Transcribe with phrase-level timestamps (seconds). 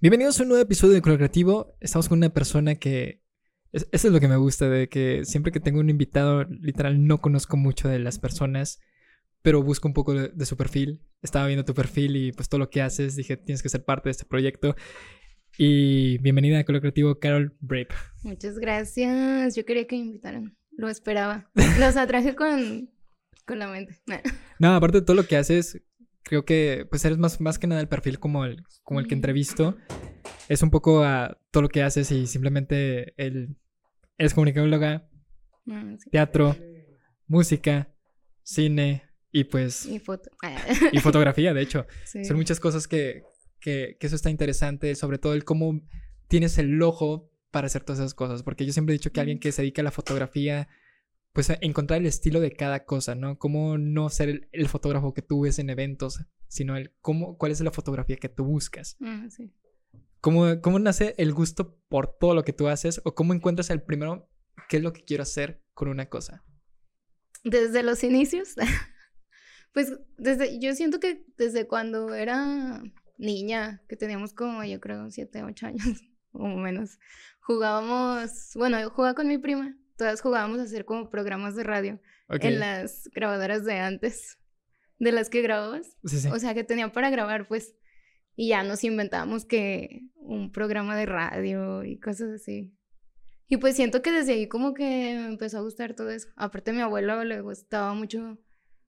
[0.00, 1.76] Bienvenidos a un nuevo episodio de Color Creativo.
[1.80, 3.24] Estamos con una persona que...
[3.72, 7.20] Eso es lo que me gusta, de que siempre que tengo un invitado, literal, no
[7.20, 8.78] conozco mucho de las personas,
[9.42, 11.02] pero busco un poco de, su perfil.
[11.20, 14.08] Estaba viendo tu perfil y pues todo lo que haces, dije, tienes que ser parte
[14.08, 14.76] de este proyecto.
[15.56, 17.88] Y bienvenida a Color Creativo, Carol Brave.
[18.22, 19.56] Muchas gracias.
[19.56, 20.56] Yo quería que me invitaran.
[20.76, 21.50] Lo esperaba.
[21.80, 22.88] Los atraje con,
[23.44, 23.96] con la mente.
[24.60, 25.82] no, aparte de todo lo que haces,
[26.28, 29.14] creo que pues eres más, más que nada el perfil como el, como el que
[29.14, 29.76] entrevisto.
[30.48, 33.56] Es un poco a todo lo que haces y simplemente el,
[34.18, 35.08] eres comunicóloga,
[35.70, 36.54] ah, teatro,
[37.26, 37.94] música,
[38.42, 39.86] cine y pues...
[39.86, 40.30] Y foto.
[40.92, 41.86] y fotografía, de hecho.
[42.04, 43.22] Son muchas cosas que,
[43.60, 45.80] que, que eso está interesante, sobre todo el cómo
[46.28, 49.40] tienes el ojo para hacer todas esas cosas, porque yo siempre he dicho que alguien
[49.40, 50.68] que se dedica a la fotografía
[51.38, 53.38] pues encontrar el estilo de cada cosa, ¿no?
[53.38, 57.60] Cómo no ser el, fotógrafo que tú ves en eventos, sino el cómo, cuál es
[57.60, 58.96] la fotografía que tú buscas.
[59.00, 59.54] Ah, sí.
[60.20, 63.80] ¿Cómo, ¿Cómo nace el gusto por todo lo que tú haces o cómo encuentras el
[63.80, 64.28] primero
[64.68, 66.42] qué es lo que quiero hacer con una cosa?
[67.44, 68.56] Desde los inicios,
[69.72, 72.82] pues desde, yo siento que desde cuando era
[73.16, 76.98] niña, que teníamos como yo creo siete, ocho años o menos,
[77.38, 82.00] jugábamos, bueno, yo jugaba con mi prima todas jugábamos a hacer como programas de radio
[82.28, 84.38] en las grabadoras de antes,
[84.98, 85.96] de las que grababas.
[86.32, 87.74] O sea, que tenían para grabar, pues.
[88.36, 92.72] Y ya nos inventábamos que un programa de radio y cosas así.
[93.48, 96.28] Y pues siento que desde ahí como que me empezó a gustar todo eso.
[96.36, 98.38] Aparte a mi abuelo le gustaba mucho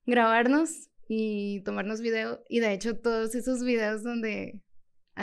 [0.06, 2.44] grabarnos y tomarnos video.
[2.48, 4.62] Y de hecho todos esos videos donde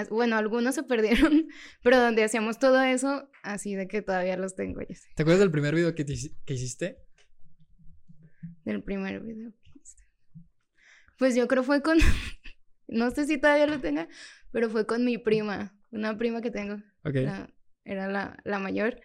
[0.09, 1.47] bueno, algunos se perdieron,
[1.83, 4.81] pero donde hacíamos todo eso, así de que todavía los tengo.
[4.81, 7.03] Ya ¿Te acuerdas del primer video que, que hiciste?
[8.63, 10.03] Del primer video que hiciste.
[11.17, 11.97] Pues yo creo fue con,
[12.87, 14.07] no sé si todavía lo tenga,
[14.51, 16.75] pero fue con mi prima, una prima que tengo.
[17.03, 17.15] Ok.
[17.85, 18.99] era la, la mayor.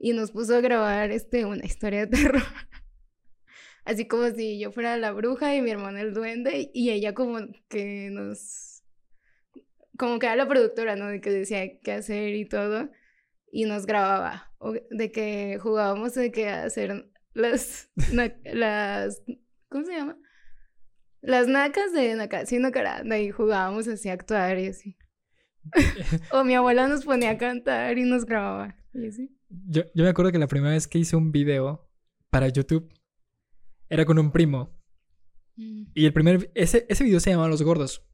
[0.00, 2.42] Y nos puso a grabar este, una historia de terror.
[3.84, 7.38] Así como si yo fuera la bruja y mi hermano el duende y ella como
[7.68, 8.77] que nos
[9.98, 11.08] como que era la productora, ¿no?
[11.08, 12.88] De que decía qué hacer y todo,
[13.50, 17.90] y nos grababa, o de que jugábamos de que hacer las,
[18.44, 19.22] las,
[19.68, 20.16] ¿cómo se llama?
[21.20, 24.96] Las nacas de Nakasi Nakaranda y jugábamos así a actuar y así.
[26.32, 29.36] o mi abuela nos ponía a cantar y nos grababa y así.
[29.48, 31.90] Yo, yo me acuerdo que la primera vez que hice un video
[32.30, 32.88] para YouTube
[33.88, 34.78] era con un primo.
[35.56, 35.86] Mm.
[35.92, 38.06] Y el primer, ese, ese video se llamaba Los Gordos.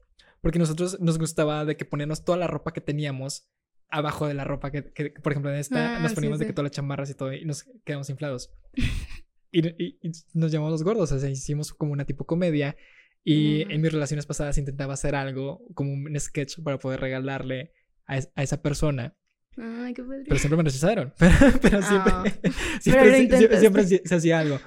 [0.45, 3.49] Porque nosotros nos gustaba de que poníamos toda la ropa que teníamos
[3.89, 4.83] abajo de la ropa que,
[5.23, 7.45] por ejemplo, en esta ah, nos poníamos de que todas las chamarras y todo y
[7.45, 8.51] nos quedamos inflados.
[9.51, 9.97] y,
[10.35, 12.77] nos llamamos los gordos, o sea, hicimos como una tipo comedia.
[13.23, 17.71] Y en mis relaciones pasadas intentaba hacer algo, como un sketch para poder regalarle
[18.05, 19.17] a, esa persona.
[19.57, 21.11] Ay, qué pero siempre me rechazaron.
[21.59, 21.81] Pero,
[22.81, 24.59] siempre, siempre, se, hacía algo.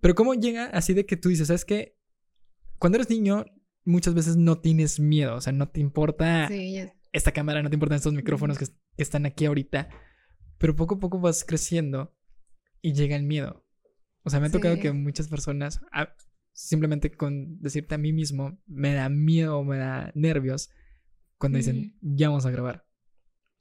[0.00, 1.96] Pero ¿cómo llega así de que tú dices, ¿sabes qué?
[2.80, 3.44] Cuando eres niño,
[3.88, 6.48] muchas veces no tienes miedo, o sea, no te importa
[7.12, 8.66] esta cámara, no te importan estos micrófonos que,
[8.98, 9.88] están aquí ahorita,
[10.58, 12.14] pero poco a poco vas creciendo
[12.82, 13.64] y llega el miedo.
[14.24, 15.80] O sea, me ha tocado que muchas personas,
[16.52, 20.70] simplemente con decirte a mí mismo, me da miedo, me da nervios
[21.38, 22.84] cuando dicen, ya vamos a grabar.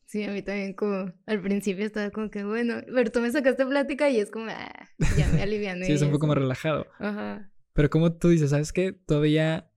[0.07, 3.65] Sí, a mí también como al principio estaba como que, bueno, pero tú me sacaste
[3.65, 5.85] plática y es como, ah, ya me aliviané.
[5.85, 6.87] sí, es un poco más relajado.
[6.99, 7.51] Ajá.
[7.73, 8.91] Pero como tú dices, ¿sabes qué?
[8.91, 9.69] Todavía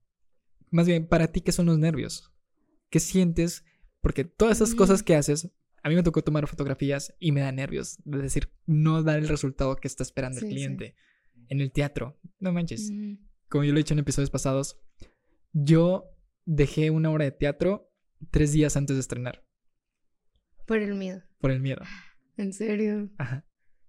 [0.71, 2.33] más bien, para ti, ¿qué son los nervios?
[2.89, 3.63] ¿Qué sientes?
[4.01, 5.51] Porque todas esas cosas que haces,
[5.83, 7.99] a mí me tocó tomar fotografías y me da nervios.
[7.99, 10.95] Es decir, no dar el resultado que está esperando el cliente.
[11.49, 12.91] En el teatro, no manches.
[13.49, 14.79] Como yo lo he dicho en episodios pasados,
[15.51, 16.09] yo
[16.45, 17.91] dejé una obra de teatro
[18.31, 19.45] tres días antes de estrenar.
[20.65, 21.21] Por el miedo.
[21.39, 21.81] Por el miedo.
[22.37, 23.11] ¿En serio?
[23.17, 23.45] Ajá.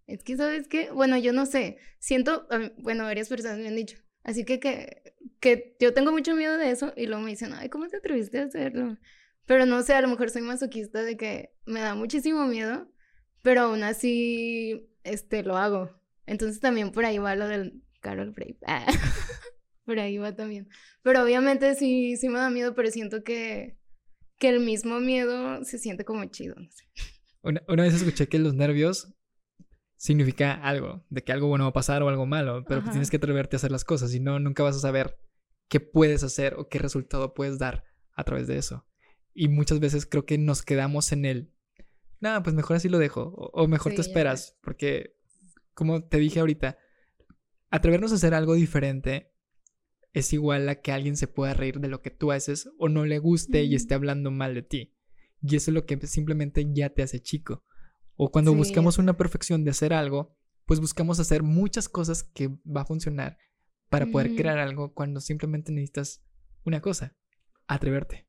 [0.06, 0.91] Es que, ¿sabes qué?
[0.91, 1.78] Bueno, yo no sé.
[1.98, 2.47] Siento,
[2.78, 3.98] bueno, varias personas me han dicho.
[4.25, 5.03] Así que, que
[5.43, 8.38] que yo tengo mucho miedo de eso y luego me dicen, ay, ¿cómo te atreviste
[8.38, 8.97] a hacerlo?
[9.44, 12.89] Pero no sé, a lo mejor soy masoquista de que me da muchísimo miedo,
[13.42, 15.91] pero aún así, este, lo hago.
[16.27, 18.57] Entonces también por ahí va lo del Carol Brave.
[18.65, 18.86] Ah,
[19.84, 20.68] por ahí va también.
[21.03, 23.77] Pero obviamente sí, sí me da miedo, pero siento que,
[24.39, 26.54] que el mismo miedo se siente como chido.
[27.42, 29.13] Una, una vez escuché que los nervios
[30.03, 33.09] significa algo, de que algo bueno va a pasar o algo malo, pero pues tienes
[33.09, 35.16] que atreverte a hacer las cosas, si no, nunca vas a saber
[35.69, 38.84] qué puedes hacer o qué resultado puedes dar a través de eso.
[39.33, 41.53] Y muchas veces creo que nos quedamos en el,
[42.19, 45.15] no, pues mejor así lo dejo, o, mejor te esperas, porque
[45.72, 46.78] como te dije ahorita,
[47.71, 49.33] atrevernos a hacer algo diferente
[50.13, 53.04] es igual a que alguien se pueda reír de lo que tú haces o no
[53.04, 54.97] le guste y esté hablando mal de ti.
[55.43, 57.63] Y eso es lo que simplemente ya te hace chico.
[58.24, 60.33] O cuando buscamos una perfección de hacer algo,
[60.65, 63.36] pues buscamos hacer muchas cosas que va a funcionar
[63.89, 66.24] para poder crear algo cuando simplemente necesitas
[66.65, 67.16] una cosa,
[67.66, 68.28] atreverte.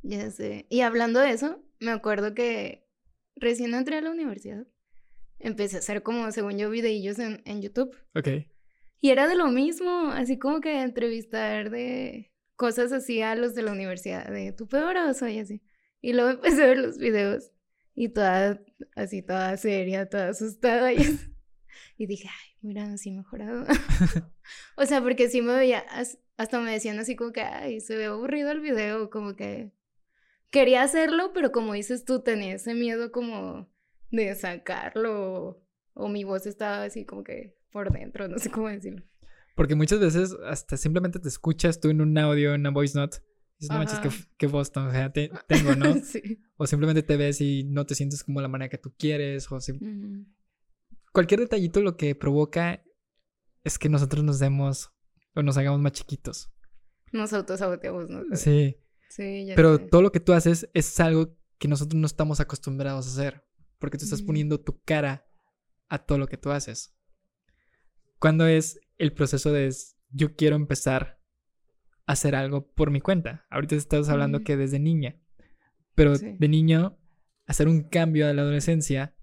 [0.00, 0.66] Ya sé.
[0.70, 2.88] Y hablando de eso, me acuerdo que
[3.34, 4.66] recién entré a la universidad,
[5.38, 7.94] empecé a hacer como, según yo, videillos en, en YouTube.
[8.14, 8.28] Ok.
[9.02, 13.64] Y era de lo mismo, así como que entrevistar de cosas así a los de
[13.64, 15.60] la universidad, de tu peor oso y así.
[16.00, 17.52] Y luego empecé a ver los videos
[17.96, 18.60] y toda,
[18.94, 20.92] así, toda seria, toda asustada.
[20.92, 21.18] Y,
[21.96, 23.64] y dije, ay, mira, así mejorado.
[24.76, 25.84] o sea, porque sí me veía,
[26.36, 29.72] hasta me decían así como que, ay, se ve aburrido el video, como que
[30.50, 33.68] quería hacerlo, pero como dices tú, tenía ese miedo como
[34.10, 35.62] de sacarlo,
[35.94, 39.04] o mi voz estaba así como que por dentro, no sé cómo decirlo.
[39.54, 43.18] Porque muchas veces hasta simplemente te escuchas tú en un audio, en una voice note,
[43.58, 45.94] dices, no manches, qué, qué voz o sea, tengo, ¿no?
[46.04, 46.42] sí.
[46.56, 49.58] O simplemente te ves y no te sientes como la manera que tú quieres, o
[51.12, 52.84] Cualquier detallito lo que provoca
[53.64, 54.92] es que nosotros nos demos
[55.34, 56.52] o nos hagamos más chiquitos.
[57.12, 58.36] Nos autosaboteamos, ¿no?
[58.36, 58.76] Sí.
[59.08, 63.06] Sí, ya Pero todo lo que tú haces es algo que nosotros no estamos acostumbrados
[63.06, 63.44] a hacer,
[63.78, 65.26] porque tú estás poniendo tu cara
[65.88, 66.94] a todo lo que tú haces.
[68.18, 69.74] ¿Cuándo es el proceso de
[70.10, 71.15] yo quiero empezar
[72.06, 73.46] hacer algo por mi cuenta?
[73.50, 75.16] Ahorita estás hablando que desde niña,
[75.94, 76.98] pero de niño
[77.46, 79.14] hacer un cambio a la adolescencia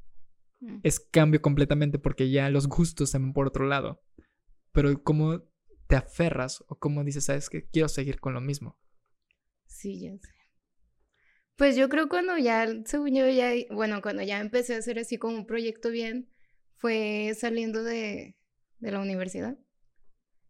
[0.59, 0.79] mm.
[0.83, 4.01] es cambio completamente porque ya los gustos se van por otro lado.
[4.71, 5.43] Pero cómo
[5.87, 8.79] te aferras o cómo dices, sabes que quiero seguir con lo mismo.
[9.67, 10.29] Sí, ya sé.
[11.55, 15.17] Pues yo creo cuando ya, según yo ya, bueno, cuando ya empecé a hacer así
[15.17, 16.29] como un proyecto bien,
[16.77, 18.35] fue saliendo de,
[18.79, 19.57] de la universidad.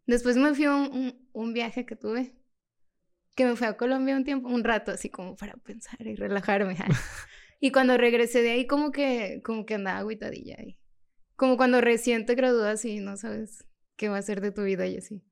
[0.06, 2.34] Después me fui a un, un, viaje que tuve,
[3.34, 6.76] que me fui a Colombia un tiempo, un rato, así como para pensar y relajarme.
[7.60, 10.78] y cuando regresé de ahí, como que, como que andaba aguitadilla ahí.
[11.36, 13.64] Como cuando recién te gradúas y no sabes
[13.96, 15.22] qué va a ser de tu vida y así.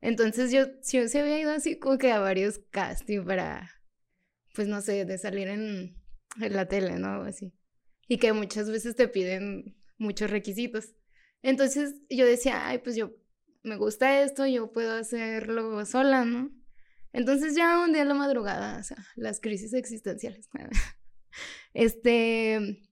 [0.00, 3.70] Entonces yo, yo se había ido así como que a varios castings para,
[4.54, 5.96] pues no sé, de salir en,
[6.40, 7.22] en la tele, ¿no?
[7.22, 7.52] Así.
[8.08, 10.94] Y que muchas veces te piden muchos requisitos.
[11.42, 13.14] Entonces yo decía, ay, pues yo
[13.62, 16.50] me gusta esto, yo puedo hacerlo sola, ¿no?
[17.12, 20.48] Entonces ya un día a la madrugada, o sea, las crisis existenciales,
[21.74, 22.82] este,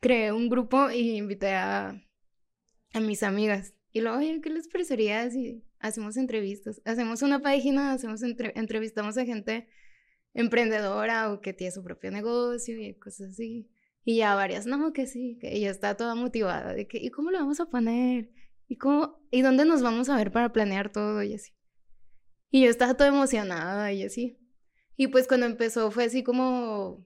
[0.00, 2.00] creé un grupo y invité a,
[2.92, 3.74] a mis amigas.
[3.92, 6.80] Y luego, oye, ¿qué les parecería si hacemos entrevistas?
[6.84, 9.68] Hacemos una página, hacemos entrevistamos a gente
[10.34, 13.68] emprendedora o que tiene su propio negocio y cosas así.
[14.04, 17.30] Y ya varias, no, que sí, que ella está toda motivada de que, ¿y cómo
[17.30, 18.30] lo vamos a poner?
[18.70, 21.50] ¿Y cómo, y dónde nos vamos a ver para planear todo y así?
[22.52, 24.38] Y yo estaba toda emocionada y así.
[24.96, 27.04] Y pues cuando empezó fue así como,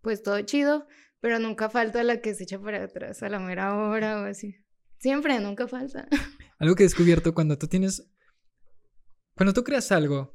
[0.00, 0.88] pues todo chido,
[1.20, 4.56] pero nunca falta la que se echa para atrás a la mera hora o así.
[4.98, 6.08] Siempre, nunca falta.
[6.58, 8.10] Algo que he descubierto cuando tú tienes,
[9.36, 10.34] cuando tú creas algo,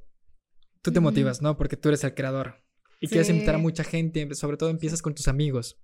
[0.82, 1.58] tú te motivas, ¿no?
[1.58, 2.64] Porque tú eres el creador.
[3.02, 5.82] Y quieres invitar a mucha gente, sobre todo empiezas con tus amigos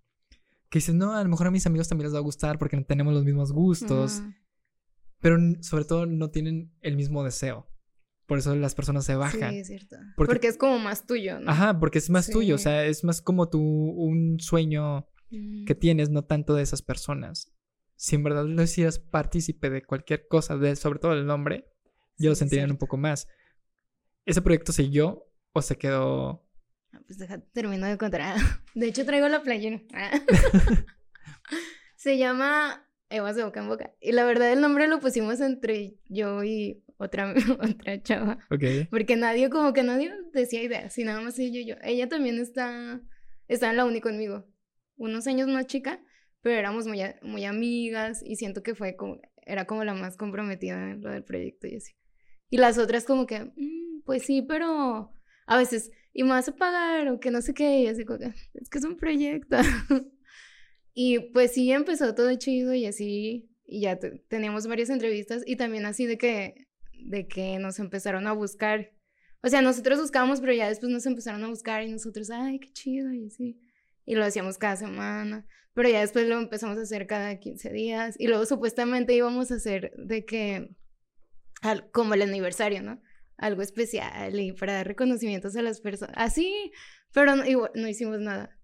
[0.70, 2.78] que dices, no, a lo mejor a mis amigos también les va a gustar porque
[2.82, 4.22] tenemos los mismos gustos,
[5.20, 7.68] pero sobre todo no tienen el mismo deseo.
[8.26, 9.52] Por eso las personas se bajan.
[9.52, 9.96] Sí, es cierto.
[10.18, 11.50] Porque, es como más tuyo, ¿no?
[11.50, 16.10] Ajá, porque es más tuyo, o sea, es más como tu, un sueño que tienes,
[16.10, 17.54] no tanto de esas personas.
[17.96, 21.70] Si en verdad lo hicieras partícipe de cualquier cosa, de, sobre todo el nombre,
[22.18, 23.28] ya lo sentirían un poco más.
[24.26, 26.48] ¿Ese proyecto siguió o se quedó
[26.94, 28.36] Ah, pues deja, termino de contar.
[28.76, 29.82] De hecho, traigo la playera.
[31.96, 33.94] Se llama Evas de boca en boca.
[34.02, 38.40] Y la verdad, el nombre lo pusimos entre yo y otra, otra chava.
[38.90, 41.76] Porque nadie, como que nadie decía ideas, y nada más ella y yo.
[41.84, 43.02] Ella también está,
[43.48, 44.46] está en la uni conmigo.
[44.98, 46.02] Unos años más chica,
[46.42, 50.92] pero éramos muy, muy amigas y siento que fue como, era como la más comprometida
[50.92, 51.94] en lo del proyecto y así.
[52.50, 55.14] Y las otras como que, mm, pues sí, pero
[55.46, 58.18] a veces y me vas a pagar o que no sé qué, y así como
[58.18, 59.58] que, es que es un proyecto.
[61.00, 64.00] y pues sí, empezó todo chido y así, y ya
[64.30, 66.66] teníamos varias entrevistas y también así de que,
[67.06, 68.90] de que nos empezaron a buscar.
[69.44, 72.72] O sea, nosotros buscábamos, pero ya después nos empezaron a buscar y nosotros, ay, qué
[72.72, 73.60] chido, y así.
[74.08, 78.16] Y lo hacíamos cada semana, pero ya después lo empezamos a hacer cada 15 días.
[78.18, 80.72] Y luego supuestamente íbamos a hacer de que,
[81.92, 83.04] como el aniversario, ¿no?
[83.38, 86.16] algo especial y para dar reconocimientos a las personas.
[86.18, 86.72] Así,
[87.14, 87.44] pero no,
[87.76, 88.57] no hicimos nada.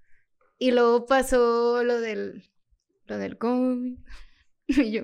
[0.57, 2.43] Y luego pasó lo del,
[3.05, 3.97] lo del COVID.
[4.67, 5.03] y yo.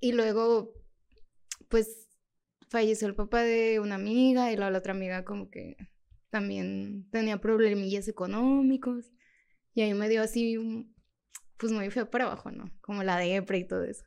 [0.00, 0.74] Y luego,
[1.68, 2.08] pues,
[2.68, 5.76] falleció el papá de una amiga y la, otra amiga como que
[6.30, 9.12] también tenía problemillas económicos.
[9.74, 10.58] Y ahí me dio así,
[11.56, 12.70] pues muy feo para abajo, ¿no?
[12.80, 14.04] Como la depre y todo eso.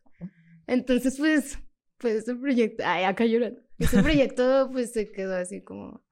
[0.67, 1.59] Entonces, pues,
[1.97, 3.61] pues ese proyecto, ay, acá llorando.
[3.77, 6.03] Ese proyecto, pues se quedó así como.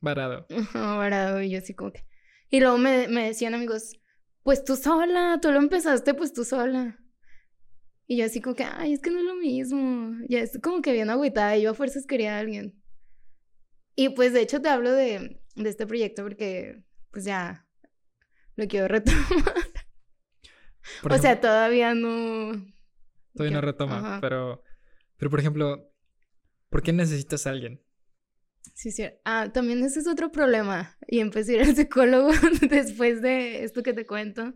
[0.00, 0.46] Varado.
[0.74, 1.42] varado.
[1.42, 2.07] Y yo así como que.
[2.50, 3.98] Y luego me, me decían amigos,
[4.42, 6.98] pues tú sola, tú lo empezaste, pues tú sola.
[8.06, 10.16] Y yo así como que, ay, es que no es lo mismo.
[10.28, 11.58] Ya es como que bien agüitada.
[11.58, 12.82] Yo a fuerzas quería a alguien.
[13.94, 17.68] Y pues de hecho te hablo de, de este proyecto porque pues ya
[18.56, 19.26] lo quiero retomar.
[21.10, 22.52] o sea, todavía no...
[23.34, 24.62] Todavía no retoma, pero...
[25.18, 25.92] Pero por ejemplo,
[26.70, 27.82] ¿por qué necesitas a alguien?
[28.74, 29.04] Sí, sí.
[29.24, 30.96] Ah, también ese es otro problema.
[31.06, 32.30] Y empecé a ir al psicólogo
[32.70, 34.54] después de esto que te cuento.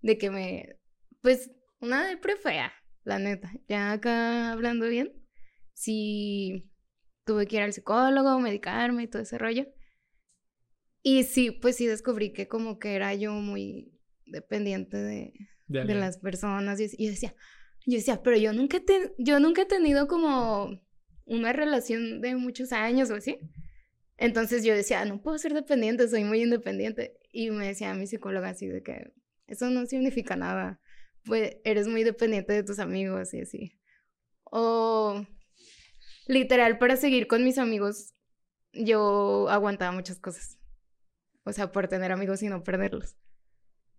[0.00, 0.78] De que me...
[1.20, 2.72] Pues una depre fea
[3.04, 3.52] la neta.
[3.68, 5.12] Ya acá hablando bien,
[5.72, 6.70] sí
[7.24, 9.66] tuve que ir al psicólogo, medicarme y todo ese rollo.
[11.02, 15.32] Y sí, pues sí descubrí que como que era yo muy dependiente de,
[15.66, 16.80] de, las personas.
[16.80, 17.34] Y, yo decía,
[17.86, 20.80] yo decía, pero yo nunca, te, yo nunca he tenido como
[21.26, 23.38] una relación de muchos años o así.
[24.16, 27.18] Entonces yo decía, no puedo ser dependiente, soy muy independiente.
[27.32, 29.12] Y me decía mi psicóloga así de que
[29.46, 30.80] eso no significa nada
[31.24, 33.78] pues eres muy dependiente de tus amigos y así.
[34.44, 35.26] O
[36.26, 38.14] literal, para seguir con mis amigos,
[38.72, 40.58] yo aguantaba muchas cosas.
[41.44, 43.16] O sea, por tener amigos y no perderlos.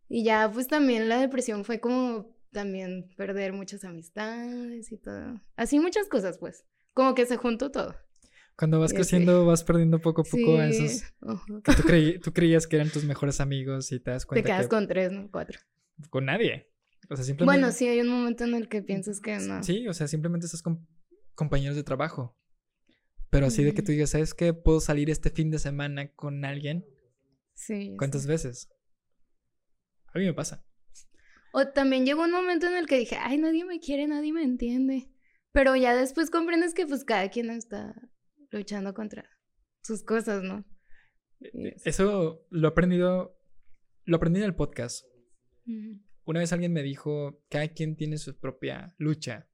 [0.08, 5.42] Y ya, pues también la depresión fue como también perder muchas amistades y todo.
[5.56, 6.66] Así muchas cosas, pues.
[6.96, 7.94] Como que se juntó todo.
[8.58, 11.04] Cuando vas creciendo, vas perdiendo poco a poco a esos
[11.66, 14.42] que tú, creías que eran tus mejores amigos y te das cuenta.
[14.42, 15.30] Te quedas con tres, ¿no?
[15.30, 15.60] Cuatro.
[16.10, 16.72] Con nadie.
[17.44, 19.62] Bueno, sí, hay un momento en el que piensas que no.
[19.62, 20.88] Sí, o sea, simplemente estás con
[21.36, 22.38] compañeros de trabajo.
[23.30, 24.54] Pero así de que tú digas, ¿sabes qué?
[24.54, 26.86] ¿Puedo salir este fin de semana con alguien?
[27.56, 27.94] Sí.
[27.98, 28.70] ¿Cuántas veces?
[30.14, 30.66] A mí me pasa.
[31.52, 34.44] O también llegó un momento en el que dije, ay, nadie me quiere, nadie me
[34.44, 35.10] entiende.
[35.56, 37.96] Pero ya después comprendes que pues cada quien está
[38.52, 39.30] luchando contra
[39.82, 40.66] sus cosas, ¿no?
[41.40, 43.40] E, e, eso lo he aprendido,
[44.04, 45.06] lo aprendí en el podcast.
[46.26, 49.50] Una vez alguien me dijo, cada quien tiene su propia lucha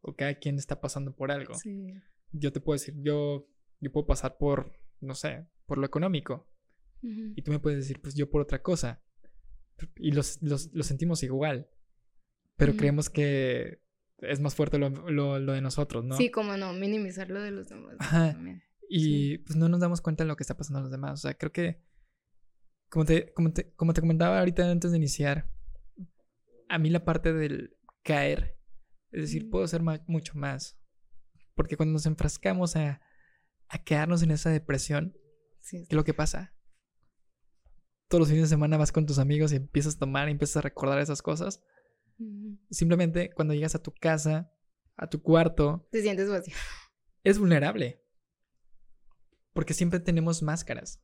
[0.00, 1.54] o cada quien está pasando por algo.
[2.32, 6.50] Yo te puedo decir, yo, yo puedo pasar por, no sé, por lo económico.
[7.02, 9.00] Y tú me puedes decir, pues yo por otra cosa.
[9.94, 10.40] Y los,
[10.80, 11.70] sentimos igual.
[12.56, 13.80] Pero creemos que
[14.22, 16.16] es más fuerte lo, de nosotros, ¿no?
[16.16, 17.96] Sí, como no, minimizar lo de los demás.
[18.88, 21.12] Y pues no nos damos cuenta de lo que está pasando a los demás.
[21.12, 21.80] O sea, creo que,
[22.88, 25.48] como te, como te, como te comentaba ahorita antes de iniciar,
[26.68, 28.58] a mí la parte del caer,
[29.12, 30.78] es decir, puedo hacer mucho más.
[31.54, 33.00] Porque cuando nos enfrascamos a,
[33.84, 35.14] quedarnos en esa depresión,
[35.70, 36.54] ¿qué es lo que pasa?
[38.08, 40.56] Todos los fines de semana vas con tus amigos y empiezas a tomar y empiezas
[40.56, 41.62] a recordar esas cosas.
[42.70, 44.52] Simplemente cuando llegas a tu casa,
[44.96, 46.54] a tu cuarto, te sientes vacío.
[47.22, 48.02] Es vulnerable.
[49.52, 51.02] Porque siempre tenemos máscaras.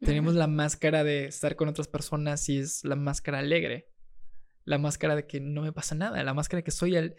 [0.00, 3.90] Tenemos la máscara de estar con otras personas y es la máscara alegre
[4.64, 7.16] la máscara de que no me pasa nada, la máscara de que soy el...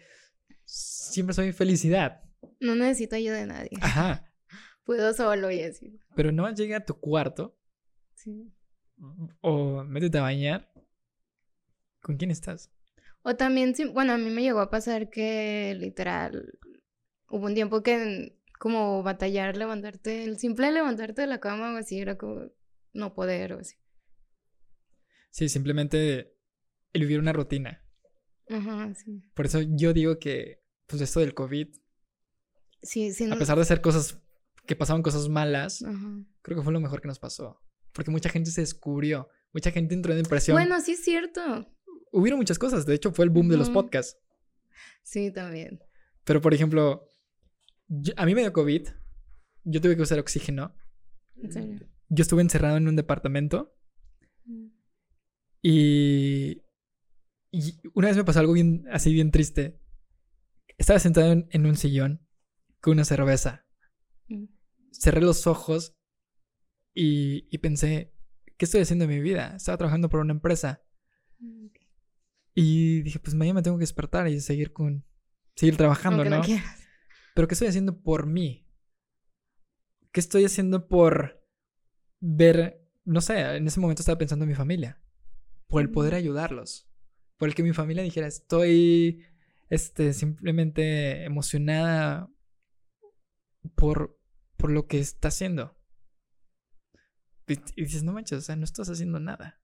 [0.64, 2.22] Siempre soy felicidad.
[2.60, 3.70] No necesito ayuda de nadie.
[3.80, 4.32] Ajá.
[4.84, 6.00] Puedo solo y así.
[6.16, 7.58] Pero no llega a tu cuarto.
[8.14, 8.52] Sí.
[9.40, 10.72] O métete a bañar.
[12.00, 12.72] ¿Con quién estás?
[13.22, 16.58] O también, bueno, a mí me llegó a pasar que literal
[17.28, 21.98] hubo un tiempo que como batallar, levantarte, el simple levantarte de la cama o así
[21.98, 22.50] era como
[22.92, 23.76] no poder o así.
[25.30, 26.36] Sí, simplemente
[26.92, 27.84] el vivir una rutina.
[28.48, 29.22] Ajá, sí.
[29.34, 31.68] Por eso yo digo que, pues esto del COVID,
[32.82, 34.20] sí, sí, a pesar de ser cosas
[34.66, 35.84] que pasaban cosas malas,
[36.42, 37.60] creo que fue lo mejor que nos pasó.
[37.92, 40.56] Porque mucha gente se descubrió, mucha gente entró en depresión.
[40.56, 41.68] Bueno, sí es cierto.
[42.12, 44.18] Hubieron muchas cosas, de hecho fue el boom de los podcasts.
[45.02, 45.82] Sí, también.
[46.24, 47.08] Pero por ejemplo,
[48.16, 48.88] a mí me dio COVID,
[49.64, 50.74] yo tuve que usar oxígeno.
[51.36, 51.80] ¿En serio?
[52.08, 53.74] Yo estuve encerrado en un departamento.
[54.44, 54.66] Mm.
[55.62, 56.62] Y
[57.52, 59.78] y una vez me pasó algo bien, así bien triste.
[60.78, 62.26] Estaba sentado en, un sillón
[62.80, 63.66] con una cerveza.
[64.28, 64.46] Mm.
[64.90, 65.94] Cerré los ojos
[66.94, 68.14] y, pensé,
[68.56, 69.54] ¿qué estoy haciendo en mi vida?
[69.54, 70.82] Estaba trabajando por una empresa.
[71.38, 71.66] Mm,
[72.54, 75.04] y dije, pues mañana me tengo que despertar y seguir con...
[75.54, 76.42] Seguir trabajando, ¿no?
[77.34, 78.68] Pero ¿qué estoy haciendo por mí?
[80.12, 81.44] ¿Qué estoy haciendo por
[82.20, 82.86] ver...
[83.04, 85.02] No sé, en ese momento estaba pensando en mi familia.
[85.66, 86.92] Por el poder ayudarlos
[87.42, 89.24] por el que mi familia dijera, estoy
[89.68, 92.30] este, simplemente emocionada
[93.74, 94.16] por,
[94.56, 95.76] por lo que está haciendo.
[97.48, 99.60] Y, dices, no manches, o sea, no estás haciendo nada.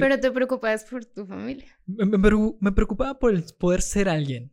[0.00, 1.66] Pero te preocupas por tu familia.
[1.86, 4.52] Me, preocupaba por el poder ser alguien.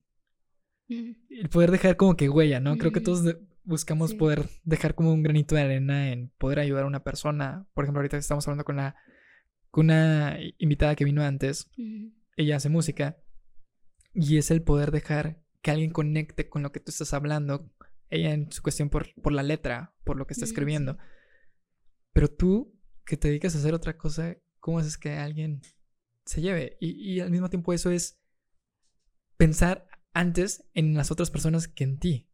[0.87, 2.77] El poder dejar como que huella, ¿no?
[2.77, 6.87] Creo que todos buscamos poder dejar como un granito de arena en poder ayudar a
[6.87, 7.67] una persona.
[7.73, 8.95] Por ejemplo, ahorita estamos hablando con, la,
[9.71, 11.69] con una invitada que vino antes.
[12.37, 13.17] Ella hace música.
[14.13, 17.71] Y es el poder dejar que alguien conecte con lo que tú estás hablando.
[18.09, 20.97] Ella en su cuestión por, por la letra, por lo que está escribiendo.
[22.13, 25.61] Pero tú, que te dedicas a hacer otra cosa, ¿cómo haces que alguien
[26.25, 26.75] se lleve?
[26.79, 28.19] Y, al mismo tiempo eso es
[29.37, 32.27] pensar antes en las otras personas que en ti.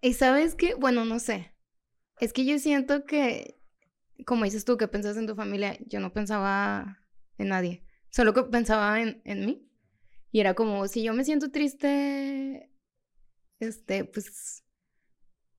[0.00, 1.52] Y sabes que, bueno, no sé.
[2.18, 3.60] Es que yo siento que,
[4.24, 6.98] como dices tú, que pensas en tu familia, yo no pensaba
[7.36, 7.84] en nadie.
[8.08, 9.70] Solo que pensaba en, en mí.
[10.32, 12.72] Y era como, si yo me siento triste,
[13.60, 14.64] este, pues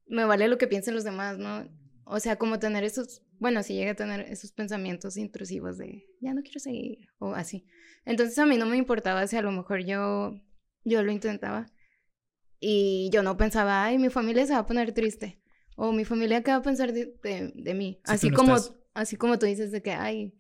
[0.08, 1.70] me vale lo que piensen los demás, ¿no?
[2.06, 6.34] O sea, como tener esos, bueno, si llega a tener esos pensamientos intrusivos de, ya
[6.34, 7.66] no quiero seguir, o así.
[8.06, 10.40] Entonces a mí no me importaba si a lo mejor yo,
[10.84, 11.68] yo lo intentaba
[12.60, 15.42] y yo no pensaba, ay, mi familia se va a poner triste,
[15.76, 18.00] o mi familia qué va a pensar de, de, mí.
[18.06, 18.56] así como,
[18.94, 20.34] así como tú dices de que, ay,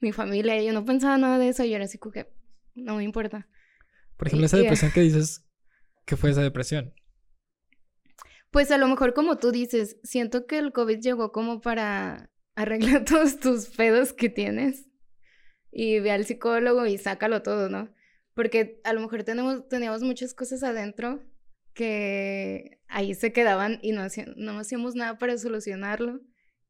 [0.00, 2.26] mi familia, yo no pensaba nada de eso, y era así que
[2.74, 3.48] no me importa.
[4.16, 5.44] Por ejemplo, esa depresión que dices,
[6.04, 6.94] ¿qué fue esa depresión?
[8.52, 13.04] Pues a lo mejor como tú dices, siento que el COVID llegó como para arreglar
[13.04, 14.86] todos tus pedos que tienes
[15.70, 17.90] y ve al psicólogo y sácalo todo, ¿no?
[18.34, 21.22] Porque a lo mejor tenemos, teníamos muchas cosas adentro
[21.72, 24.02] que ahí se quedaban y no,
[24.36, 26.20] no hacíamos nada para solucionarlo.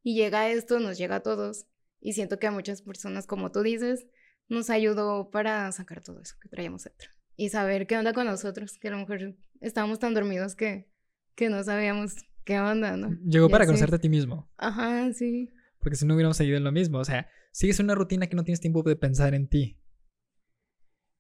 [0.05, 1.67] Y llega esto, nos llega a todos.
[2.01, 4.07] Y siento que a muchas personas, como tú dices,
[4.49, 7.11] nos ayudó para sacar todo eso que traíamos dentro.
[7.37, 10.92] Y saber qué onda con nosotros, que a lo mejor estábamos tan dormidos que
[11.35, 13.17] que no sabíamos qué onda, ¿no?
[13.25, 14.51] Llegó para conocerte a ti mismo.
[14.57, 15.51] Ajá, sí.
[15.79, 18.45] Porque si no hubiéramos seguido en lo mismo, o sea, sigues una rutina que no
[18.45, 19.81] tienes tiempo de pensar en ti.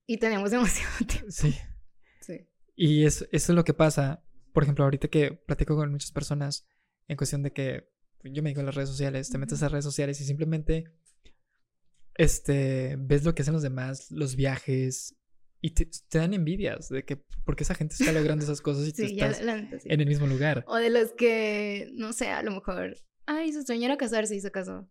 [0.06, 1.30] Y tenemos demasiado tiempo.
[1.30, 1.54] Sí.
[2.20, 2.48] Sí.
[2.74, 6.66] Y eso, eso es lo que pasa, por ejemplo, ahorita que platico con muchas personas
[7.08, 7.92] en cuestión de que
[8.24, 10.92] yo me digo en las redes sociales, te metes a redes sociales y simplemente
[12.14, 15.16] este, ves lo que hacen los demás, los viajes,
[15.64, 19.02] y te, dan envidias de que porque esa gente está logrando esas cosas y tú
[19.04, 20.64] estás en el mismo lugar.
[20.66, 24.40] O de los que, no sé, a lo mejor, ay, su sueño era casarse y
[24.40, 24.90] se casó.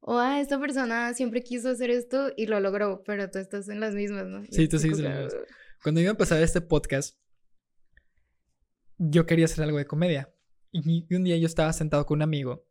[0.00, 3.80] O, ah, esta persona siempre quiso hacer esto y lo logró, pero tú estás en
[3.80, 4.44] las mismas, ¿no?
[4.50, 5.42] sí, tú sigues en las mismas.
[5.82, 7.18] Cuando iba a empezar este podcast,
[8.96, 10.32] yo quería hacer algo de comedia.
[10.72, 12.66] Y un día yo estaba sentado con un amigo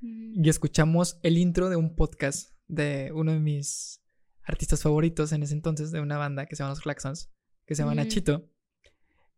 [0.00, 0.44] mm.
[0.44, 4.01] y escuchamos el intro de un podcast de uno de mis
[4.44, 7.30] artistas favoritos en ese entonces de una banda que se llama Los Claxons,
[7.66, 8.48] que se llama Nachito,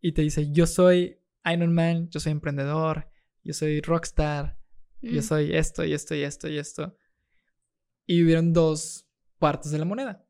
[0.00, 3.08] y te dice, yo soy Iron Man, yo soy emprendedor,
[3.42, 4.58] yo soy rockstar,
[5.00, 5.22] yo mm.
[5.22, 6.96] soy esto y esto y esto y esto.
[8.06, 9.06] Y hubieron dos
[9.38, 10.26] partes de la moneda.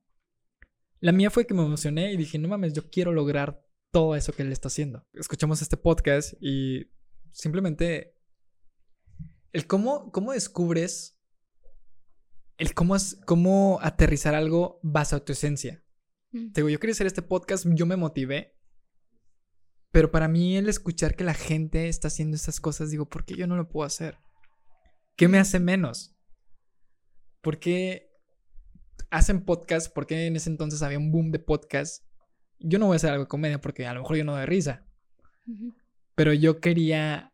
[1.00, 4.32] La mía fue que me emocioné y dije, no mames, yo quiero lograr todo eso
[4.32, 5.06] que él está haciendo.
[5.12, 6.90] Escuchamos este podcast y
[7.30, 8.16] simplemente
[9.52, 11.20] el cómo, cómo descubres
[12.58, 15.84] el cómo, es, cómo aterrizar algo basado en tu esencia.
[16.32, 16.52] Mm.
[16.52, 18.54] Te digo, yo quería hacer este podcast, yo me motivé,
[19.94, 23.36] pero para mí el escuchar que la gente está haciendo estas cosas, digo, ¿por qué
[23.36, 24.18] yo no lo puedo hacer?
[25.14, 26.16] ¿Qué me hace menos?
[27.40, 28.10] ¿Por qué
[29.10, 29.94] hacen podcast?
[29.94, 32.04] ¿Por qué en ese entonces había un boom de podcast?
[32.58, 34.46] Yo no voy a hacer algo de comedia porque a lo mejor yo no doy
[34.46, 34.84] risa.
[36.16, 37.32] Pero yo quería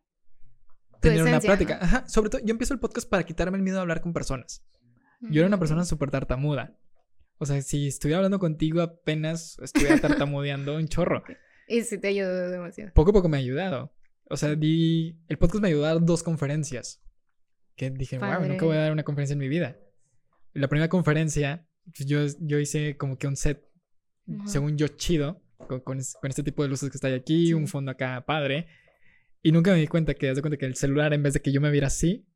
[0.99, 2.05] tener una plática.
[2.07, 4.63] Sobre todo, yo empiezo el podcast para quitarme el miedo a hablar con personas.
[5.29, 6.77] Yo era una persona súper tartamuda.
[7.37, 11.23] O sea, si estuviera hablando contigo apenas estuviera tartamudeando un chorro.
[11.67, 12.91] Y sí te ayudó demasiado.
[12.93, 13.93] Poco a poco me ha ayudado.
[14.29, 15.19] O sea, di...
[15.27, 17.03] el podcast me ayudó a dar dos conferencias.
[17.75, 19.77] Que dije, wow, nunca voy a dar una conferencia en mi vida.
[20.53, 23.65] La primera conferencia, pues, yo, yo hice como que un set,
[24.45, 25.41] según yo, chido,
[25.83, 28.67] con, este tipo de luces que está aquí, un fondo acá padre.
[29.41, 31.51] Y nunca me di cuenta que, de cuenta que el celular, en vez de que
[31.51, 32.27] yo me viera así,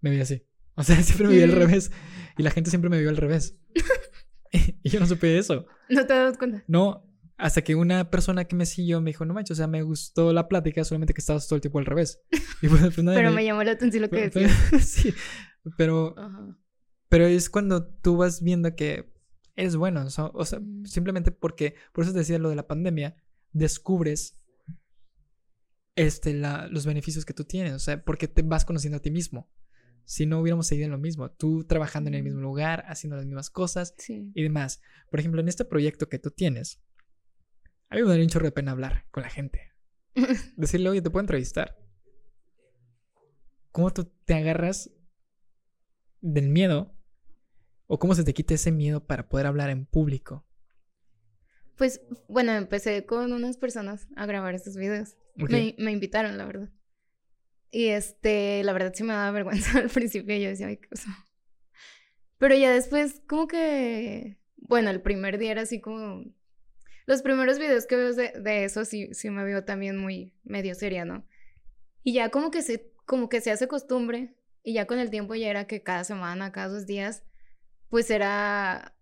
[0.00, 0.46] me veía así.
[0.74, 1.90] O sea, siempre me vio al revés.
[2.36, 3.56] Y la gente siempre me vio al revés.
[4.82, 5.66] y yo no supe eso.
[5.88, 6.64] ¿No te das cuenta?
[6.66, 7.06] No,
[7.36, 10.32] hasta que una persona que me siguió me dijo, no manches, o sea, me gustó
[10.32, 12.22] la plática, solamente que estabas todo el tiempo al revés.
[12.60, 13.44] Pues, pues, pero me...
[13.44, 14.52] llamó la atención lo que decías.
[14.80, 15.14] sí,
[15.76, 16.14] pero,
[17.08, 19.12] pero es cuando tú vas viendo que
[19.56, 20.84] es bueno, o sea, mm.
[20.84, 23.16] simplemente porque, por eso te decía lo de la pandemia,
[23.52, 24.38] descubres
[25.96, 29.10] este, la, los beneficios que tú tienes, o sea, porque te vas conociendo a ti
[29.10, 29.50] mismo
[30.10, 33.26] si no hubiéramos seguido en lo mismo, tú trabajando en el mismo lugar, haciendo las
[33.26, 34.82] mismas cosas y demás.
[35.08, 36.82] Por ejemplo, en este proyecto que tú tienes,
[37.88, 39.72] a mí me daría un chorro de pena hablar con la gente.
[40.56, 41.76] Decirle, oye, te puedo entrevistar.
[43.70, 44.90] ¿cómo tú te agarras
[46.20, 46.92] del miedo?
[47.86, 50.44] ¿O cómo se te quita ese miedo para poder hablar en público?
[51.76, 55.16] Pues bueno, empecé con unas personas a grabar estos videos.
[55.36, 56.68] Me, me, invitaron, la verdad.
[57.70, 60.36] Y este, la verdad sí me daba vergüenza al principio.
[60.36, 60.88] Yo decía, ay, qué.
[62.38, 66.24] Pero ya después, como que, bueno, el primer día era así como...
[67.06, 70.74] Los primeros videos que veo de, de eso sí, sí me veo también muy medio
[70.74, 71.26] seria, ¿no?
[72.04, 74.36] Y ya como que se, como que se hace costumbre.
[74.62, 77.24] Y ya con el tiempo ya era que cada semana, cada dos días,
[77.88, 78.94] pues era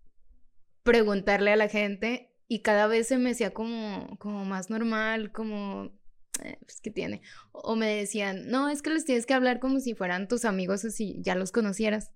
[0.82, 5.92] preguntarle a la gente y cada vez se me hacía como, como más normal, como,
[6.40, 7.22] eh, pues, ¿qué tiene?
[7.52, 10.84] O me decían, no, es que les tienes que hablar como si fueran tus amigos
[10.84, 12.12] o si ya los conocieras.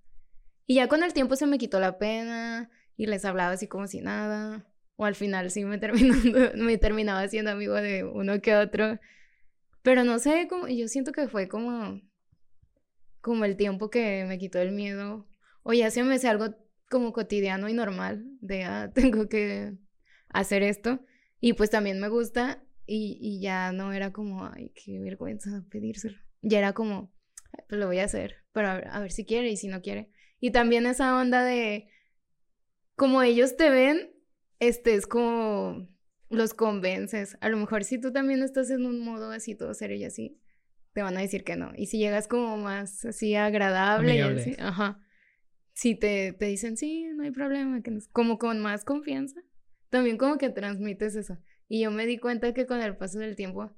[0.65, 3.87] Y ya con el tiempo se me quitó la pena y les hablaba así como
[3.87, 4.65] si nada.
[4.95, 8.99] O al final sí me, terminando, me terminaba siendo amigo de uno que otro.
[9.81, 12.01] Pero no sé, como, yo siento que fue como,
[13.21, 15.27] como el tiempo que me quitó el miedo.
[15.63, 16.55] O ya se me hace algo
[16.89, 19.73] como cotidiano y normal de, ah, tengo que
[20.29, 20.99] hacer esto.
[21.39, 26.17] Y pues también me gusta y, y ya no era como, ay, qué vergüenza pedírselo.
[26.41, 27.13] Ya era como,
[27.69, 29.81] pues lo voy a hacer, pero a ver, a ver si quiere y si no
[29.81, 30.09] quiere.
[30.39, 31.87] Y también esa onda de,
[32.95, 34.11] como ellos te ven,
[34.59, 35.87] este es como
[36.29, 37.37] los convences.
[37.41, 40.39] A lo mejor si tú también estás en un modo así todo serio y así,
[40.93, 41.71] te van a decir que no.
[41.75, 44.99] Y si llegas como más así agradable, y así, ajá.
[45.73, 49.41] Si te, te dicen, sí, no hay problema, que como con más confianza,
[49.89, 51.39] también como que transmites eso.
[51.73, 53.75] Y yo me di cuenta que con el paso del tiempo,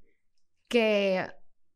[0.68, 1.26] que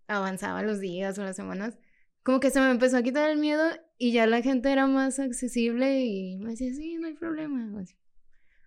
[0.06, 1.78] avanzaban los días o las semanas,
[2.24, 3.64] como que se me empezó a quitar el miedo
[3.98, 7.86] y ya la gente era más accesible y me decía, sí, no hay problema.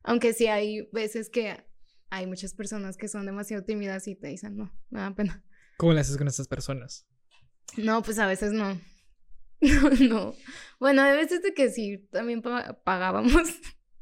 [0.02, 1.62] Aunque sí hay veces que
[2.08, 5.44] hay muchas personas que son demasiado tímidas y te dicen, no, me da pena.
[5.76, 7.06] ¿Cómo le haces con estas personas?
[7.76, 8.80] No, pues a veces no.
[9.60, 10.34] No, no.
[10.80, 13.42] Bueno, hay veces de que sí, también pagábamos,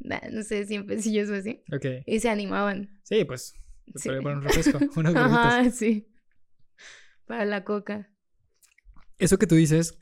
[0.00, 1.62] no sé, siempre yo o así.
[1.72, 2.04] Ok.
[2.06, 3.00] Y se animaban.
[3.04, 3.54] Sí, pues,
[3.96, 4.08] sí.
[4.08, 6.08] Para un refresco, unas Ajá, sí.
[7.26, 8.10] Para la coca.
[9.18, 9.98] Eso que tú dices,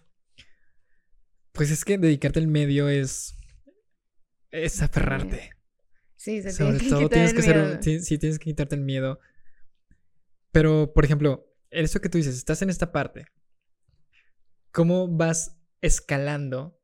[1.52, 3.34] pues es que dedicarte al medio es.
[4.50, 5.50] es aferrarte.
[6.16, 7.82] Sí, se Sobre tiene todo tienes que ser.
[7.82, 9.20] Sí, tienes que quitarte el miedo.
[10.52, 13.26] Pero, por ejemplo, eso que tú dices, estás en esta parte.
[14.72, 16.80] ¿Cómo vas escalando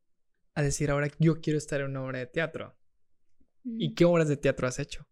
[0.54, 2.76] a decir ahora yo quiero estar en una obra de teatro?
[3.64, 5.06] ¿Y qué obras de teatro has hecho?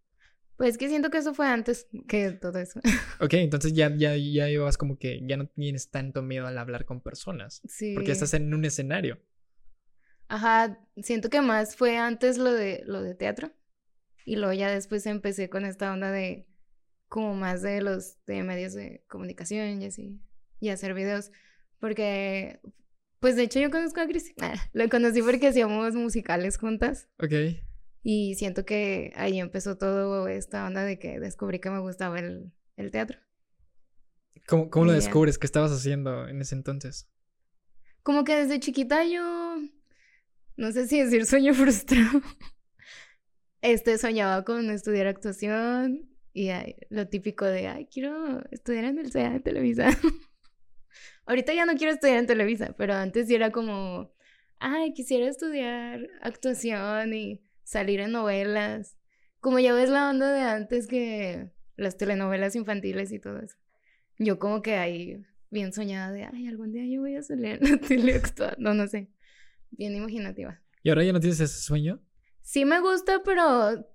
[0.57, 2.81] Pues que siento que eso fue antes que todo eso.
[3.21, 6.85] Ok, entonces ya, ya, ya llevas como que ya no tienes tanto miedo al hablar
[6.85, 7.63] con personas.
[7.69, 7.95] Sí.
[7.95, 9.21] Porque estás en un escenario.
[10.29, 13.53] Ajá, siento que más fue antes lo de, lo de teatro.
[14.25, 16.47] Y luego ya después empecé con esta onda de
[17.09, 20.21] como más de los de medios de comunicación y así.
[20.61, 21.33] Y hacer videos.
[21.79, 22.61] Porque,
[23.19, 24.33] pues de hecho yo conozco a Cris.
[24.73, 27.09] lo conocí porque hacíamos musicales juntas.
[27.19, 27.33] Ok.
[28.03, 32.53] Y siento que ahí empezó todo esta onda de que descubrí que me gustaba el,
[32.77, 33.19] el teatro.
[34.47, 35.39] ¿Cómo, cómo lo descubres?
[35.39, 37.09] ¿Qué estabas haciendo en ese entonces?
[38.03, 39.59] Como que desde chiquita yo
[40.57, 42.21] no sé si decir sueño frustrado.
[43.61, 46.51] Este soñaba con estudiar actuación y
[46.89, 49.91] lo típico de, ay, quiero estudiar en el CEA de Televisa.
[51.27, 54.13] Ahorita ya no quiero estudiar en Televisa, pero antes sí era como,
[54.59, 58.97] ay, quisiera estudiar actuación y salir en novelas.
[59.41, 63.57] Como ya ves la onda de antes que las telenovelas infantiles y todo eso.
[64.19, 67.71] Yo como que ahí bien soñada de, ay, algún día yo voy a salir en
[67.71, 69.11] la tele actuando, no sé
[69.73, 70.61] bien imaginativa.
[70.83, 72.01] ¿Y ahora ya no tienes ese sueño?
[72.43, 73.87] Sí me gusta, pero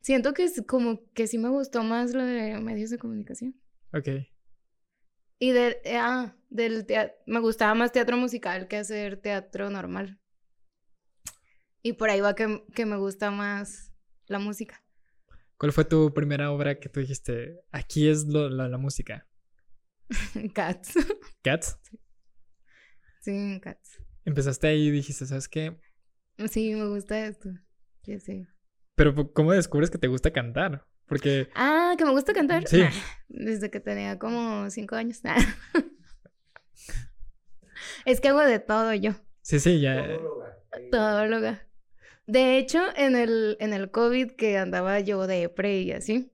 [0.00, 3.54] siento que es como que sí me gustó más lo de medios de comunicación.
[3.92, 4.08] Ok.
[5.38, 10.20] Y de, ah, del teatro, me gustaba más teatro musical que hacer teatro normal.
[11.82, 13.92] Y por ahí va que, que me gusta más
[14.26, 14.82] la música.
[15.62, 19.28] ¿Cuál fue tu primera obra que tú dijiste, aquí es lo, la, música?
[20.54, 20.94] Cats.
[21.42, 21.78] ¿Cats?
[23.20, 24.02] Sí, Cats.
[24.24, 25.78] Empezaste ahí y dijiste, ¿sabes qué?
[26.50, 27.48] Sí, me gusta esto.
[28.02, 28.48] Ya sé.
[28.96, 30.84] Pero ¿cómo descubres que te gusta cantar?
[31.06, 31.48] Porque...
[31.54, 32.66] Ah, que me gusta cantar.
[32.66, 32.82] Sí.
[33.28, 35.20] desde que tenía como cinco años.
[38.04, 39.12] es que hago de todo yo.
[39.42, 40.18] Sí, sí, ya.
[40.90, 41.68] Todóloga.
[42.32, 46.32] De hecho, en el, en el COVID que andaba yo de pre y así,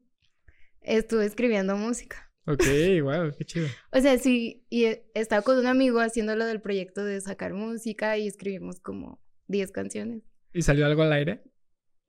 [0.80, 2.30] estuve escribiendo música.
[2.46, 2.62] Ok,
[3.02, 3.66] wow, qué chido.
[3.90, 4.84] o sea, sí, y
[5.14, 9.72] estaba con un amigo haciendo lo del proyecto de sacar música y escribimos como 10
[9.72, 10.22] canciones.
[10.52, 11.42] ¿Y salió algo al aire?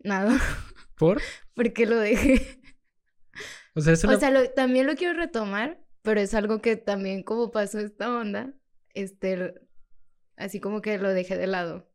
[0.04, 0.38] Nada.
[0.96, 1.20] ¿Por?
[1.56, 2.62] Porque lo dejé.
[3.76, 4.10] O sea, eso
[4.56, 8.54] también lo quiero retomar, pero es algo que también como pasó esta onda,
[8.94, 9.54] este,
[10.36, 11.89] así como que lo dejé de lado.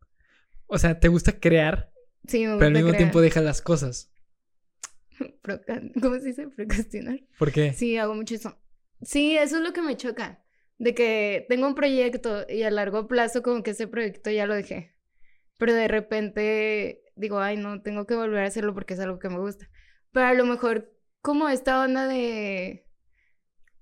[0.74, 1.92] O sea, ¿te gusta crear?
[2.26, 4.12] Sí, Pero al mismo tiempo dejas las cosas.
[6.02, 6.48] ¿Cómo se dice?
[6.48, 7.20] Procrastinar.
[7.38, 7.72] ¿Por qué?
[7.72, 8.58] Sí, hago mucho eso.
[9.02, 10.42] Sí, eso es lo que me choca.
[10.78, 14.54] De que tengo un proyecto y a largo plazo como que ese proyecto ya lo
[14.54, 14.96] dejé.
[15.58, 19.28] Pero de repente digo, ay, no, tengo que volver a hacerlo porque es algo que
[19.28, 19.70] me gusta.
[20.10, 22.88] Pero a lo mejor como esta onda de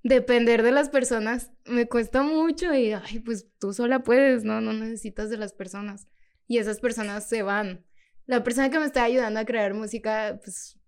[0.03, 4.61] depender de las personas me cuesta mucho y, ay, pues tú sola puedes, ¿no?
[4.61, 6.09] No necesitas de las personas.
[6.53, 7.83] Y esas personas se van.
[8.27, 10.79] La persona que me está ayudando a crear música, pues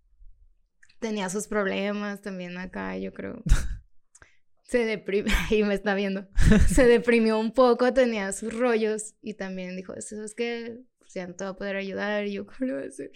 [0.98, 3.42] tenía sus problemas también acá, yo creo.
[4.62, 6.29] Se deprimió, y me está viendo,
[6.68, 11.27] se deprimió un poco, tenía sus rollos y también dijo, eso es que pues, ya
[11.27, 13.12] no te va a poder ayudar y yo, ¿cómo lo voy a hacer?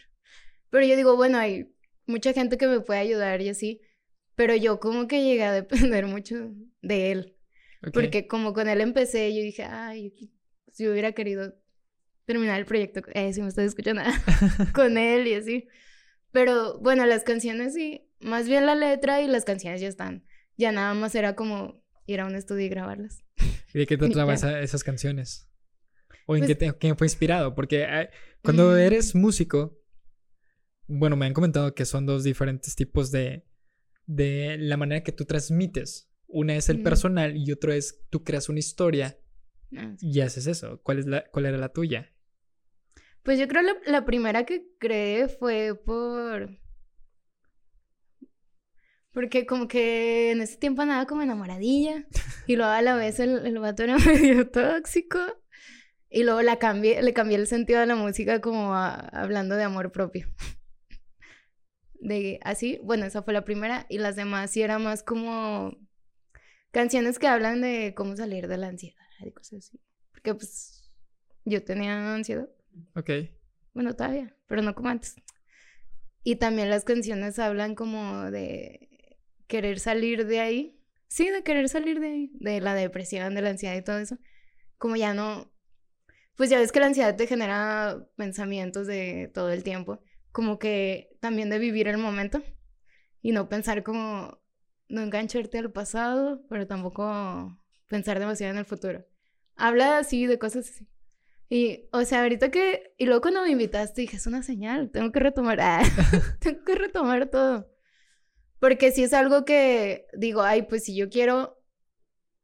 [0.70, 1.74] Pero yo digo, bueno, hay
[2.06, 3.82] mucha gente que me puede ayudar y así,
[4.36, 7.36] pero yo como que llegué a depender mucho de él.
[7.92, 10.14] Porque como con él empecé, yo dije, ay,
[10.72, 11.54] si hubiera querido
[12.28, 14.02] terminar el proyecto, eh, si me estoy escuchando,
[14.74, 15.66] con él y así.
[16.30, 20.26] Pero bueno, las canciones sí, más bien la letra y las canciones ya están.
[20.58, 23.24] Ya nada más era como ir a un estudio y grabarlas.
[23.72, 25.48] ¿Y de qué te trataba esas canciones?
[26.26, 27.54] ¿O en pues qué, fue inspirado?
[27.54, 28.10] Porque eh,
[28.42, 28.76] cuando mm.
[28.76, 29.80] eres músico,
[30.86, 33.46] bueno, me han comentado que son dos diferentes tipos de,
[34.04, 36.10] de la manera que tú transmites.
[36.26, 39.18] Una es el personal y otro es tú creas una historia
[39.74, 40.82] ah, y haces eso.
[40.82, 42.12] ¿Cuál, es la, ¿Cuál era la tuya?
[43.28, 46.48] Pues yo creo la, la primera que creé fue por...
[49.12, 52.06] Porque como que en ese tiempo andaba como enamoradilla
[52.46, 55.18] y luego a la vez el, el vato era medio tóxico
[56.08, 59.92] y luego la cambié, le cambié el sentido de la música como hablando de amor
[59.92, 60.26] propio.
[62.00, 65.76] De así, bueno, esa fue la primera y las demás sí era más como
[66.70, 69.78] canciones que hablan de cómo salir de la ansiedad y cosas así.
[70.12, 70.90] Porque pues
[71.44, 72.48] yo tenía ansiedad.
[72.94, 73.10] Ok.
[73.74, 75.16] Bueno, todavía, pero no como antes.
[76.24, 80.80] Y también las canciones hablan como de querer salir de ahí.
[81.08, 84.18] Sí, de querer salir de ahí, de la depresión, de la ansiedad y todo eso.
[84.76, 85.50] Como ya no,
[86.36, 90.00] pues ya ves que la ansiedad te genera pensamientos de todo el tiempo,
[90.32, 92.42] como que también de vivir el momento
[93.22, 94.38] y no pensar como,
[94.88, 99.04] no engancharte al pasado, pero tampoco pensar demasiado en el futuro.
[99.56, 100.86] Habla así de cosas así.
[101.50, 105.10] Y, o sea, ahorita que, y luego cuando me invitaste dije, es una señal, tengo
[105.12, 105.82] que retomar, ah,
[106.40, 107.70] tengo que retomar todo.
[108.60, 111.58] Porque si es algo que digo, ay, pues si yo quiero,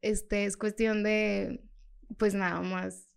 [0.01, 1.61] este, es cuestión de,
[2.17, 3.09] pues nada más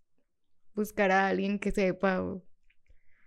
[0.75, 2.23] buscar a alguien que sepa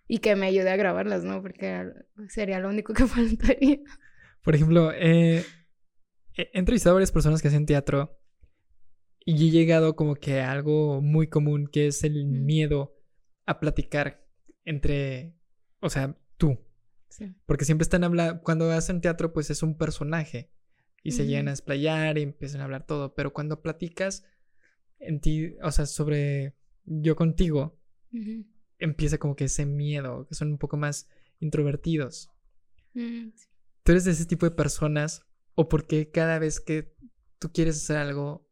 [0.08, 1.42] y que me ayude a grabarlas, ¿no?
[1.42, 1.92] Porque
[2.30, 3.80] sería lo único que faltaría.
[4.44, 5.46] Por ejemplo, eh,
[6.36, 8.21] he entrevistado a varias personas que hacen teatro
[9.26, 12.96] y he llegado como que a algo muy común que es el miedo
[13.46, 14.26] a platicar
[14.66, 15.36] entre,
[15.80, 16.60] o sea, tú.
[17.46, 20.50] Porque siempre están hablando, cuando hacen teatro pues es un personaje
[21.04, 24.24] y se llegan a explayar y empiezan a hablar todo, pero cuando platicas
[24.98, 26.56] en ti, o sea, sobre
[26.86, 27.80] yo contigo,
[28.80, 32.30] empieza como que ese miedo, que son un poco más introvertidos.
[32.94, 33.30] Mm,
[33.84, 36.96] ¿Tú eres de ese tipo de personas o por qué cada vez que
[37.40, 38.51] tú quieres hacer algo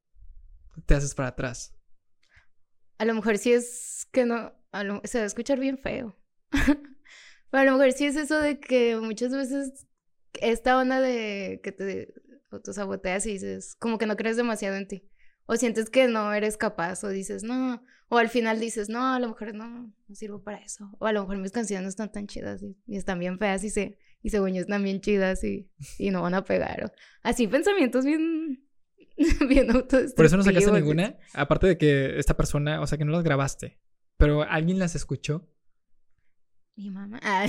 [0.86, 1.76] te haces para atrás?
[2.98, 4.54] A lo mejor sí es que no,
[5.04, 6.18] se va a escuchar bien feo.
[6.52, 9.88] Pero a lo mejor sí es eso de que muchas veces
[10.42, 12.14] esta onda de que te
[12.52, 15.10] autosaboteas y dices, como que no crees demasiado en ti.
[15.46, 19.20] O sientes que no eres capaz, o dices, no, o al final dices, no, a
[19.20, 20.92] lo mejor no, sirvo para eso.
[21.00, 23.70] O a lo mejor mis canciones no están tan chidas y, están bien feas y,
[23.70, 26.94] se, y según yo están bien chidas y, y no van a pegar.
[27.24, 28.64] así pensamientos bien,
[29.48, 30.14] bien autodestructivos.
[30.14, 31.18] ¿Por eso no sacaste ninguna?
[31.34, 33.80] Aparte de que esta persona, o sea, que no las grabaste,
[34.18, 35.48] pero alguien las escuchó.
[36.76, 37.20] Mi mamá.
[37.24, 37.46] Ah,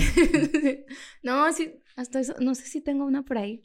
[1.23, 3.61] no, sí, hasta eso, no sé si tengo una por ahí,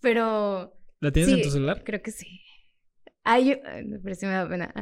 [0.00, 0.76] pero...
[1.00, 1.82] ¿La tienes en tu celular?
[1.84, 2.40] Creo que sí.
[3.22, 3.60] Ay,
[4.02, 4.72] pero sí me da pena.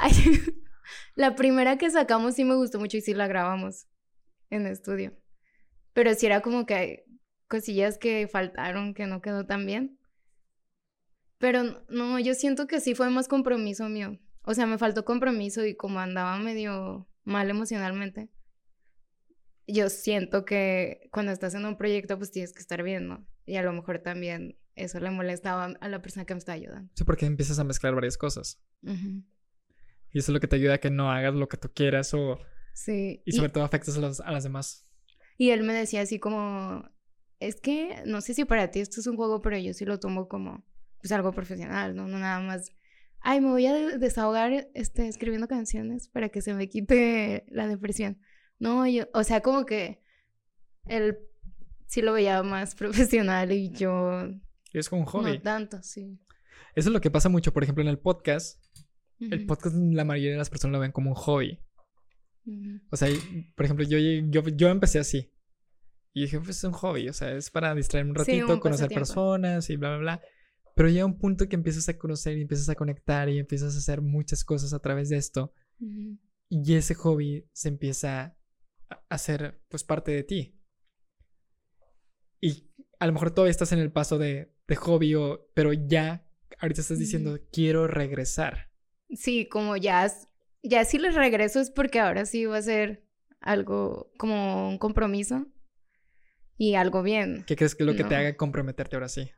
[1.16, 3.86] la primera que sacamos sí me gustó mucho y sí la grabamos
[4.50, 5.16] en estudio.
[5.92, 6.98] Pero sí era como que hay
[7.48, 9.98] cosillas que faltaron, que no quedó tan bien.
[11.38, 14.18] Pero no, yo siento que sí fue más compromiso mío.
[14.42, 18.30] O sea, me faltó compromiso y como andaba medio mal emocionalmente,
[19.66, 23.26] yo siento que cuando estás en un proyecto pues tienes que estar bien, ¿no?
[23.44, 26.90] Y a lo mejor también eso le molestaba a la persona que me está ayudando.
[26.94, 28.62] Sí, porque empiezas a mezclar varias cosas.
[28.82, 32.14] Y eso es lo que te ayuda a que no hagas lo que tú quieras
[32.14, 32.38] o...
[32.74, 33.22] Sí.
[33.24, 34.86] Y sobre todo afectas a, las demás.
[35.38, 36.88] Y él me decía así como,
[37.40, 39.98] es que no sé si para ti esto es un juego, pero yo sí lo
[39.98, 40.64] tomo como
[41.08, 42.06] pues algo profesional, ¿no?
[42.06, 42.72] No nada más
[43.26, 48.20] ay, me voy a desahogar este, escribiendo canciones para que se me quite la depresión.
[48.60, 50.00] No, yo, o sea, como que
[50.84, 51.18] él
[51.86, 54.28] sí lo veía más profesional y yo...
[54.72, 55.32] Es como un hobby.
[55.32, 56.20] No tanto, sí.
[56.76, 58.62] Eso es lo que pasa mucho, por ejemplo, en el podcast.
[59.18, 61.58] El podcast la mayoría de las personas lo ven como un hobby.
[62.90, 63.08] O sea,
[63.56, 65.32] por ejemplo, yo, yo, yo empecé así.
[66.12, 69.68] Y dije, pues es un hobby, o sea, es para distraerme un ratito, conocer personas
[69.68, 70.22] y bla, bla, bla.
[70.76, 73.78] Pero llega un punto que empiezas a conocer y empiezas a conectar y empiezas a
[73.78, 75.54] hacer muchas cosas a través de esto.
[76.50, 78.36] Y ese hobby se empieza
[78.90, 80.60] a hacer, pues, parte de ti.
[82.42, 86.28] Y a lo mejor todavía estás en el paso de, de hobby, o, pero ya
[86.58, 88.70] ahorita estás diciendo, quiero regresar.
[89.08, 90.12] Sí, como ya,
[90.62, 93.02] ya si les regreso es porque ahora sí va a ser
[93.40, 95.46] algo como un compromiso
[96.58, 97.44] y algo bien.
[97.46, 99.30] ¿Qué crees que es lo que te haga comprometerte ahora sí?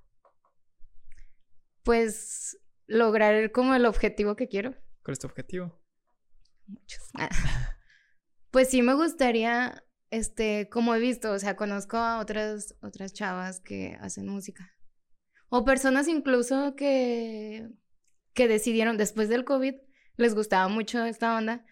[1.89, 4.75] Pues lograr como el objetivo que quiero.
[5.03, 5.81] ¿Cuál es tu objetivo?
[6.67, 7.01] Muchos.
[8.51, 13.61] pues sí me gustaría, este, como he visto, o sea, conozco a otras, otras chavas
[13.61, 14.71] que hacen música.
[15.49, 17.71] O personas incluso que,
[18.35, 19.77] que decidieron después del COVID,
[20.19, 21.65] les gustaba mucho esta onda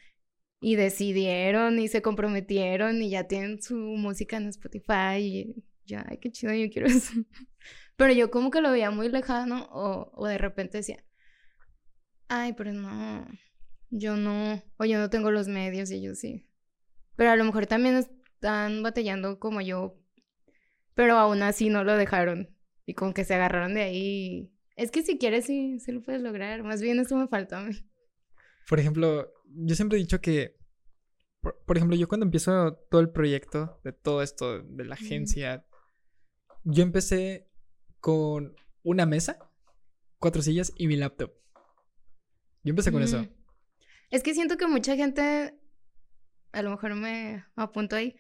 [0.60, 6.16] y decidieron y se comprometieron y ya tienen su música en Spotify y ya, ay,
[6.16, 7.12] qué chido, yo quiero eso.
[7.96, 11.02] Pero yo como que lo veía muy lejano o, o de repente decía,
[12.28, 13.26] ay, pero no,
[13.90, 16.46] yo no, o yo no tengo los medios y ellos sí.
[17.16, 19.98] Pero a lo mejor también están batallando como yo,
[20.94, 22.54] pero aún así no lo dejaron
[22.84, 24.52] y como que se agarraron de ahí.
[24.76, 27.64] Es que si quieres sí, sí lo puedes lograr, más bien eso me faltó a
[27.64, 27.74] mí.
[28.68, 30.56] Por ejemplo, yo siempre he dicho que,
[31.40, 35.64] por, ejemplo, yo cuando empiezo todo el proyecto de todo esto, de la agencia,
[36.64, 37.48] yo empecé
[38.00, 39.38] con una mesa,
[40.18, 41.32] cuatro sillas y mi laptop.
[42.62, 43.26] Yo empecé con eso.
[44.10, 45.58] Es que siento que mucha gente,
[46.52, 48.16] a lo mejor me apunto ahí,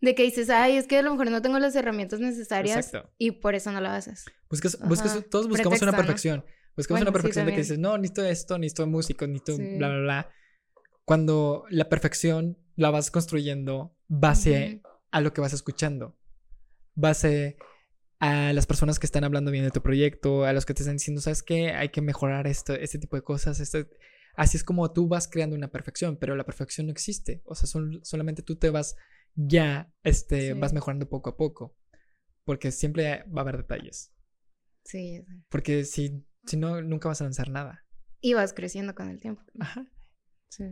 [0.00, 3.32] de que dices, ay, es que a lo mejor no tengo las herramientas necesarias y
[3.32, 4.24] por eso no lo haces.
[4.48, 4.78] Buscas,
[5.30, 6.44] todos buscamos una perfección.
[6.76, 10.30] Buscamos una perfección de que dices, no, necesito esto, necesito músico, necesito bla, bla, bla.
[11.04, 16.16] Cuando la perfección la vas construyendo base a lo que vas escuchando.
[16.94, 17.58] Base
[18.20, 20.96] a las personas que están hablando bien de tu proyecto, a los que te están
[20.96, 21.72] diciendo, ¿sabes qué?
[21.72, 23.60] Hay que mejorar esto, este tipo de cosas.
[23.60, 23.88] Este...
[24.36, 27.42] Así es como tú vas creando una perfección, pero la perfección no existe.
[27.44, 27.68] O sea,
[28.02, 28.96] solamente tú te vas
[29.34, 31.76] ya, este, vas mejorando poco a poco.
[32.44, 34.14] Porque siempre va a haber detalles.
[34.84, 35.24] Sí.
[35.48, 37.84] Porque si si no, nunca vas a lanzar nada.
[38.20, 39.42] Y vas creciendo con el tiempo.
[39.58, 39.86] Ajá.
[40.48, 40.64] Sí.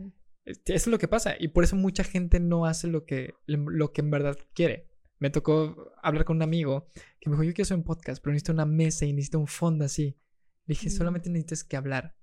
[0.45, 1.35] Eso es lo que pasa.
[1.39, 4.89] Y por eso mucha gente no hace lo que, lo que en verdad quiere.
[5.19, 8.31] Me tocó hablar con un amigo que me dijo, yo quiero hacer un podcast, pero
[8.31, 10.17] necesito una mesa y necesito un fondo así.
[10.65, 12.15] Le dije, solamente necesitas que hablar.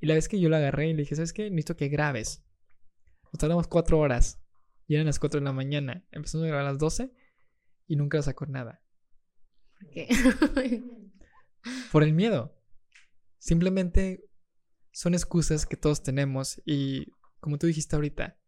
[0.00, 1.44] Y la vez que yo lo agarré y le dije, ¿sabes qué?
[1.50, 2.44] Necesito que grabes.
[3.32, 4.42] Nos tardamos cuatro horas.
[4.86, 6.04] Y eran las cuatro de la mañana.
[6.10, 7.12] Empezamos a grabar a las doce
[7.86, 8.82] y nunca sacó nada.
[9.78, 10.08] ¿Por qué?
[11.92, 12.60] por el miedo.
[13.38, 14.28] Simplemente
[14.92, 17.06] son excusas que todos tenemos y
[17.40, 18.38] como tú dijiste ahorita,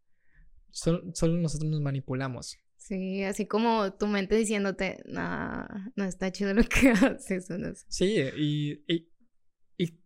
[0.71, 2.57] solo, nosotros nos manipulamos.
[2.77, 7.49] Sí, así como tu mente diciéndote, no, no está chido lo que haces.
[7.49, 9.07] No Sí, y, y,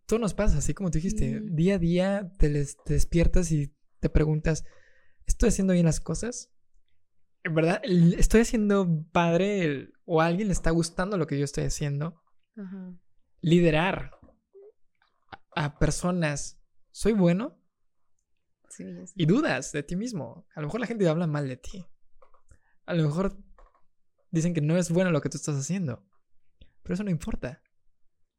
[0.06, 4.64] todo nos pasa, así como tú dijiste, día a día te, despiertas y te preguntas,
[5.26, 6.52] ¿estoy haciendo bien las cosas?
[7.44, 11.64] ¿En verdad estoy haciendo padre o a alguien le está gustando lo que yo estoy
[11.64, 12.22] haciendo?
[13.40, 14.10] Liderar,
[15.54, 17.58] a personas, ¿soy bueno?
[18.68, 18.84] Sí,
[19.16, 20.46] Y dudas de ti mismo.
[20.54, 21.86] A lo mejor la gente habla mal de ti.
[22.86, 23.36] A lo mejor
[24.30, 26.04] dicen que no es bueno lo que tú estás haciendo.
[26.82, 27.62] Pero eso no importa.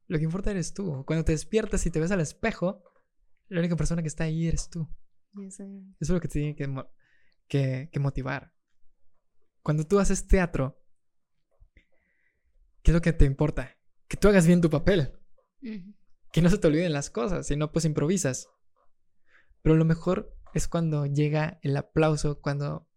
[0.06, 1.04] Lo que importa eres tú.
[1.06, 2.82] Cuando te despiertas y te ves al espejo,
[3.48, 4.88] la única persona que está ahí eres tú.
[5.46, 5.64] Eso
[6.00, 6.54] es lo que te tiene
[7.48, 8.52] que, que, motivar.
[9.62, 10.80] Cuando tú haces teatro,
[12.82, 13.76] ¿qué es lo que te importa?
[14.06, 15.18] Que tú hagas bien tu papel
[16.34, 18.50] que no se te olviden las cosas, si no, pues improvisas.
[19.62, 22.88] Pero lo mejor es cuando llega el aplauso, cuando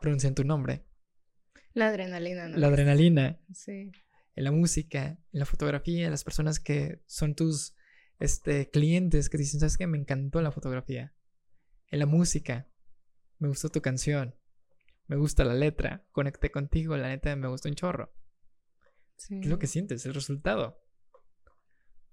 [0.00, 0.87] pronuncian tu nombre.
[1.74, 2.56] La adrenalina, ¿no?
[2.56, 3.40] La adrenalina.
[3.52, 3.92] Sí.
[4.34, 7.74] En la música, en la fotografía, en las personas que son tus
[8.18, 9.86] este, clientes que dicen, ¿sabes qué?
[9.86, 11.14] Me encantó la fotografía.
[11.90, 12.68] En la música,
[13.38, 14.34] me gustó tu canción.
[15.06, 16.06] Me gusta la letra.
[16.12, 18.12] Conecté contigo, la neta me gustó un chorro.
[19.16, 19.40] Sí.
[19.40, 20.04] ¿Qué es lo que sientes?
[20.06, 20.80] El resultado.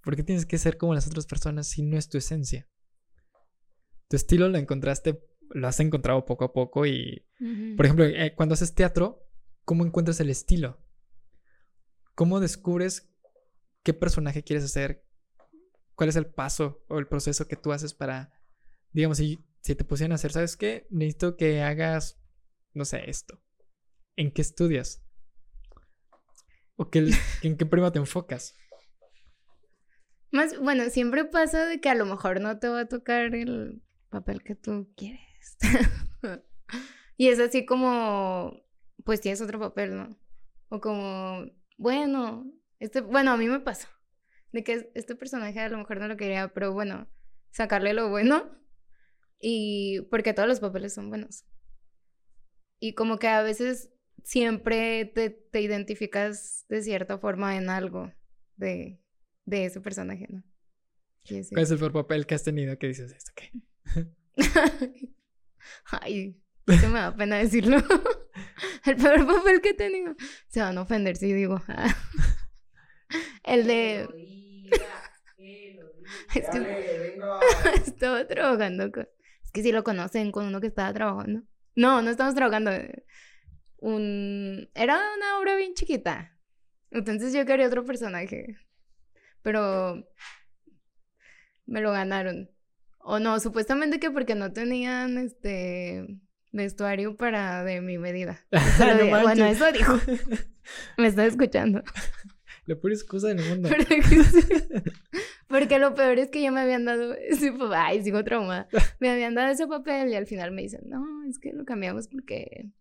[0.02, 2.70] ¿Por qué tienes que ser como las otras personas si no es tu esencia?
[4.08, 7.26] Tu estilo lo encontraste, lo has encontrado poco a poco y,
[7.76, 9.25] por ejemplo, eh, cuando haces teatro,
[9.66, 10.80] ¿cómo encuentras el estilo?
[12.14, 13.12] ¿Cómo descubres
[13.84, 15.04] qué personaje quieres hacer?
[15.96, 18.32] ¿Cuál es el paso o el proceso que tú haces para,
[18.92, 20.88] digamos, si, si te pusieran a hacer, ¿sabes qué?
[20.90, 22.22] Necesito que hagas,
[22.74, 23.42] no sé, esto.
[24.16, 25.04] ¿En qué estudias?
[26.76, 27.10] ¿O qué,
[27.42, 28.56] en qué prima te enfocas?
[30.32, 33.82] Más, bueno, siempre pasa de que a lo mejor no te va a tocar el
[34.10, 35.58] papel que tú quieres.
[37.18, 38.65] y es así como,
[39.06, 40.20] pues tienes otro papel, ¿no?
[40.68, 41.46] O como,
[41.78, 43.88] bueno, este, bueno, a mí me pasa.
[44.52, 47.08] De que este personaje a lo mejor no lo quería, pero bueno,
[47.52, 48.52] sacarle lo bueno.
[49.40, 51.46] Y porque todos los papeles son buenos.
[52.80, 53.92] Y como que a veces
[54.24, 58.12] siempre te, te identificas de cierta forma en algo
[58.56, 59.00] de,
[59.46, 60.44] de ese personaje, ¿no?
[61.28, 63.32] ¿Cuál es el peor papel que has tenido que dices esto?
[63.36, 63.52] ¿Qué?
[65.86, 67.78] Ay, que me da pena decirlo.
[68.88, 70.16] el peor papel que he tenido.
[70.48, 71.62] Se van a ofender si digo.
[73.44, 74.08] el de.
[76.34, 77.20] Es que
[77.86, 79.08] estaba trabajando con.
[79.44, 81.44] Es que si lo conocen con uno que estaba trabajando.
[81.76, 82.72] No, no estamos trabajando.
[83.78, 84.70] Un.
[84.76, 86.38] Era una obra bien chiquita.
[86.92, 88.58] Entonces yo quería otro personaje.
[89.42, 90.08] Pero.
[91.66, 92.52] Me lo ganaron.
[93.00, 96.06] O no, supuestamente que porque no tenían este
[96.56, 98.40] vestuario para de mi medida.
[99.22, 100.00] bueno, eso dijo.
[100.98, 101.84] Me está escuchando.
[102.66, 103.70] La peor excusa del mundo.
[105.48, 107.74] Porque lo peor es que ya me habían dado ese papel.
[107.76, 108.68] Ay, sigo traumada.
[109.00, 112.08] Me habían dado ese papel y al final me dicen, no, es que lo cambiamos
[112.08, 112.72] porque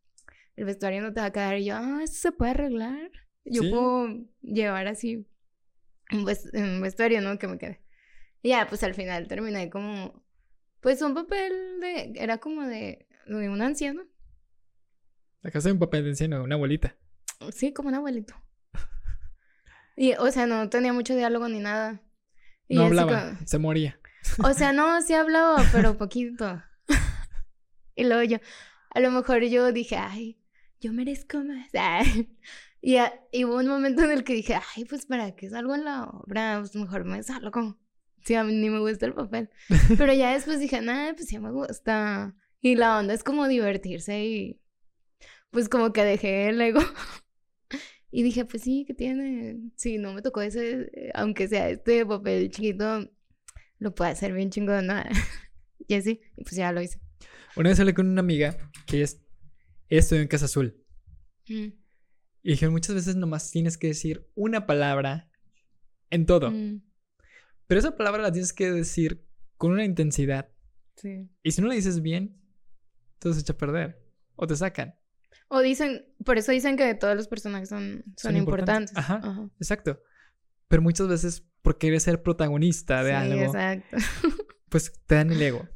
[0.56, 1.58] el vestuario no te va a quedar.
[1.58, 3.10] Y yo, ah, eso se puede arreglar.
[3.44, 4.08] Yo puedo
[4.40, 5.26] llevar así
[6.12, 7.38] un, vestuario, ¿no?
[7.38, 7.82] Que me quede.
[8.40, 10.24] Y ya, pues al final terminé como,
[10.80, 14.02] pues un papel de, era como de, de un anciano.
[15.42, 16.96] casa de un papel de anciano, una abuelita.
[17.52, 18.34] Sí, como un abuelito.
[19.96, 22.02] Y, o sea, no tenía mucho diálogo ni nada.
[22.68, 24.00] no hablaba, se moría.
[24.42, 26.60] O sea, no, sí hablaba, pero poquito.
[27.94, 28.38] y luego yo,
[28.90, 30.40] a lo mejor yo dije, ay,
[30.80, 31.68] yo merezco más.
[32.86, 32.98] Y,
[33.32, 36.04] y, hubo un momento en el que dije, ay, pues para qué salgo en la
[36.04, 37.78] obra, pues mejor me salgo.
[38.24, 39.48] Sí, a mí ni me gusta el papel.
[39.96, 42.34] Pero ya después dije, nada, pues sí me gusta.
[42.64, 44.58] Y la onda es como divertirse y
[45.50, 46.80] pues como que dejé el ego
[48.10, 49.58] y dije, pues sí, ¿qué tiene?
[49.76, 53.06] Si no me tocó ese, eh, aunque sea este papel chiquito,
[53.80, 54.94] lo puedo hacer bien chingón, ¿no?
[55.86, 56.98] y así, y pues ya lo hice.
[57.54, 58.56] Una vez hablé con una amiga
[58.86, 59.20] que es,
[59.90, 60.82] estudió en Casa Azul.
[61.46, 61.68] Mm.
[62.44, 65.30] Y dije, muchas veces nomás tienes que decir una palabra
[66.08, 66.50] en todo.
[66.50, 66.82] Mm.
[67.66, 69.22] Pero esa palabra la tienes que decir
[69.58, 70.48] con una intensidad.
[70.96, 71.28] Sí.
[71.42, 72.40] Y si no la dices bien,
[73.18, 74.00] todo se echa a perder.
[74.36, 74.94] O te sacan.
[75.48, 78.96] O dicen, por eso dicen que todos los personajes son, son, importantes.
[78.96, 80.00] Ajá, exacto.
[80.68, 83.96] Pero muchas veces, por querer ser protagonista de sí, algo, exacto.
[84.68, 85.68] pues te dan el ego.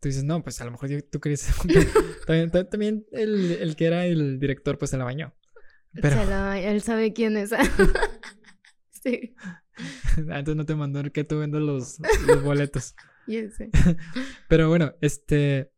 [0.00, 1.46] Tú dices, no, pues a lo mejor tú querías
[2.26, 5.34] también, también el, el, que era el director, pues se la bañó.
[5.92, 6.54] Pero...
[6.54, 7.50] él sabe quién es.
[8.90, 9.34] sí.
[10.30, 12.94] Antes no te mandó que tú vendas los, los boletos.
[13.26, 13.70] sé.
[14.48, 15.72] Pero bueno, este.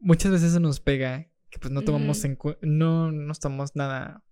[0.00, 4.22] Muchas veces se nos pega que pues no tomamos en no, no estamos nada,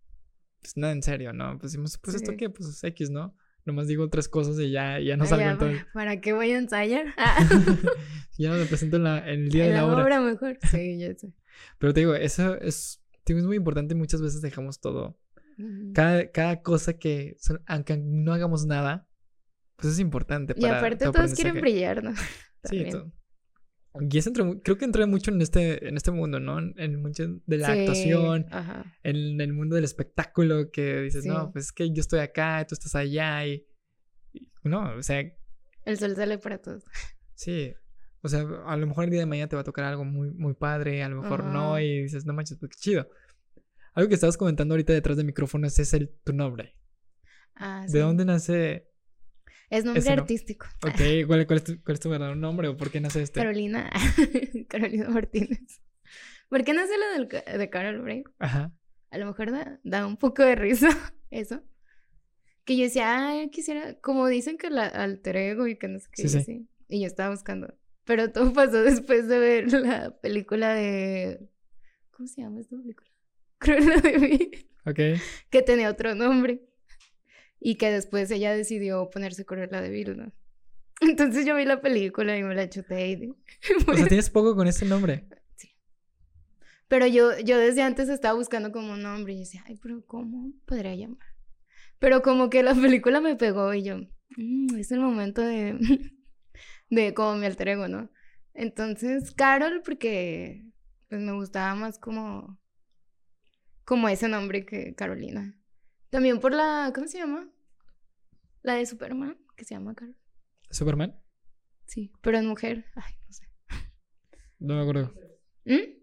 [0.61, 1.59] pues nada en serio, ¿no?
[1.59, 3.35] Pues decimos, pues esto qué, pues es X, ¿no?
[3.65, 5.73] Nomás digo otras cosas y ya, ya no ah, salgo todo.
[5.93, 7.07] ¿Para qué voy a ensayar?
[8.39, 10.05] ya me presento en, la, en el día de la, obra.
[10.05, 11.33] obra mejor, sí, ya sé.
[11.79, 15.19] Pero te digo, eso es, es muy importante muchas veces dejamos todo.
[15.95, 19.09] Cada, cada cosa que, aunque no hagamos nada,
[19.77, 20.69] pues es importante para...
[20.69, 22.13] Y aparte todos quieren brillar, ¿no?
[22.65, 23.11] sí, todo.
[24.01, 24.31] Y es
[24.63, 26.59] creo que entra mucho en este, en este mundo, ¿no?
[26.59, 28.47] En mundo de la actuación,
[29.03, 32.75] en el mundo del espectáculo, que dices, no, pues es que yo estoy acá, tú
[32.75, 33.67] estás allá, y,
[34.65, 35.23] no, o sea...
[35.85, 36.85] El sol sale para todos.
[37.35, 37.75] Sí,
[38.23, 40.31] o sea, a lo mejor el día de mañana te va a tocar algo muy,
[40.33, 43.09] muy padre, a lo mejor no, y dices, no manches, pues qué chido.
[43.95, 46.77] Algo que estabas comentando ahorita detrás de micrófonos es el, tu nombre.
[47.55, 48.91] Ah, ¿De dónde nace
[49.71, 50.67] es nombre artístico.
[50.87, 53.41] Ok, ¿Cuál, es tu, ¿cuál, es tu, verdadero nombre o por qué nace este?
[53.41, 53.91] Carolina.
[54.69, 55.83] Carolina Martínez.
[56.49, 58.31] ¿Por qué nace lo del, de Carol Break?
[58.39, 58.73] Ajá.
[59.11, 60.89] A lo mejor da, da, un poco de risa
[61.31, 61.63] eso.
[62.65, 66.09] Que yo decía, ay, quisiera, como dicen que la alter ego y que no sé
[66.13, 66.29] qué.
[66.29, 66.69] Sí, sí.
[66.89, 67.75] Y yo estaba buscando.
[68.05, 71.49] Pero todo pasó después de ver la película de.
[72.13, 73.11] ¿Cómo se llama esta película?
[73.59, 74.51] Cruella de mí.
[74.85, 75.21] Ok.
[75.51, 76.63] Que tenía otro nombre
[77.61, 80.33] y que después ella decidió ponerse Cruella de Vil, ¿no?
[81.01, 83.35] Entonces yo vi la película y me la chuté y...
[83.89, 85.27] O sea, tienes poco con ese nombre.
[85.57, 85.71] Sí.
[86.89, 90.53] Pero yo, yo desde antes estaba buscando como un nombre y decía, ay, pero ¿cómo
[90.67, 91.27] podría llamar?
[91.99, 94.01] Pero como que la película me pegó y yo,
[94.37, 95.79] Mm, es el momento de,
[96.91, 98.11] de como mi alter ego, ¿no?
[98.55, 100.65] Entonces, Carol, porque
[101.09, 102.59] pues me gustaba más como,
[103.85, 105.59] como ese nombre que Carolina.
[106.11, 107.51] También por la, ¿cómo se llama?
[108.63, 110.17] La de Superman, que se llama Carol.
[110.71, 111.19] ¿Superman?
[111.87, 112.85] Sí, pero es mujer.
[112.95, 113.47] Ay, no sé.
[114.59, 115.15] No me acuerdo.
[115.65, 115.97] ¿Mm?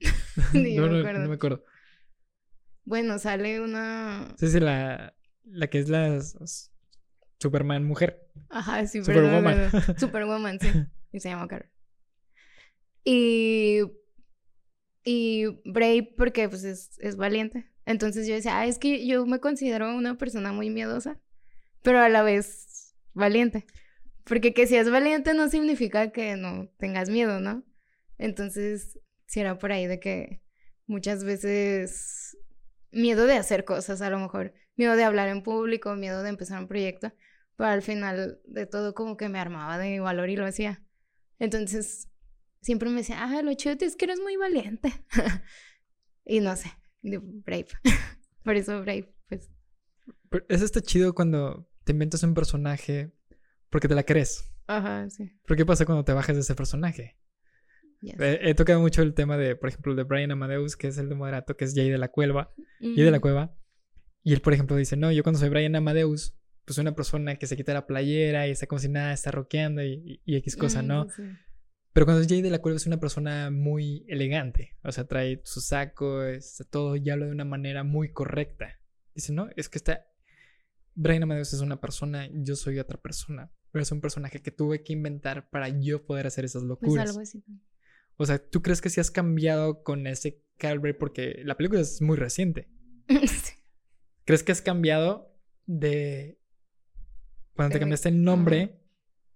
[0.76, 1.64] no, no, no, me acuerdo.
[2.84, 4.34] Bueno, sale una.
[4.38, 6.20] Sí, sí, la, la que es la
[7.40, 8.28] Superman mujer.
[8.48, 9.70] Ajá, sí, Superwoman.
[9.98, 10.68] Superwoman, sí.
[11.12, 11.70] Y se llama Carol.
[13.04, 13.82] Y.
[15.04, 17.70] Y Brave, porque pues es, es valiente.
[17.86, 21.20] Entonces yo decía, ah, es que yo me considero una persona muy miedosa,
[21.82, 23.64] pero a la vez valiente.
[24.24, 27.64] Porque que si es valiente no significa que no tengas miedo, ¿no?
[28.18, 30.42] Entonces, si era por ahí de que
[30.86, 32.36] muchas veces
[32.90, 36.58] miedo de hacer cosas, a lo mejor, miedo de hablar en público, miedo de empezar
[36.60, 37.12] un proyecto,
[37.56, 40.82] pero al final de todo como que me armaba de valor y lo hacía.
[41.38, 42.08] Entonces,
[42.62, 44.92] siempre me decía, ah, lo chido es que eres muy valiente.
[46.24, 46.72] y no sé,
[47.06, 47.66] Brave.
[48.44, 49.50] por eso Brave, pues.
[50.48, 53.12] eso está chido cuando te inventas un personaje
[53.70, 54.50] porque te la crees.
[54.66, 55.30] Ajá, sí.
[55.46, 57.16] Pero ¿qué pasa cuando te bajas de ese personaje?
[58.02, 61.14] He, tocado mucho el tema de, por ejemplo, de Brian Amadeus, que es el de
[61.14, 62.52] moderato, que es Jay de la Cueva.
[62.80, 63.56] Jay de la Cueva.
[64.22, 67.46] Y él, por ejemplo, dice, no, yo cuando soy Brian Amadeus, pues una persona que
[67.46, 70.82] se quita la playera y está como si nada, está rockeando y, y, X cosa,
[70.82, 71.06] ¿no?
[71.96, 74.76] Pero cuando es Jay de la Cueva es una persona muy elegante.
[74.84, 78.78] O sea, trae su saco, está todo y habla de una manera muy correcta.
[79.14, 80.04] Dice, no, es que está...
[80.94, 83.50] Brian Amadeus es una persona, yo soy otra persona.
[83.72, 87.04] Pero es un personaje que tuve que inventar para yo poder hacer esas pues locuras.
[87.04, 87.42] Pues algo así.
[88.18, 90.92] O sea, ¿tú crees que sí has cambiado con ese Calvary?
[90.92, 92.68] Porque la película es muy reciente.
[94.26, 95.34] ¿Crees que has cambiado
[95.64, 96.42] de...
[97.54, 98.82] Cuando te cambiaste el nombre,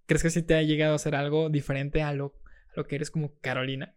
[0.05, 2.39] ¿crees que sí te ha llegado a hacer algo diferente a lo,
[2.75, 3.95] lo que eres como Carolina?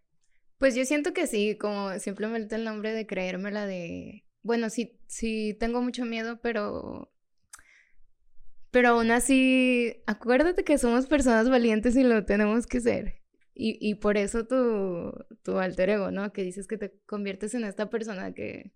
[0.58, 4.24] Pues yo siento que sí, como simplemente el nombre de creérmela de...
[4.42, 7.12] Bueno, sí, sí tengo mucho miedo, pero...
[8.70, 13.22] Pero aún así, acuérdate que somos personas valientes y lo tenemos que ser.
[13.54, 15.12] Y, y por eso tu,
[15.42, 16.32] tu alter ego, ¿no?
[16.32, 18.72] Que dices que te conviertes en esta persona que...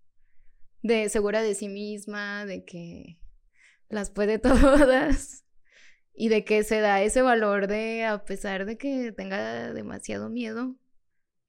[0.81, 3.19] De segura de sí misma, de que
[3.89, 5.43] las puede todas
[6.21, 10.75] y de que se da ese valor de, a pesar de que tenga demasiado miedo,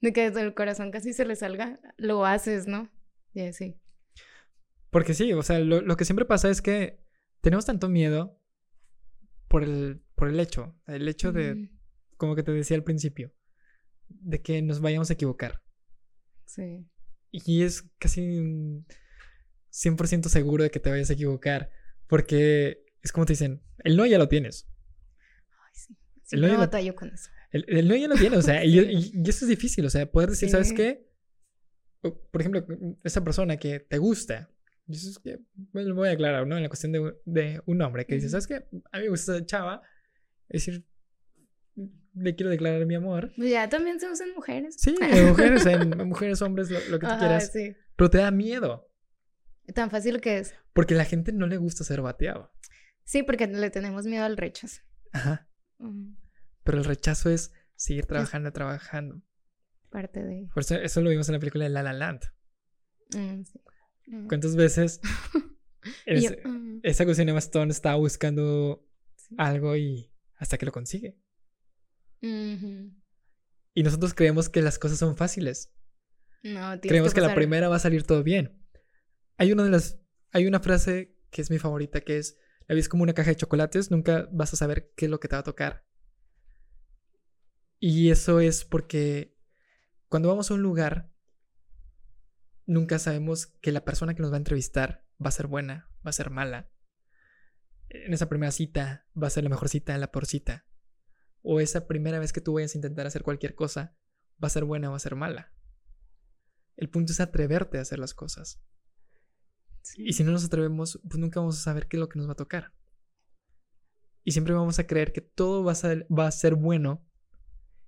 [0.01, 2.89] de que desde el corazón casi se le salga, lo haces, ¿no?
[3.35, 3.75] Y sí.
[4.91, 7.01] Porque sí, o sea, lo, lo, que siempre pasa es que
[7.41, 8.41] tenemos tanto miedo
[9.49, 11.69] por el, por el hecho, el hecho de,
[12.17, 13.33] como que te decía al principio,
[14.09, 15.65] de que nos vayamos a equivocar.
[16.45, 16.87] Sí.
[17.33, 18.85] Y es casi
[19.73, 21.71] 100% seguro de que te vayas a equivocar,
[22.07, 24.69] porque es como te dicen, el no ya lo tienes.
[25.51, 25.97] Ay, sí.
[26.33, 27.31] el no ya batallo con eso.
[27.53, 28.79] El, no ya lo tienes, o sea, y,
[29.27, 31.09] eso es difícil, o sea, poder decir, ¿sabes qué?
[32.01, 32.65] Por ejemplo,
[33.05, 34.51] esa persona que te gusta,
[34.87, 35.41] y eso es que,
[35.73, 36.57] lo voy a aclarar, ¿no?
[36.57, 38.67] En la cuestión de, de un hombre que dice, ¿sabes qué?
[38.93, 39.83] A mí me gusta esa chava,
[40.49, 40.85] es decir,
[42.15, 43.33] le quiero declarar mi amor.
[43.37, 44.77] Pues ya también se usan mujeres.
[44.79, 44.95] Sí,
[45.29, 47.53] mujeres, en mujeres, hombres, lo, que tú quieras.
[47.97, 48.89] Pero te da miedo.
[49.75, 50.55] Tan fácil que es.
[50.73, 52.53] Porque la gente no le gusta ser bateado.
[53.05, 54.83] Sí, porque le tenemos miedo al rechazo.
[55.13, 55.49] Ajá.
[56.65, 59.23] Pero el rechazo es seguir trabajando, trabajando.
[59.91, 60.49] Parte de.
[60.55, 62.23] Por eso, eso lo vimos en la película de La La Land.
[63.17, 63.61] Mm, sí.
[64.07, 64.29] Mm.
[64.29, 65.01] ¿Cuántas veces
[66.07, 66.79] mm.
[66.83, 68.87] esa cuestión de Stone estaba buscando
[69.37, 71.19] algo y hasta que lo consigue?
[72.21, 75.73] Y nosotros creemos que las cosas son fáciles.
[76.43, 78.59] No, Creemos que, la primera va a salir todo bien.
[79.37, 80.01] Hay una de las.
[80.33, 82.39] Hay una frase que es mi favorita que es.
[82.75, 85.37] Ves como una caja de chocolates, nunca vas a saber qué es lo que te
[85.37, 85.87] va a tocar.
[87.79, 89.37] Y eso es porque
[90.09, 91.13] cuando vamos a un lugar,
[92.67, 96.11] nunca sabemos que la persona que nos va a entrevistar va a ser buena, va
[96.11, 96.71] a ser mala.
[97.89, 100.67] En esa primera cita va a ser la mejor cita, la peor cita
[101.43, 103.97] o esa primera vez que tú vayas a intentar hacer cualquier cosa
[104.43, 105.53] va a ser buena o va a ser mala.
[106.77, 108.63] El punto es atreverte a hacer las cosas.
[109.97, 112.29] Y si no nos atrevemos, pues nunca vamos a saber qué es lo que nos
[112.29, 112.73] va a tocar.
[114.25, 117.07] Y siempre vamos a creer que todo va a ser, va a ser bueno.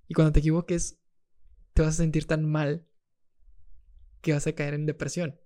[0.07, 0.99] Y cuando te equivoques,
[1.73, 2.87] te vas a sentir tan mal
[4.21, 5.39] que vas a caer en depresión.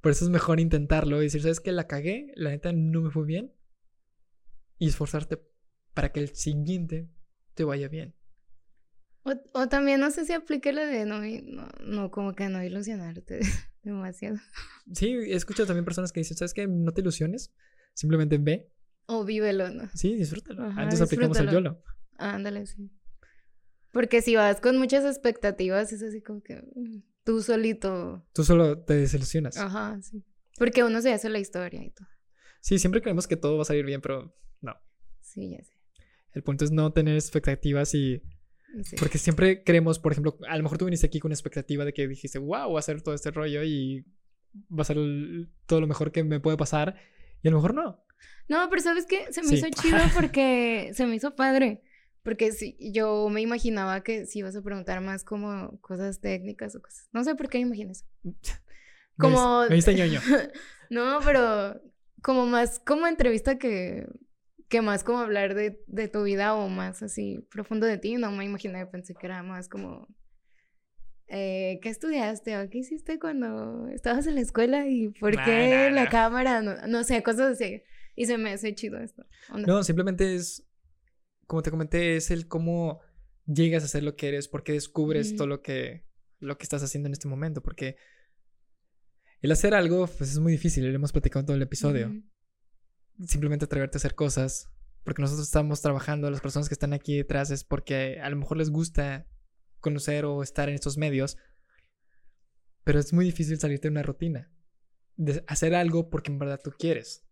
[0.00, 1.72] Por eso es mejor intentarlo y decir, ¿sabes qué?
[1.72, 3.52] La cagué, la neta no me fue bien.
[4.78, 5.42] Y esforzarte
[5.92, 7.10] para que el siguiente
[7.54, 8.14] te vaya bien.
[9.52, 11.20] O, también no sé si aplique lo de no,
[11.84, 13.40] no, como que no ilusionarte.
[13.82, 14.36] demasiado.
[14.92, 16.66] Sí, he escuchado también personas que dicen, ¿sabes qué?
[16.66, 17.52] No te ilusiones,
[17.94, 18.70] simplemente ve.
[19.06, 19.88] O vívelo, ¿no?
[19.94, 20.64] Sí, disfrútalo.
[20.76, 21.82] Antes aplicamos el YOLO.
[22.18, 22.90] Ándale, sí.
[23.92, 28.24] Porque si vas con muchas expectativas, es así como que mm, tú solito.
[28.32, 29.56] Tú solo te desilusionas.
[29.56, 30.24] Ajá, sí.
[30.58, 32.06] Porque uno se hace la historia y todo.
[32.60, 34.76] Sí, siempre creemos que todo va a salir bien, pero no.
[35.20, 35.72] Sí, ya sé.
[36.32, 38.22] El punto es no tener expectativas y...
[38.98, 41.92] Porque siempre creemos, por ejemplo, a lo mejor tú viniste aquí con una expectativa de
[41.92, 44.04] que dijiste, wow, voy a hacer todo este rollo y
[44.70, 44.96] va a ser
[45.66, 46.96] todo lo mejor que me puede pasar.
[47.42, 48.04] Y a lo mejor no.
[48.48, 49.32] No, pero ¿sabes qué?
[49.32, 51.82] Se me hizo chido porque se me hizo padre.
[52.22, 56.82] Porque sí, yo me imaginaba que si ibas a preguntar más como cosas técnicas o
[56.82, 57.08] cosas.
[57.12, 58.04] No sé por qué me imaginé eso.
[59.18, 59.66] Como.
[59.68, 60.20] Me viste ñoño.
[60.90, 61.80] no, pero
[62.22, 64.06] como más como entrevista que
[64.70, 68.14] que más como hablar de, de, tu vida o más así profundo de ti.
[68.14, 70.06] No me imaginé, pensé que era más como,
[71.26, 76.08] eh, ¿qué estudiaste o qué hiciste cuando estabas en la escuela y por qué la
[76.08, 76.62] cámara?
[76.62, 77.82] No, sé, cosas así.
[78.14, 79.26] Y se me hace chido esto.
[79.66, 80.64] No, simplemente es,
[81.48, 83.00] como te comenté, es el cómo
[83.46, 86.06] llegas a ser lo que eres, porque descubres todo lo que,
[86.38, 87.96] lo que estás haciendo en este momento, porque
[89.40, 92.22] el hacer algo pues es muy difícil, lo hemos platicado en todo el episodio
[93.26, 94.68] simplemente atreverte a hacer cosas.
[95.04, 98.58] Porque nosotros estamos trabajando, las personas que están aquí detrás es porque a lo mejor
[98.58, 99.26] les gusta
[99.80, 101.38] conocer o estar en estos medios.
[102.84, 104.50] Pero es muy difícil salirte de una rutina.
[105.16, 107.24] De hacer algo porque en verdad tú quieres.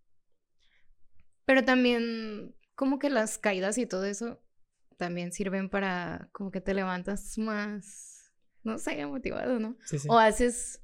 [1.45, 4.43] Pero también como que las caídas y todo eso
[4.97, 8.33] también sirven para como que te levantas más,
[8.63, 9.77] no sé, motivado, ¿no?
[9.85, 10.09] Sí, sí.
[10.11, 10.83] O haces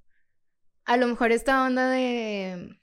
[0.84, 2.78] a lo mejor esta onda de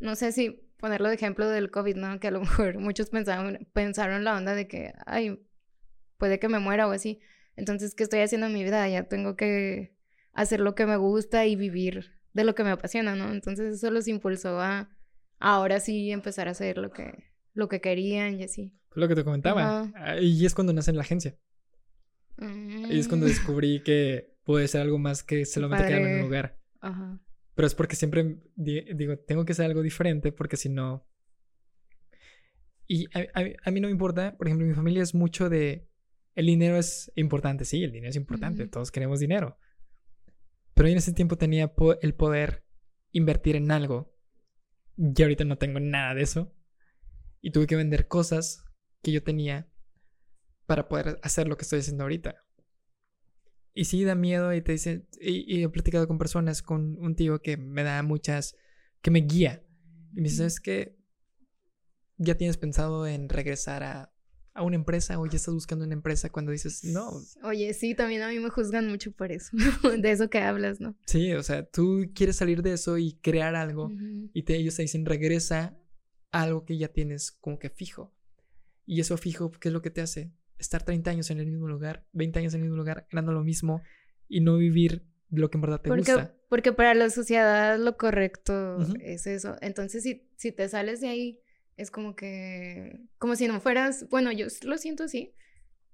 [0.00, 2.18] no sé si ponerlo de ejemplo del COVID, ¿no?
[2.20, 5.38] Que a lo mejor muchos pensaron, pensaron la onda de que, ay,
[6.18, 7.20] puede que me muera o así.
[7.56, 8.88] Entonces, ¿qué estoy haciendo en mi vida?
[8.88, 9.94] Ya tengo que
[10.32, 13.32] hacer lo que me gusta y vivir de lo que me apasiona, ¿no?
[13.32, 14.90] Entonces eso los impulsó a
[15.38, 17.24] ahora sí empezar a hacer lo que,
[17.54, 18.72] lo que querían y así.
[18.94, 19.90] Lo que te comentaba.
[20.20, 21.36] Y es cuando nace en la agencia.
[22.38, 23.28] Y es cuando mm.
[23.28, 26.58] descubrí que puede ser algo más que solamente quedarme en un lugar.
[26.80, 27.20] Ajá.
[27.60, 31.06] Pero es porque siempre digo, tengo que hacer algo diferente porque si no...
[32.86, 35.86] Y a, mí no me importa, por ejemplo, mi familia es mucho de...
[36.34, 39.58] El dinero es importante, sí, el dinero es importante, todos queremos dinero.
[40.72, 42.64] Pero yo en ese tiempo tenía el poder
[43.12, 44.16] invertir en algo.
[44.96, 46.56] Y ahorita no tengo nada de eso.
[47.42, 48.64] Y tuve que vender cosas
[49.02, 49.70] que yo tenía
[50.64, 52.42] para poder hacer lo que estoy haciendo ahorita.
[53.80, 57.40] Y sí da miedo y te dice, y, he platicado con personas, con un tío
[57.40, 58.54] que me da muchas,
[59.00, 59.64] que me guía.
[60.12, 60.98] Y me dice, es que
[62.18, 64.12] ya tienes pensado en regresar a,
[64.52, 67.10] a una empresa o ya estás buscando una empresa cuando dices, no.
[67.42, 69.56] Oye, sí, también a mí me juzgan mucho por eso,
[69.98, 70.94] de eso que hablas, ¿no?
[71.06, 73.90] Sí, o sea, tú quieres salir de eso y crear algo
[74.34, 75.74] y te, ellos te dicen, regresa
[76.32, 78.12] a algo que ya tienes como que fijo.
[78.84, 80.34] Y eso fijo, ¿qué es lo que te hace?
[80.60, 83.42] Estar 30 años en el mismo lugar, 20 años en el mismo lugar, ganando lo
[83.42, 83.82] mismo
[84.28, 86.34] y no vivir lo que en verdad te gusta.
[86.48, 89.56] Porque para la sociedad lo correcto es eso.
[89.60, 91.40] Entonces, si, si te sales de ahí,
[91.76, 95.34] es como que, como si no fueras, bueno, yo lo siento así,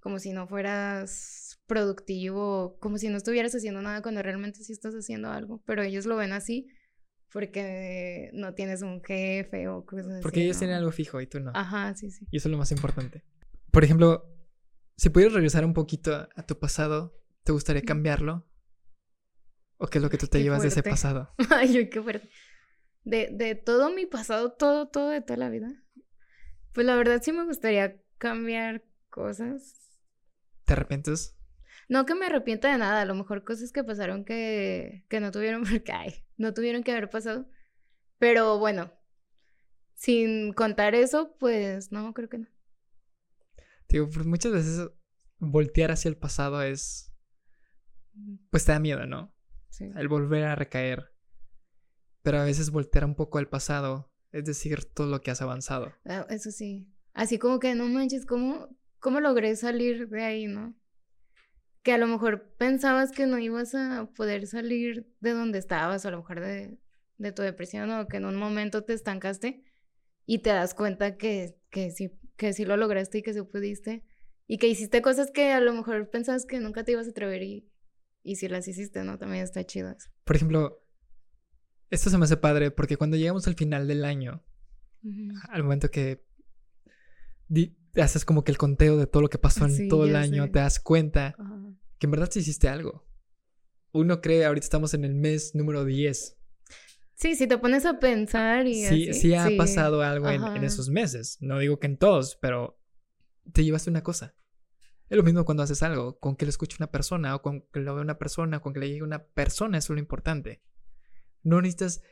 [0.00, 4.94] como si no fueras productivo, como si no estuvieras haciendo nada cuando realmente sí estás
[4.94, 6.68] haciendo algo, pero ellos lo ven así
[7.32, 10.22] porque no tienes un jefe o cosas así.
[10.22, 11.50] Porque ellos tienen algo fijo y tú no.
[11.54, 12.26] Ajá, sí, sí.
[12.30, 13.24] Y eso es lo más importante.
[13.70, 14.35] Por ejemplo,
[14.96, 18.46] si pudieras regresar un poquito a, tu pasado, ¿te gustaría cambiarlo?
[19.78, 21.34] ¿O qué es lo que tú te llevas de ese pasado?
[21.50, 22.30] Ay, qué fuerte.
[23.04, 25.68] De, de todo mi pasado, todo, todo de toda la vida.
[26.72, 29.74] Pues la verdad sí me gustaría cambiar cosas.
[30.64, 31.36] ¿Te arrepientes?
[31.88, 35.30] No que me arrepienta de nada, a lo mejor cosas que pasaron que, que no
[35.30, 37.46] tuvieron porque, ay, no tuvieron que haber pasado.
[38.18, 38.90] Pero bueno,
[39.94, 42.46] sin contar eso, pues no, creo que no.
[43.88, 44.88] Digo, pues muchas veces
[45.38, 47.12] voltear hacia el pasado es.
[48.50, 49.34] Pues te da miedo, ¿no?
[49.68, 49.90] Sí.
[49.96, 51.12] El volver a recaer.
[52.22, 55.94] Pero a veces voltear un poco al pasado es decir todo lo que has avanzado.
[56.04, 56.88] Ah, eso sí.
[57.12, 58.68] Así como que no manches, ¿cómo,
[58.98, 60.74] ¿cómo logré salir de ahí, no?
[61.82, 66.08] Que a lo mejor pensabas que no ibas a poder salir de donde estabas, o
[66.08, 66.78] a lo mejor de,
[67.16, 69.64] de tu depresión, o que en un momento te estancaste
[70.26, 74.04] y te das cuenta que, que sí que sí lo lograste y que sí pudiste.
[74.46, 77.42] Y que hiciste cosas que a lo mejor pensabas que nunca te ibas a atrever
[77.42, 77.68] y,
[78.22, 79.18] y si las hiciste, ¿no?
[79.18, 80.86] También está chido Por ejemplo,
[81.90, 84.44] esto se me hace padre porque cuando llegamos al final del año,
[85.50, 86.24] al momento que
[87.94, 90.58] haces como que el conteo de todo lo que pasó en todo el año, te
[90.58, 91.34] das cuenta
[91.98, 93.06] que en verdad sí hiciste algo.
[93.92, 96.35] uno cree, ahorita estamos en el mes número 10.
[97.16, 100.64] Sí, si te pones a pensar y sí, así, sí ha pasado algo en, en,
[100.64, 101.38] esos meses.
[101.40, 102.78] No digo que en todos, pero
[103.54, 104.34] te llevaste una cosa.
[105.08, 107.80] Es lo mismo cuando haces algo, con que lo escuche una persona o con que
[107.80, 110.62] lo vea una persona, con que le llegue una persona, eso es lo importante.
[111.42, 112.02] No necesitas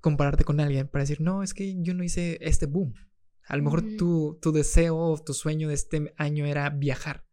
[0.00, 2.94] compararte con alguien para decir, no, es que yo no hice este boom.
[3.48, 7.26] A lo mejor tu, tu, deseo o tu sueño de este año era viajar,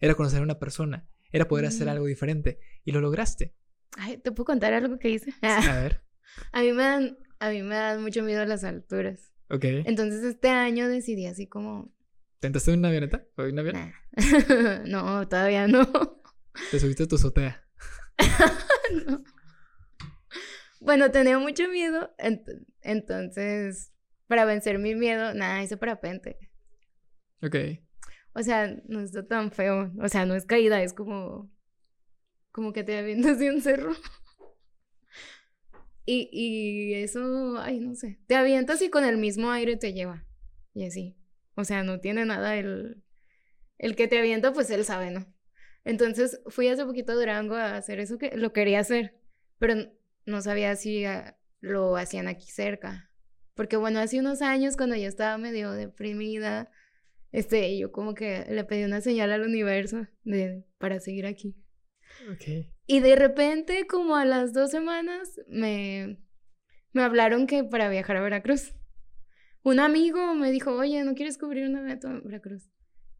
[0.00, 3.54] era conocer a una persona, era poder hacer algo diferente y lo lograste.
[3.96, 5.32] Ay, ¿te puedo contar algo que hice?
[5.40, 6.05] a ver.
[6.52, 9.32] A mí me dan, a mí me dan mucho miedo las alturas.
[9.48, 9.64] Ok.
[9.64, 11.94] Entonces este año decidí así como...
[12.40, 13.24] ¿Tentaste una avioneta?
[13.36, 13.92] ¿O un avión?
[14.86, 15.86] no, todavía no.
[16.70, 17.64] ¿Te subiste a tu azotea?
[19.06, 19.24] no.
[20.80, 22.14] Bueno, tenía mucho miedo,
[22.82, 23.92] entonces,
[24.28, 26.38] para vencer mi miedo, nada, hice parapente.
[27.42, 27.56] Ok.
[28.34, 29.92] O sea, no está tan feo.
[30.00, 31.50] O sea, no es caída, es como.
[32.52, 33.94] Como que te avientas de un cerro.
[36.06, 38.20] Y, y eso, ay, no sé.
[38.26, 40.24] Te avientas y con el mismo aire te lleva.
[40.72, 41.16] Y así.
[41.56, 43.02] O sea, no tiene nada el.
[43.78, 45.26] El que te avienta, pues él sabe, ¿no?
[45.84, 49.16] Entonces fui hace poquito a Durango a hacer eso que lo quería hacer.
[49.58, 49.74] Pero
[50.24, 53.10] no sabía si ah, lo hacían aquí cerca.
[53.54, 56.70] Porque bueno, hace unos años cuando yo estaba medio deprimida,
[57.32, 61.56] este, yo como que le pedí una señal al universo de, para seguir aquí.
[62.34, 62.72] Okay.
[62.86, 66.18] Y de repente, como a las dos semanas, me,
[66.92, 68.74] me hablaron que para viajar a Veracruz.
[69.62, 72.70] Un amigo me dijo, oye, ¿no quieres cubrir un evento en Veracruz?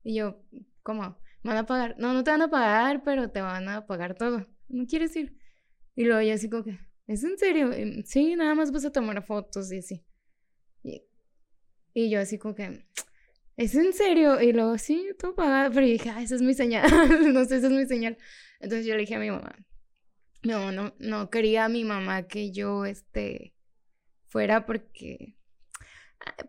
[0.05, 0.41] Y yo,
[0.83, 1.19] ¿cómo?
[1.43, 1.97] ¿Me van a pagar?
[1.99, 4.47] No, no te van a pagar, pero te van a pagar todo.
[4.69, 5.37] ¿No quieres ir?
[5.95, 7.71] Y luego yo así como que, ¿es en serio?
[8.05, 10.05] Sí, nada más vas a tomar fotos y así.
[11.95, 12.85] Y, yo así como que,
[13.57, 14.41] ¿es en serio?
[14.41, 15.73] Y luego, sí, todo pagado.
[15.73, 16.91] Pero dije, ah, esa es mi señal.
[17.33, 18.19] no sé, esa es mi señal.
[18.61, 19.55] Entonces yo le dije a mi mamá.
[20.43, 23.55] No, no, no quería a mi mamá que yo, este,
[24.27, 25.37] fuera porque,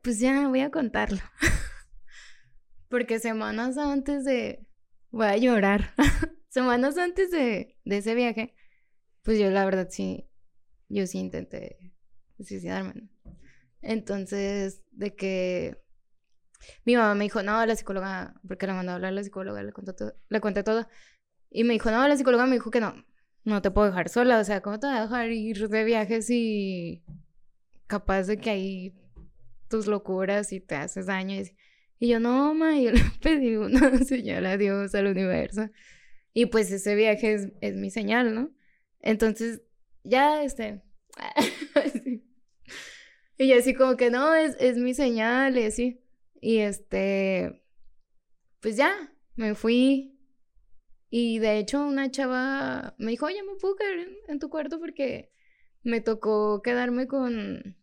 [0.04, 1.22] pues ya voy a contarlo.
[2.90, 4.66] porque semanas antes de,
[5.10, 5.94] voy a llorar.
[6.50, 8.54] semanas antes de, de ese viaje,
[9.24, 10.28] pues yo la verdad sí
[10.90, 11.94] yo sí intenté
[12.38, 13.10] suicidarme.
[13.82, 15.82] Entonces, de que
[16.86, 19.72] mi mamá me dijo, no, la psicóloga, porque la mandó a hablar la psicóloga, le,
[19.72, 20.88] contó todo, le conté todo.
[21.50, 23.06] Y me dijo, no, la psicóloga me dijo que no,
[23.44, 24.40] no te puedo dejar sola.
[24.40, 27.04] O sea, ¿cómo te voy a dejar ir de viajes y
[27.88, 28.94] capaz de que hay
[29.70, 31.42] tus locuras y te haces daño?
[32.00, 35.70] Y, yo, no, mamá, yo le pedí una señal a Dios, al universo.
[36.34, 38.52] Y pues ese viaje es, es mi señal, ¿no?
[39.00, 39.62] Entonces,
[40.04, 40.84] ya, este,
[43.38, 46.02] y así como que no, es, es mi señal y así.
[46.42, 47.64] Y este,
[48.60, 48.94] pues ya,
[49.36, 50.17] me fui.
[51.10, 53.94] Y de hecho una chava me dijo, oye, ¿me puedo quedar
[54.28, 54.80] en, tu cuarto?
[54.80, 55.32] Porque
[55.84, 57.78] me tocó quedarme con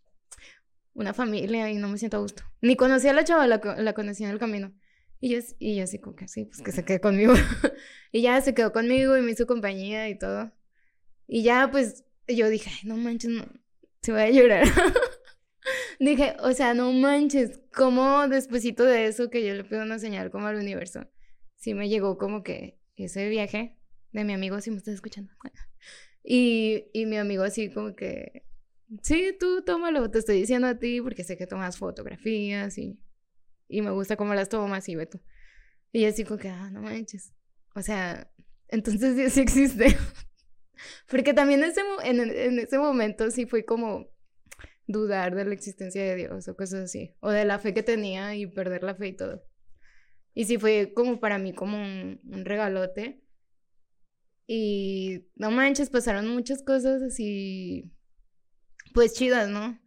[0.93, 2.43] una familia y no me siento a gusto.
[2.61, 4.75] Ni conocí a la chava, la, la conocí en el camino.
[5.21, 7.33] Y yo, y yo así como que sí, pues que se quede conmigo.
[8.13, 10.53] y ya se quedó conmigo y me hizo compañía y todo.
[11.27, 13.47] Y ya pues yo dije, no manches, no,
[14.03, 14.67] se voy a llorar.
[15.99, 20.31] dije, o sea, no manches, como despuesito de eso que yo le pido una señal
[20.31, 21.07] como al universo,
[21.57, 23.79] sí me llegó como que ese viaje
[24.13, 25.33] de mi amigo, si me estás escuchando.
[26.27, 28.47] Y, y mi amigo así como que,
[29.03, 32.99] sí, tú tómalo, te estoy diciendo a ti porque sé que tomas fotografías y,
[33.69, 35.21] y me gusta cómo las tomas y ve tú.
[35.93, 37.35] Y así como que, ah, no manches.
[37.75, 38.31] O sea,
[38.69, 39.97] entonces sí existe.
[41.09, 44.09] Porque también en ese, en, ese momento sí fue como
[44.87, 48.35] dudar de la existencia de Dios o cosas así, o de la fe que tenía
[48.35, 49.43] y perder la fe y todo.
[50.35, 53.23] Y sí fue como para mí como un, regalote.
[54.47, 57.93] Y no manches, pasaron muchas cosas así,
[58.93, 59.79] pues chidas, ¿no?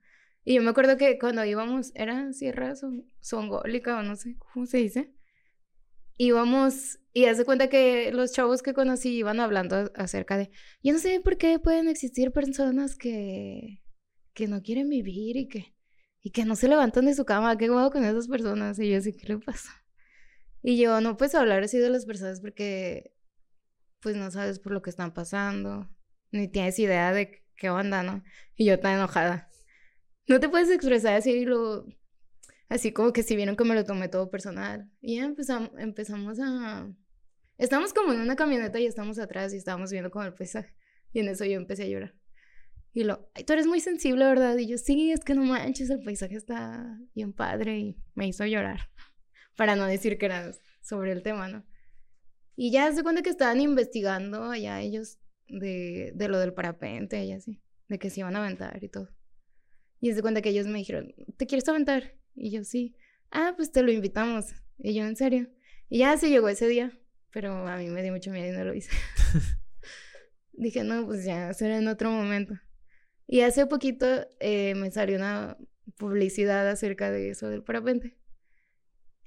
[0.44, 2.74] Y yo me acuerdo que cuando íbamos, era Sierra
[3.20, 5.14] Songólica o no sé cómo se dice
[6.18, 10.52] íbamos y hace cuenta que los chavos que conocí iban hablando acerca de,
[10.84, 13.82] yo no sé por qué pueden existir personas que,
[14.34, 15.76] que no quieren vivir y que,
[16.22, 18.78] y que no se levantan de su cama, qué guapo con esas personas.
[18.80, 19.70] Y yo así, ¿qué le pasa?
[20.62, 23.14] Y yo, no puedes hablar así de las personas porque,
[24.02, 25.90] pues no sabes por lo que están pasando,
[26.32, 28.24] ni tienes idea de qué onda, ¿no?
[28.56, 29.50] Y yo tan enojada.
[30.28, 31.86] No te puedes expresar así lo
[32.70, 34.90] así como que si vieron que me lo tomé todo personal.
[35.02, 36.92] Y ya empezamos, empezamos a...
[37.58, 40.76] Estamos como en una camioneta y estamos atrás y estábamos viendo como el paisaje.
[41.14, 42.16] Y en eso yo empecé a llorar.
[42.94, 44.58] Y lo, ay, tú eres muy sensible, ¿verdad?
[44.58, 48.46] Y yo, sí, es que no manches, el paisaje está bien padre y me hizo
[48.46, 48.90] llorar.
[49.58, 51.66] Para no decir que era sobre el tema, ¿no?
[52.56, 57.34] Y ya se cuenta que estaban investigando allá ellos de, de lo del parapente y
[57.34, 59.10] así, de que se iban a aventar y todo.
[60.00, 62.16] Y se cuenta que ellos me dijeron, ¿te quieres aventar?
[62.34, 62.96] Y yo, sí.
[63.32, 64.46] Ah, pues te lo invitamos.
[64.78, 65.50] Y yo, ¿en serio?
[65.90, 66.98] Y ya se llegó ese día,
[67.32, 68.92] pero a mí me dio mucho miedo y no lo hice.
[70.54, 72.56] Dije, no, pues ya, será en otro momento.
[73.28, 74.06] Y hace poquito
[74.40, 75.58] eh, me salió una
[75.98, 78.18] publicidad acerca de eso del parapente.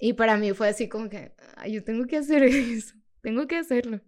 [0.01, 1.33] Y para mí fue así como que,
[1.69, 4.01] yo tengo que hacer eso, tengo que hacerlo.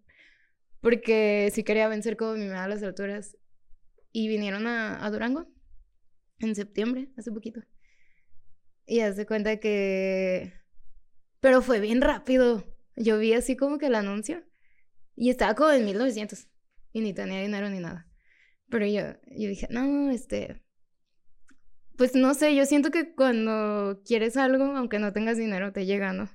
[0.80, 3.36] Porque sí quería vencer como mi miedo a las alturas.
[4.10, 5.46] Y vinieron a, a Durango
[6.40, 7.62] en septiembre, hace poquito.
[8.86, 10.54] Y hace cuenta que...
[11.40, 12.64] Pero fue bien rápido.
[12.96, 14.42] Yo vi así como que el anuncio.
[15.14, 16.48] Y estaba como en 1900.
[16.92, 18.08] Y ni tenía dinero ni nada.
[18.68, 20.62] Pero yo, yo dije, no, este...
[21.96, 26.12] Pues no sé, yo siento que cuando quieres algo, aunque no tengas dinero, te llega,
[26.12, 26.30] ¿no?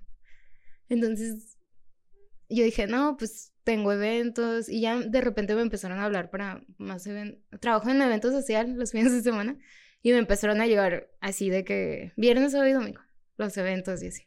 [0.89, 1.57] Entonces,
[2.49, 4.69] yo dije, no, pues tengo eventos.
[4.69, 7.43] Y ya de repente me empezaron a hablar para más eventos.
[7.59, 9.57] Trabajo en eventos social los fines de semana.
[10.01, 13.01] Y me empezaron a llegar así de que viernes, sábado y domingo,
[13.35, 14.23] los eventos y así.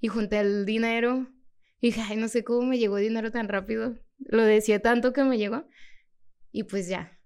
[0.00, 1.28] Y junté el dinero.
[1.82, 3.98] Y dije, ay, no sé cómo me llegó dinero tan rápido.
[4.18, 5.66] Lo decía tanto que me llegó.
[6.52, 7.19] Y pues ya.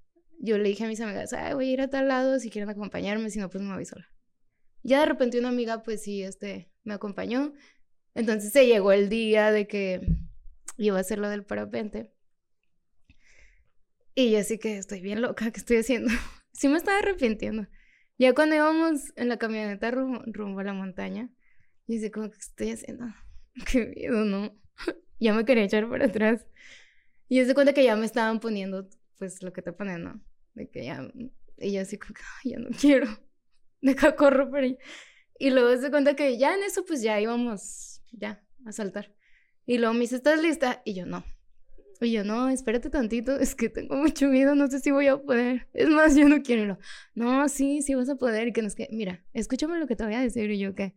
[0.45, 2.69] Yo le dije a mis amigas, ay, voy a ir a tal lado si quieren
[2.69, 4.11] acompañarme, si no, pues me voy sola.
[4.83, 7.55] Ya de repente una amiga, pues sí, este, me acompañó.
[8.15, 10.07] Entonces se llegó el día de que
[10.77, 12.13] iba a hacer lo del parapente.
[14.15, 16.13] Y yo así que estoy bien loca, ¿qué estoy haciendo?
[16.53, 17.67] sí me estaba arrepintiendo.
[18.19, 21.31] Ya cuando íbamos en la camioneta rumbo, a la montaña,
[21.87, 23.07] yo decía, como que estoy haciendo?
[23.73, 24.55] Qué miedo, ¿no?
[25.19, 26.47] ya me quería echar para atrás.
[27.31, 30.23] Y yo se cuenta que ya me estaban poniendo, pues, lo que te ponen, ¿no?
[30.55, 31.11] De que ya,
[31.59, 33.07] y yo así como que, ya no quiero.
[33.81, 34.79] Deja, corro por ahí.
[35.39, 39.13] Y luego se cuenta que ya en eso, pues, ya íbamos, ya, a saltar.
[39.67, 40.83] Y luego me dice, ¿estás lista?
[40.85, 41.25] Y yo, no.
[42.01, 45.17] Y yo, no, espérate tantito, es que tengo mucho miedo, no sé si voy a
[45.17, 45.69] poder.
[45.73, 46.79] Es más, yo no quiero.
[47.15, 48.49] No, sí, sí vas a poder.
[48.49, 50.51] Y que nos que, mira, escúchame lo que te voy a decir.
[50.51, 50.95] Y yo, ¿qué?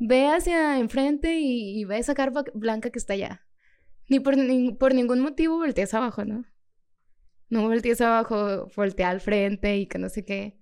[0.00, 3.46] Ve hacia enfrente y, ve esa carpa blanca que está allá.
[4.08, 6.44] Ni por, ni por ningún motivo volteas abajo, ¿no?
[7.50, 10.58] No voltees abajo, voltea al frente y que no sé qué.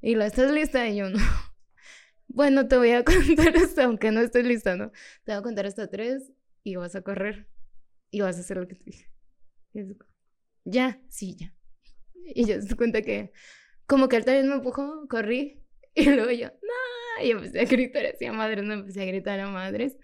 [0.00, 1.18] Y lo estás lista y yo no.
[2.28, 4.90] Bueno, te voy a contar hasta, aunque no estoy lista, ¿no?
[5.24, 6.32] Te voy a contar hasta tres
[6.64, 7.48] y vas a correr
[8.10, 9.10] y vas a hacer lo que te dije.
[10.64, 11.54] ya, sí, ya.
[12.34, 13.32] Y yo se cuenta que
[13.86, 15.62] como que él también me empujó, corrí
[15.94, 19.40] y luego yo, no, y empecé a gritar así a madres, no empecé a gritar
[19.40, 19.96] a madres.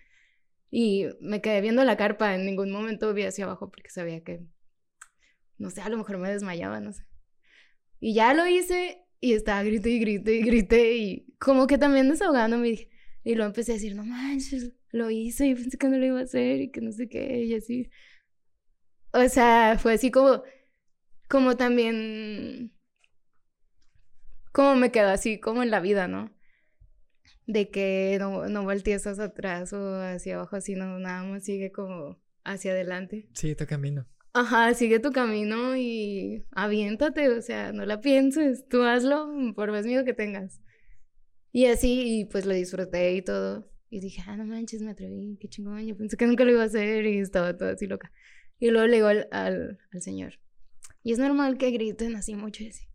[0.71, 4.41] Y me quedé viendo la carpa, en ningún momento vi hacia abajo porque sabía que,
[5.63, 7.05] no sé, a lo mejor me desmayaba, no sé.
[8.01, 12.09] Y ya lo hice y estaba grité y grité y grité y como que también
[12.09, 12.89] desahogándome
[13.25, 16.21] y luego empecé a decir, no manches, lo hice y pensé que no lo iba
[16.21, 17.91] a hacer y que no sé qué, y así.
[19.13, 20.43] O sea, fue así como,
[21.29, 22.73] como también,
[24.53, 26.35] como me quedó así, como en la vida, ¿no?
[27.47, 32.21] De que no, no voltees hacia atrás o hacia abajo, sino nada más sigue como
[32.45, 33.29] hacia adelante.
[33.35, 34.07] Sigue tu camino.
[34.35, 39.85] Ajá, sigue tu camino y aviéntate, o sea, no la pienses, tú hazlo por más
[39.85, 40.63] miedo que tengas.
[41.53, 43.71] Y así, y pues lo disfruté y todo.
[43.91, 45.87] Y dije, ah, no manches, me atreví, qué chingón.
[45.87, 48.11] Yo pensé que nunca lo iba a hacer y estaba todo así loca.
[48.59, 50.41] Y luego le digo al, al, señor,
[51.03, 52.87] y es normal que griten así mucho y así.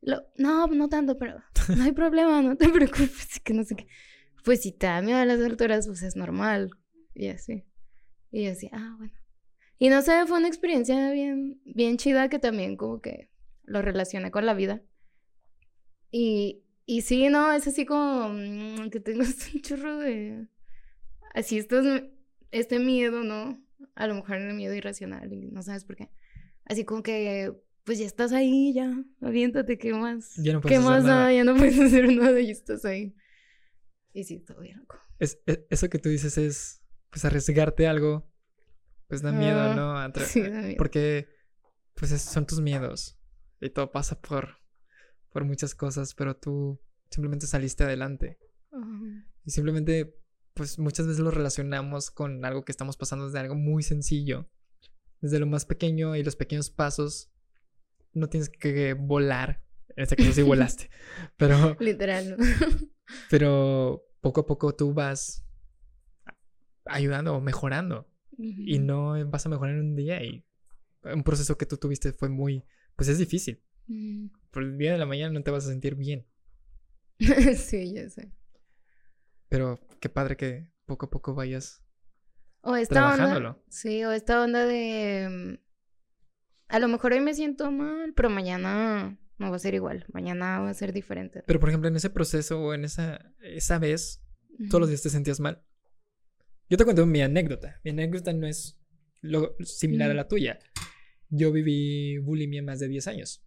[0.00, 1.42] Lo, no, no tanto, pero
[1.76, 3.86] no hay problema, no te preocupes, que no sé qué.
[4.44, 6.70] Pues si te da miedo a las alturas, pues es normal.
[7.12, 7.64] Y así.
[8.30, 9.12] Y yo así, ah, bueno.
[9.78, 13.30] Y no sé, fue una experiencia bien, bien chida que también como que
[13.64, 14.82] lo relacioné con la vida.
[16.10, 20.48] Y, y sí, no, es así como mm, que tengo un chorro de...
[21.34, 21.82] Así, esto
[22.50, 23.62] este miedo, ¿no?
[23.94, 26.10] A lo mejor el miedo irracional y no sabes por qué.
[26.64, 27.52] Así como que,
[27.84, 30.34] pues ya estás ahí, ya, aviéntate, ¿qué más?
[30.36, 31.04] Ya no puedes ¿Qué más?
[31.04, 31.32] Nada.
[31.32, 33.14] ya no puedes hacer nada y estás ahí.
[34.14, 34.86] Y sí, todo bien.
[35.18, 38.26] Es, es, eso que tú dices es, pues arriesgarte algo,
[39.08, 40.20] pues da miedo, ah, ¿no?
[40.24, 40.76] sí, da miedo.
[40.78, 41.28] Porque,
[41.94, 43.18] pues son tus miedos
[43.60, 44.66] y todo pasa por
[45.36, 46.80] por muchas cosas, pero tú
[47.10, 48.38] simplemente saliste adelante.
[49.44, 50.18] Y simplemente,
[50.54, 54.48] pues muchas veces lo relacionamos con algo que estamos pasando desde algo muy sencillo.
[55.20, 57.30] Desde lo más pequeño y los pequeños pasos,
[58.14, 59.62] no tienes que volar.
[59.94, 60.88] En este caso sí volaste,
[61.36, 61.76] pero...
[61.80, 62.38] Literal,
[63.28, 65.46] pero poco a poco tú vas
[66.86, 68.08] ayudando o mejorando.
[68.38, 70.44] Y no vas a mejorar en un día y
[71.02, 72.64] un proceso que tú tuviste fue muy,
[72.96, 73.62] pues es difícil.
[74.50, 76.26] Por el día de la mañana no te vas a sentir bien.
[77.56, 78.32] sí, ya sé.
[79.48, 81.82] Pero qué padre que poco a poco vayas
[82.66, 83.50] o esta trabajándolo.
[83.50, 85.60] Onda, sí, o esta onda de...
[86.68, 90.58] a lo mejor hoy me siento mal, pero mañana no va a ser igual, mañana
[90.58, 91.44] va a ser diferente.
[91.46, 94.20] Pero por ejemplo, en ese proceso o en esa, esa vez,
[94.68, 95.62] todos los días te sentías mal.
[96.68, 97.80] Yo te cuento mi anécdota.
[97.84, 98.80] Mi anécdota no es
[99.20, 100.58] lo, similar a la tuya.
[101.28, 103.44] Yo viví bulimia más de 10 años.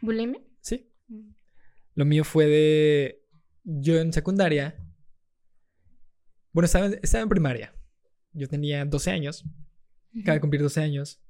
[0.00, 0.40] ¿Bulimia?
[0.60, 0.90] Sí.
[1.94, 3.24] Lo mío fue de...
[3.64, 4.84] Yo en secundaria...
[6.52, 7.74] Bueno, estaba, estaba en primaria.
[8.32, 9.44] Yo tenía 12 años.
[10.20, 11.20] Acaba de cumplir 12 años.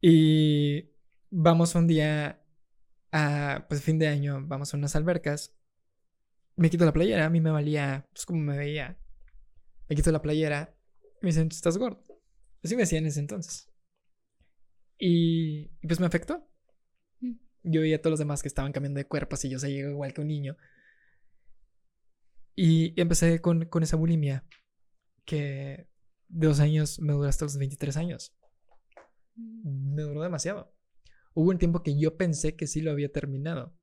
[0.00, 0.90] Y
[1.30, 2.42] vamos un día
[3.10, 5.56] a, pues fin de año, vamos a unas albercas.
[6.56, 8.98] Me quito la playera, a mí me valía, pues como me veía.
[9.88, 10.76] Me quito la playera
[11.20, 12.02] y me dicen, estás gordo.
[12.62, 13.70] Así me decían en ese entonces.
[14.98, 16.48] Y, pues me afectó.
[17.20, 17.34] Mm.
[17.64, 20.14] Yo veía a todos los demás que estaban cambiando de cuerpo, así yo seguía igual
[20.14, 20.56] que un niño.
[22.56, 24.46] Y empecé con, con esa bulimia
[25.24, 25.88] que
[26.28, 28.36] de dos años me duró hasta los 23 años.
[29.34, 29.94] Mm.
[29.94, 30.74] Me duró demasiado.
[31.34, 33.76] Hubo un tiempo que yo pensé que sí lo había terminado.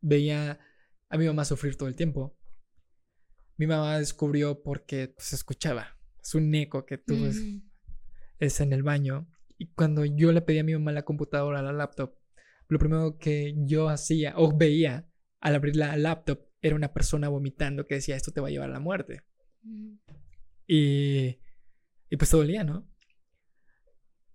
[0.00, 0.60] Veía
[1.08, 2.38] a mi mamá sufrir todo el tiempo.
[3.60, 5.98] Mi mamá descubrió porque se pues, escuchaba.
[6.18, 7.60] Es un eco que tú mm.
[8.38, 9.28] es en el baño.
[9.58, 12.14] Y cuando yo le pedí a mi mamá la computadora, la laptop,
[12.68, 15.06] lo primero que yo hacía o veía
[15.40, 18.70] al abrir la laptop era una persona vomitando que decía esto te va a llevar
[18.70, 19.24] a la muerte.
[19.60, 19.96] Mm.
[20.66, 21.38] Y,
[22.08, 22.90] y pues todo dolía, ¿no?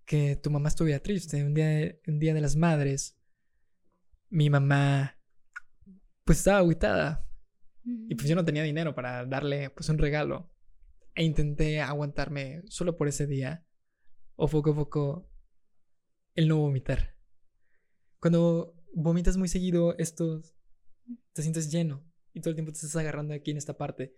[0.05, 1.43] Que tu mamá estuviera triste.
[1.43, 3.17] Un día, un día de las madres,
[4.30, 5.17] mi mamá
[6.23, 7.24] pues estaba aguitada.
[7.86, 10.51] Y pues yo no tenía dinero para darle pues un regalo.
[11.13, 13.65] E intenté aguantarme solo por ese día.
[14.36, 15.29] O poco a poco
[16.33, 17.15] el no vomitar.
[18.19, 20.41] Cuando vomitas muy seguido, esto
[21.33, 22.03] te sientes lleno.
[22.33, 24.17] Y todo el tiempo te estás agarrando aquí en esta parte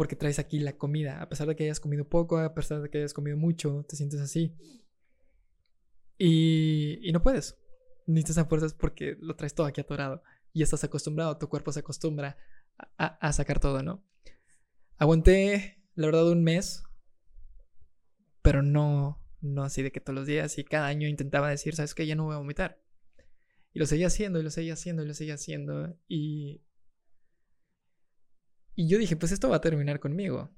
[0.00, 1.20] porque traes aquí la comida.
[1.20, 3.96] A pesar de que hayas comido poco, a pesar de que hayas comido mucho, te
[3.96, 4.56] sientes así.
[6.16, 7.58] Y, y no puedes.
[8.06, 10.22] Necesitas a fuerzas porque lo traes todo aquí atorado.
[10.52, 12.36] Y estás acostumbrado, tu cuerpo se acostumbra
[12.96, 14.04] a, sacar todo, ¿no?
[14.96, 16.82] Aguanté, la verdad, un mes.
[18.42, 20.58] Pero no, no así de que todos los días.
[20.58, 22.06] Y cada año intentaba decir, ¿sabes qué?
[22.06, 22.82] Ya no voy a vomitar.
[23.72, 25.96] Y lo seguía haciendo, y lo seguía haciendo, y lo seguía haciendo.
[26.08, 26.62] Y
[28.80, 30.50] y yo dije, pues esto va a terminar conmigo.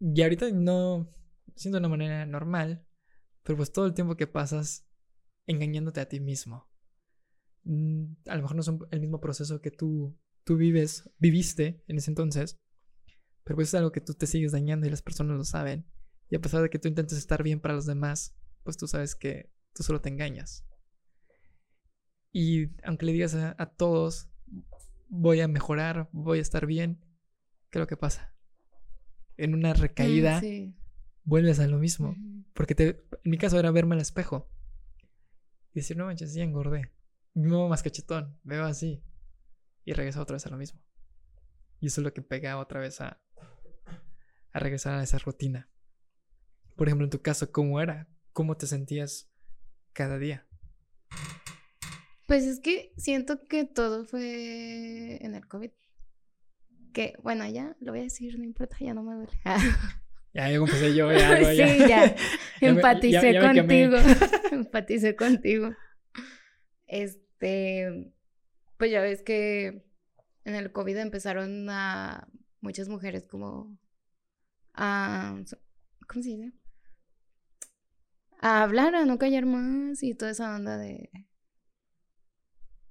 [0.00, 1.10] Y ahorita no
[1.54, 2.86] siento de una manera normal,
[3.42, 4.88] pero pues todo el tiempo que pasas
[5.46, 6.66] engañándote a ti mismo.
[7.64, 11.96] Mm, a lo mejor no es el mismo proceso que tú, tú vives, viviste en
[11.96, 12.58] ese entonces,
[13.42, 15.86] pero pues es algo que tú te sigues dañando y las personas lo saben.
[16.30, 19.14] Y a pesar de que tú intentes estar bien para los demás, pues tú sabes
[19.14, 20.64] que tú solo te engañas.
[22.32, 24.30] Y aunque le digas a, a todos,
[25.08, 27.04] voy a mejorar, voy a estar bien.
[27.70, 28.34] ¿Qué es lo que pasa?
[29.36, 30.40] En una recaída
[31.24, 32.16] vuelves a lo mismo.
[32.52, 34.48] Porque te, en mi caso era verme al espejo
[35.72, 36.92] y decir, no manches, ya engordé.
[37.34, 39.02] Me veo más cachetón, me veo así.
[39.84, 40.80] Y regreso otra vez a lo mismo.
[41.80, 43.20] Y eso es lo que pega otra vez a,
[44.52, 45.68] a regresar a esa rutina.
[46.76, 48.08] Por ejemplo, en tu caso, ¿cómo era?
[48.32, 49.30] ¿Cómo te sentías
[49.92, 50.46] cada día?
[52.26, 55.70] Pues es que siento que todo fue en el COVID.
[56.92, 59.32] Que, bueno, ya lo voy a decir, no importa, ya no me duele.
[60.34, 61.68] ya, empecé yo, ya, ya.
[61.68, 62.16] Sí, ya.
[62.60, 63.96] Empaticé contigo.
[64.52, 65.74] Empaticé contigo.
[66.86, 67.23] Este,
[68.76, 69.84] pues ya ves que
[70.44, 72.28] en el COVID empezaron a
[72.60, 73.78] muchas mujeres como
[74.74, 75.36] a,
[76.08, 76.52] ¿cómo se dice?
[78.40, 81.10] A hablar, a no callar más y toda esa onda de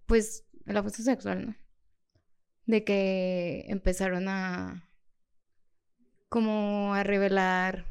[0.05, 1.55] pues, el abuso sexual, ¿no?
[2.65, 4.89] De que empezaron a,
[6.29, 7.85] como a revelar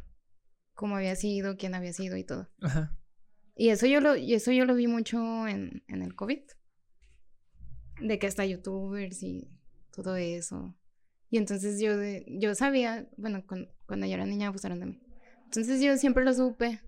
[0.75, 2.49] cómo había sido, quién había sido y todo.
[2.61, 2.97] Ajá.
[3.55, 6.43] Y eso yo lo, y eso yo lo vi mucho en, en el COVID.
[8.01, 9.49] De que hasta youtubers y
[9.93, 10.77] todo eso.
[11.31, 11.93] Y entonces yo,
[12.27, 15.03] yo sabía, bueno, cuando, cuando, yo era niña abusaron de mí.
[15.45, 16.81] Entonces yo siempre lo supe,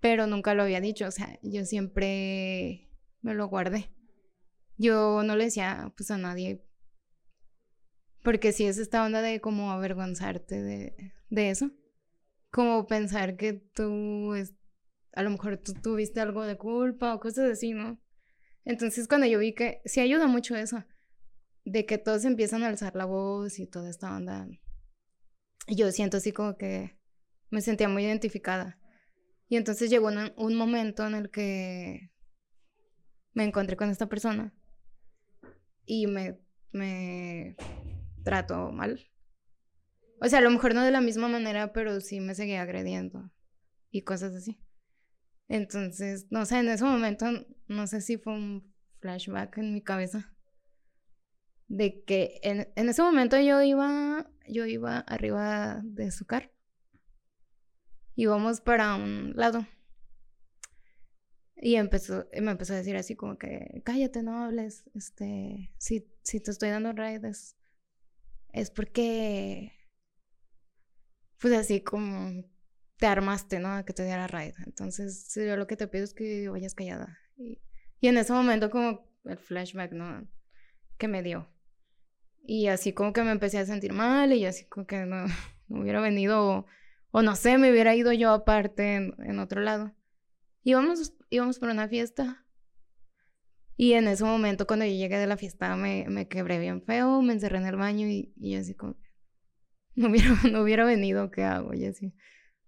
[0.00, 1.06] pero nunca lo había dicho.
[1.06, 2.88] O sea, yo siempre
[3.20, 3.90] me lo guardé.
[4.76, 6.64] Yo no le decía pues a nadie.
[8.22, 11.70] Porque si es esta onda de como avergonzarte de, de eso.
[12.50, 14.54] Como pensar que tú, es,
[15.12, 18.00] a lo mejor tú tuviste algo de culpa o cosas así, ¿no?
[18.64, 20.84] Entonces cuando yo vi que sí ayuda mucho eso,
[21.64, 24.46] de que todos empiezan a alzar la voz y toda esta onda,
[25.68, 26.98] yo siento así como que
[27.50, 28.78] me sentía muy identificada.
[29.48, 32.12] Y entonces llegó un, un momento en el que
[33.32, 34.54] me encontré con esta persona
[35.84, 36.38] y me,
[36.72, 37.56] me
[38.22, 39.10] trato mal.
[40.20, 43.30] O sea, a lo mejor no de la misma manera, pero sí me seguía agrediendo.
[43.90, 44.60] y cosas así.
[45.50, 47.26] Entonces, no sé, en ese momento,
[47.66, 50.32] no sé si fue un flashback en mi cabeza.
[51.66, 56.48] De que en, en ese momento yo iba, yo iba arriba de su carro.
[58.14, 59.66] Íbamos para un lado.
[61.56, 66.38] Y empezó, me empezó a decir así como que, cállate, no hables, este, si, si
[66.38, 67.56] te estoy dando raids,
[68.52, 69.72] es porque,
[71.38, 72.44] pues así como
[73.00, 73.72] te armaste, ¿no?
[73.72, 74.54] A que te diera raid.
[74.66, 77.18] Entonces, yo lo que te pido es que vayas callada.
[77.36, 77.58] Y,
[78.02, 80.28] en ese momento como el flashback, ¿no?
[80.98, 81.50] Que me dio.
[82.44, 85.24] Y así como que me empecé a sentir mal y así como que no,
[85.68, 86.66] hubiera venido
[87.10, 89.94] o, no sé, me hubiera ido yo aparte en, otro lado.
[90.62, 92.44] Íbamos, íbamos por una fiesta.
[93.78, 97.22] Y en ese momento cuando yo llegué de la fiesta me, me quebré bien feo,
[97.22, 98.98] me encerré en el baño y, y así como...
[99.94, 101.72] No hubiera, no hubiera venido, ¿qué hago?
[101.72, 102.14] Y así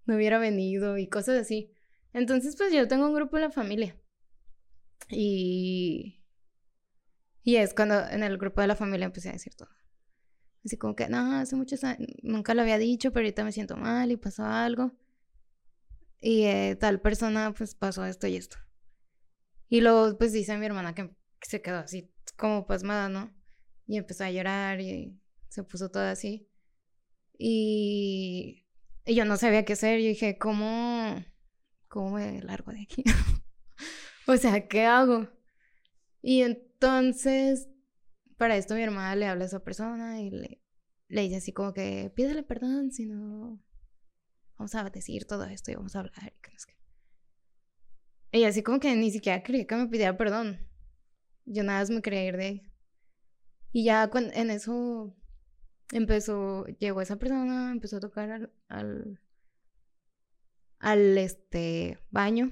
[0.07, 1.72] no hubiera venido y cosas así.
[2.12, 3.96] Entonces, pues yo tengo un grupo en la familia.
[5.09, 6.22] Y.
[7.44, 9.70] Y es cuando en el grupo de la familia empecé a decir todo.
[10.64, 13.76] Así como que, no, hace muchos años, nunca lo había dicho, pero ahorita me siento
[13.76, 14.92] mal y pasó algo.
[16.20, 18.59] Y eh, tal persona, pues pasó esto y esto.
[19.68, 23.34] Y luego, pues dice mi hermana que se quedó así, como pasmada, ¿no?
[23.86, 26.48] Y empezó a llorar y se puso todo así.
[27.36, 28.62] Y
[29.05, 30.00] y yo no sabía qué hacer.
[30.00, 31.24] Yo dije, ¿cómo,
[31.88, 33.05] cómo me largo de aquí?
[34.26, 35.28] o sea, ¿qué hago?
[36.22, 37.68] Y entonces,
[38.36, 40.62] para esto mi hermana le habla a esa persona y le,
[41.09, 43.61] le dice así como que, pídele perdón, si no,
[44.57, 46.32] vamos a decir todo esto y vamos a hablar.
[48.34, 50.59] Y así como que ni siquiera creí que me pidiera perdón.
[51.44, 52.62] Yo nada más me quería ir de ahí.
[53.72, 55.14] Y ya en eso
[55.93, 59.20] empezó, llegó esa persona, empezó a tocar al,
[60.78, 62.51] al, este, baño.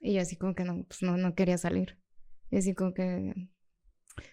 [0.00, 1.98] Y yo así como que no, pues no, no quería salir.
[2.50, 3.34] Y así como que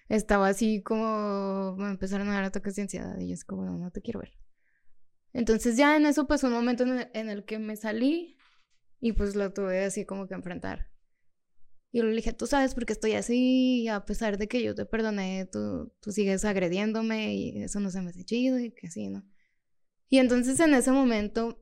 [0.07, 3.19] estaba así como, me empezaron a dar ataques de ansiedad.
[3.19, 4.31] Y yo así como, no, no te quiero ver.
[5.33, 8.37] Entonces ya en eso pasó un momento en el que me salí
[9.01, 10.94] y pues lo tuve así como que enfrentar.
[11.95, 14.85] Y le dije, tú sabes por qué estoy así, a pesar de que yo te
[14.85, 19.07] perdoné, tú, tú sigues agrediéndome y eso no se me hace chido y que así,
[19.07, 19.23] ¿no?
[20.09, 21.57] Y entonces en ese momento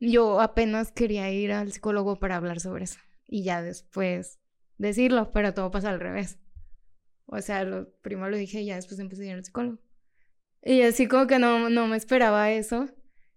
[0.00, 4.40] yo apenas quería ir al psicólogo para hablar sobre eso y ya después
[4.76, 6.40] decirlo, pero todo pasa al revés.
[7.26, 9.78] O sea, lo, primero lo dije y ya después empecé a ir al psicólogo.
[10.64, 12.88] Y así como que no, no me esperaba eso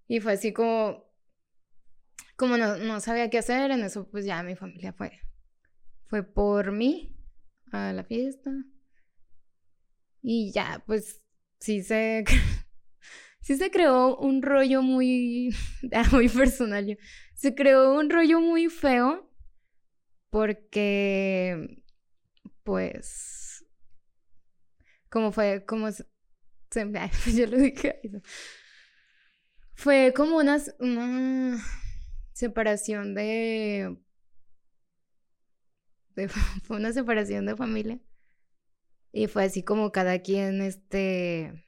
[0.08, 1.06] y fue así como,
[2.38, 5.22] como no, no sabía qué hacer, en eso pues ya mi familia fue
[6.12, 7.16] fue por mí
[7.72, 8.51] a la fiesta.
[10.22, 11.24] Y ya, pues
[11.62, 12.26] sí se,
[13.39, 15.55] sí se creó un rollo muy,
[16.12, 16.97] muy personal.
[17.34, 19.32] Se creó un rollo muy feo
[20.30, 21.82] porque,
[22.64, 23.66] pues,
[25.09, 26.05] como fue, como se,
[27.34, 28.01] yo lo dije,
[29.76, 31.64] fue como una, una
[32.34, 33.97] separación de
[36.64, 37.99] fue una separación de familia.
[39.12, 41.66] Y fue así como cada quien, este...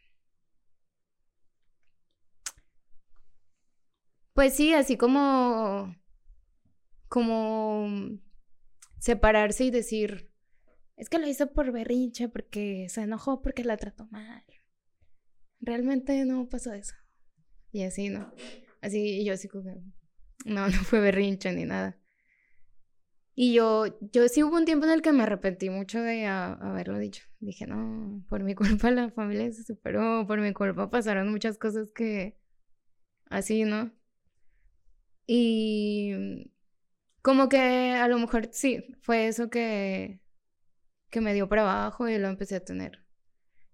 [4.33, 5.95] Pues sí, así como...
[7.09, 7.87] Como
[9.03, 10.31] separarse y decir,
[10.95, 14.45] es que lo hizo por berrinche, porque se enojó, porque la trató mal.
[15.59, 16.95] Realmente no pasó eso.
[17.71, 18.31] Y así, ¿no?
[18.81, 19.73] Así, y yo así como,
[20.45, 21.99] no, no fue berrinche ni nada.
[23.35, 26.99] Y yo, yo sí hubo un tiempo en el que me arrepentí mucho de haberlo
[26.99, 27.23] dicho.
[27.39, 31.89] Dije, no, por mi culpa la familia se superó, por mi culpa pasaron muchas cosas
[31.91, 32.37] que
[33.29, 33.91] así, ¿no?
[35.25, 36.51] Y
[37.21, 37.57] como que
[37.91, 40.19] a lo mejor sí, fue eso que,
[41.09, 42.99] que me dio para abajo y lo empecé a tener.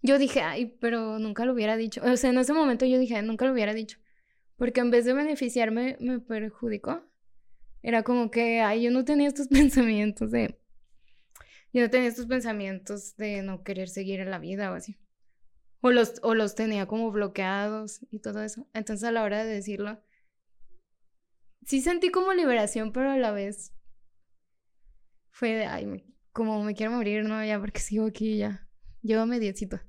[0.01, 2.01] Yo dije, ay, pero nunca lo hubiera dicho.
[2.03, 3.99] O sea, en ese momento yo dije, nunca lo hubiera dicho.
[4.55, 7.08] Porque en vez de beneficiarme, me perjudicó.
[7.81, 10.59] Era como que, ay, yo no tenía estos pensamientos de...
[11.71, 14.97] Yo no tenía estos pensamientos de no querer seguir en la vida o así.
[15.81, 18.67] O los, o los tenía como bloqueados y todo eso.
[18.73, 20.01] Entonces a la hora de decirlo,
[21.65, 23.73] sí sentí como liberación, pero a la vez
[25.29, 27.43] fue de, ay, como me quiero morir, ¿no?
[27.45, 28.67] Ya porque sigo aquí ya.
[29.01, 29.79] Llevo mediecito.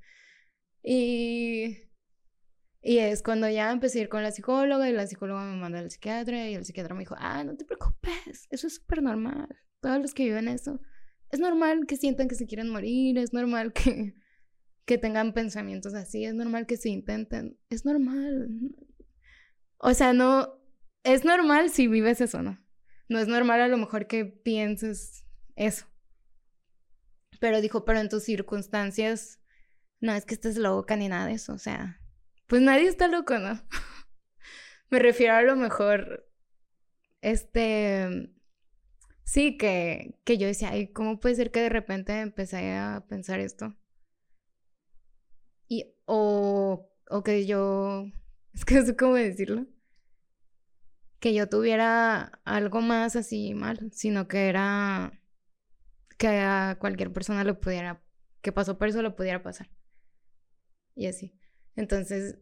[0.82, 1.89] Y
[2.82, 5.78] y es cuando ya empecé a ir con la psicóloga y la psicóloga me mandó
[5.78, 9.48] al psiquiatra y el psiquiatra me dijo, ah, no te preocupes, eso es súper normal.
[9.80, 10.80] Todos los que viven eso,
[11.30, 14.14] es normal que sientan que se quieren morir, es normal que,
[14.86, 18.48] que tengan pensamientos así, es normal que se intenten, es normal.
[19.78, 20.60] O sea, no,
[21.04, 22.58] es normal si vives eso, ¿no?
[23.08, 25.24] No es normal a lo mejor que pienses
[25.56, 25.86] eso.
[27.40, 29.40] Pero dijo, pero en tus circunstancias,
[30.00, 31.99] no es que estés loca ni nada de eso, o sea,
[32.50, 33.62] pues nadie está loco, ¿no?
[34.90, 36.28] Me refiero a lo mejor,
[37.22, 38.32] este,
[39.22, 43.38] sí, que, que yo decía, ay, ¿cómo puede ser que de repente empecé a pensar
[43.38, 43.76] esto?
[45.68, 48.06] Y, o, o que yo,
[48.52, 49.66] es que no sé cómo decirlo
[51.20, 55.20] que yo tuviera algo más así mal, sino que era
[56.18, 58.02] que a cualquier persona lo pudiera,
[58.40, 59.70] que pasó por eso lo pudiera pasar.
[60.94, 61.39] Y así.
[61.80, 62.36] Entonces,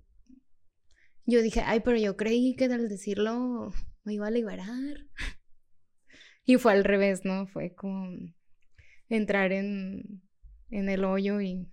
[1.24, 3.70] yo dije, ay, pero yo creí que al decirlo
[4.02, 4.66] me iba a liberar.
[6.44, 7.46] Y fue al revés, ¿no?
[7.46, 8.08] Fue como
[9.10, 10.22] entrar en,
[10.70, 11.70] en el hoyo y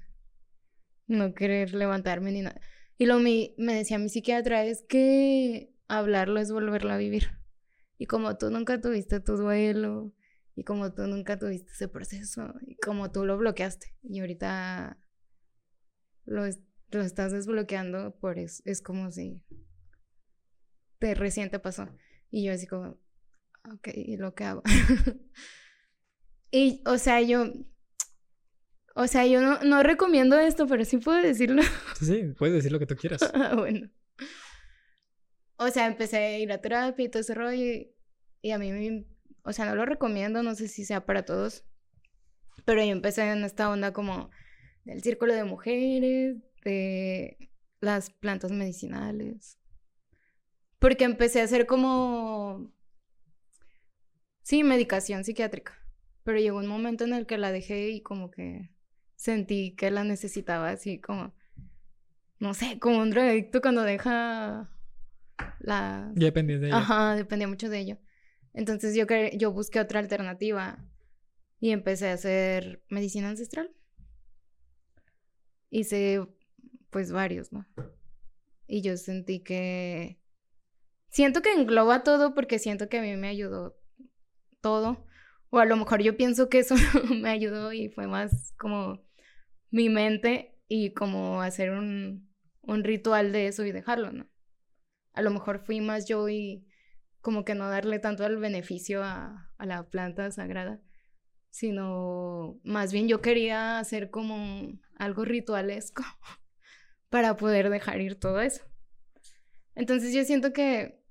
[1.08, 2.60] no querer levantarme ni nada.
[2.98, 7.30] Y lo me decía mi psiquiatra, es que hablarlo es volverlo a vivir.
[7.98, 10.14] Y como tú nunca tuviste tu duelo,
[10.58, 15.00] y como tú nunca tuviste ese proceso, y como tú lo bloqueaste, y ahorita
[16.26, 16.44] lo,
[16.92, 19.42] lo estás desbloqueando, por eso es como si
[21.00, 21.90] te recién te pasó.
[22.32, 22.98] Y yo así como,
[23.74, 24.64] ok, ¿y lo que hago?
[26.52, 27.52] y, o sea, yo,
[28.96, 31.62] o sea, yo no, no recomiendo esto, pero sí puedo decirlo.
[32.00, 33.22] Sí, puedes decir lo que tú quieras.
[33.56, 33.90] Bueno
[35.58, 37.64] o sea, empecé a ir a terapia y todo ese rollo
[38.42, 39.06] y, a mí,
[39.44, 41.66] o sea, no lo recomiendo, no sé si sea para todos,
[42.66, 44.30] pero yo empecé en esta onda como
[44.84, 49.58] del círculo de mujeres, de las plantas medicinales,
[50.80, 52.74] porque empecé a hacer como,
[54.42, 55.80] sí, medicación psiquiátrica,
[56.24, 58.72] pero llegó un momento en el que la dejé y como que
[59.16, 61.34] sentí que la necesitaba así como,
[62.40, 64.70] no sé, como un drogadicto cuando deja
[65.60, 66.12] la...
[66.16, 66.78] Ya dependía de ella.
[66.78, 67.98] Ajá, dependía mucho de ello.
[68.54, 70.84] Entonces yo, yo busqué otra alternativa
[71.60, 73.72] y empecé a hacer medicina ancestral.
[75.70, 76.26] Hice
[76.96, 77.68] pues varios, ¿no?
[78.68, 80.18] Y yo sentí que...
[81.10, 83.76] Siento que engloba todo porque siento que a mí me ayudó
[84.62, 85.06] todo.
[85.50, 86.76] O a lo mejor yo pienso que eso
[87.22, 89.04] me ayudó y fue más como
[89.72, 92.30] mi mente y como hacer un,
[92.62, 94.30] un ritual de eso y dejarlo, ¿no?
[95.16, 96.68] a lo mejor fui más yo y
[97.22, 100.82] como que no darle tanto el beneficio a, la planta sagrada,
[101.50, 106.04] sino más bien yo quería hacer como algo ritualesco
[107.10, 108.64] para poder dejar ir todo eso.
[109.76, 111.04] Entonces yo siento que,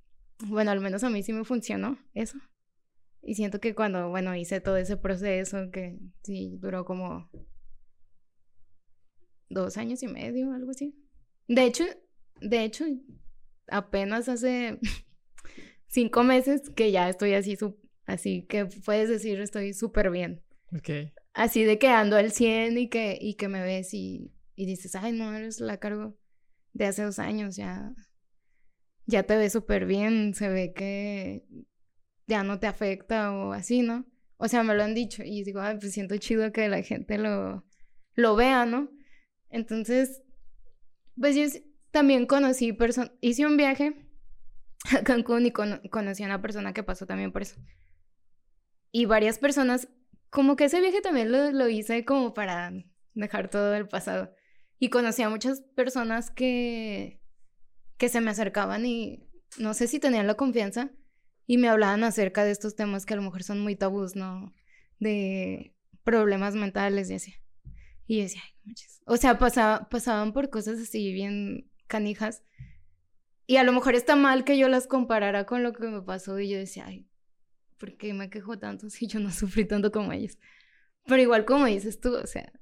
[0.47, 2.39] bueno, al menos a mí sí me funcionó eso.
[3.23, 7.31] Y siento que cuando, bueno, hice todo ese proceso, que sí duró como
[9.49, 10.95] dos años y medio, algo así.
[11.49, 11.85] De hecho,
[12.41, 12.85] de hecho,
[13.69, 14.79] apenas hace
[15.87, 17.57] cinco meses que ya estoy así,
[18.07, 20.43] así que puedes decir estoy súper bien.
[20.77, 21.13] Ok.
[21.33, 24.95] Así de que ando al 100 y que, y que me ves y, y dices,
[24.95, 26.17] ay, no, eres la cargo
[26.73, 27.93] de hace dos años, ya,
[29.07, 31.47] ya te ves súper bien, se ve que
[32.27, 34.07] ya no te afecta o así, ¿no?
[34.37, 37.19] O sea, me lo han dicho y digo, ay, pues siento chido que la gente
[37.19, 37.65] lo,
[38.15, 38.91] lo vea, ¿no?
[39.51, 40.23] Entonces,
[41.17, 41.45] pues yo
[41.91, 43.95] también conocí personas, hice un viaje
[44.93, 47.57] a Cancún y conocí a una persona que pasó también por eso.
[48.91, 49.89] Y varias personas,
[50.31, 52.73] como que ese viaje también lo, lo hice como para
[53.15, 54.35] dejar todo el pasado.
[54.85, 57.19] Y conocí a muchas personas que,
[57.97, 60.91] que se me acercaban y no sé si tenían la confianza
[61.47, 64.53] y me hablaban acerca de estos temas que a lo mejor son muy tabús, ¿no?
[64.99, 67.35] De problemas mentales y así.
[68.07, 68.75] Y decía, ay.
[69.07, 72.43] O sea, pasaban por cosas así bien canijas.
[73.47, 76.39] Y a lo mejor está mal que yo las comparara con lo que me pasó
[76.39, 77.09] y yo decía, ay,
[77.79, 80.37] ¿por qué me quejo tanto si yo no sufrí tanto como ellos?
[81.07, 82.53] Pero igual como dices tú, o sea,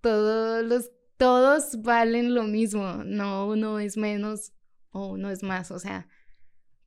[0.00, 4.52] todos los, todos valen lo mismo, no uno es menos
[4.90, 6.08] o uno es más, o sea,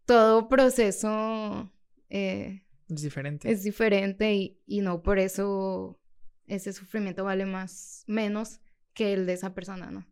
[0.05, 1.71] todo proceso
[2.09, 3.51] eh, es diferente.
[3.51, 5.99] Es diferente y, y no por eso
[6.47, 8.59] ese sufrimiento vale más, menos
[8.93, 10.07] que el de esa persona, ¿no?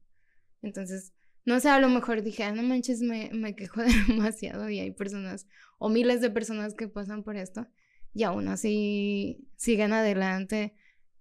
[0.61, 1.13] Entonces,
[1.45, 4.91] no sé, a lo mejor dije, ah, no manches, me, me quejo demasiado y hay
[4.91, 5.47] personas
[5.79, 7.67] o miles de personas que pasan por esto
[8.13, 10.75] y aún así siguen adelante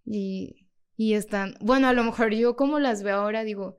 [0.05, 0.66] y,
[0.97, 3.79] y están, bueno, a lo mejor yo como las veo ahora digo,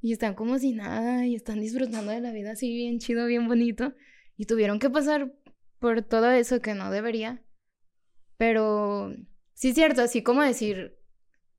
[0.00, 3.46] y están como si nada y están disfrutando de la vida así bien chido, bien
[3.48, 3.94] bonito
[4.36, 5.32] y tuvieron que pasar
[5.78, 7.42] por todo eso que no debería,
[8.36, 9.14] pero
[9.54, 10.98] sí cierto, así como decir,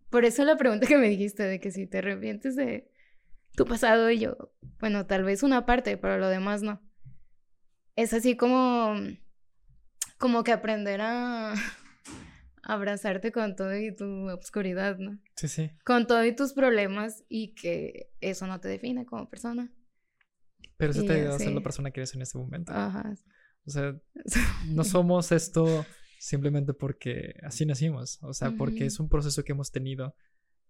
[0.09, 2.91] por eso la pregunta que me dijiste de que si te arrepientes de
[3.55, 6.81] tu pasado y yo, bueno, tal vez una parte, pero lo demás no.
[7.95, 8.95] es así como,
[10.17, 11.53] como que aprender a
[12.67, 15.17] abrazarte con todo y tu obscuridad, ¿no?
[15.35, 15.71] Sí, sí.
[15.85, 19.73] Con todo y tus problemas y que eso no te define como persona.
[20.75, 22.73] Pero eso te ayuda a ser la persona que eres en este momento.
[22.73, 23.15] Ajá.
[23.65, 23.97] O sea,
[24.67, 25.85] no somos esto
[26.19, 30.15] simplemente porque así nacimos, o sea, porque es un proceso que hemos tenido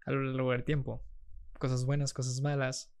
[0.06, 1.04] a lo largo del tiempo.
[1.58, 2.94] Cosas buenas, cosas malas.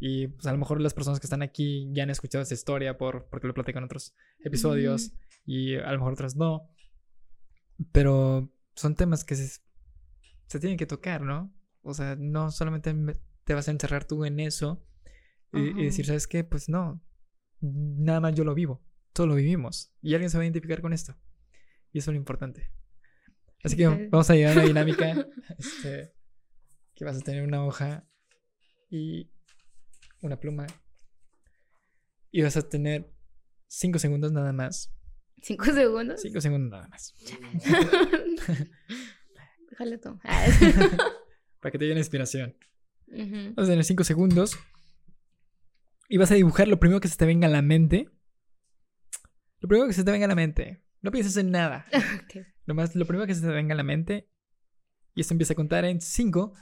[0.00, 2.98] Y pues a lo mejor las personas que están aquí ya han escuchado esta historia
[2.98, 5.12] por, porque lo platican en otros episodios
[5.44, 6.70] y a lo mejor otras no.
[7.92, 9.60] Pero son temas que se,
[10.46, 11.54] se tienen que tocar, ¿no?
[11.82, 12.94] O sea, no solamente
[13.44, 14.84] te vas a encerrar tú en eso
[15.52, 16.44] y, decir, ¿sabes qué?
[16.44, 17.02] Pues no,
[17.60, 18.82] nada más yo lo vivo,
[19.12, 21.16] todo lo vivimos y alguien se va a identificar con esto.
[21.92, 22.70] Y eso es lo importante.
[23.64, 25.26] Así que vamos a llegar a una dinámica
[25.58, 26.14] este,
[26.94, 28.06] que vas a tener una hoja
[28.88, 29.30] y
[30.22, 30.66] una pluma
[32.30, 33.12] y vas a tener
[33.66, 34.92] cinco segundos nada más
[35.42, 36.20] ¿Cinco segundos?
[36.20, 37.14] Cinco segundos nada más.
[39.70, 40.18] Déjale tú.
[41.60, 42.56] Para que te dé una inspiración.
[43.56, 44.58] A tener cinco segundos.
[46.08, 48.08] Y vas a dibujar lo primero que se te venga a la mente.
[49.60, 50.82] Lo primero que se te venga a la mente.
[51.02, 51.86] No pienses en nada.
[52.66, 54.28] Lo, más, lo primero que se te venga a la mente.
[55.14, 56.54] Y esto empieza a contar en cinco,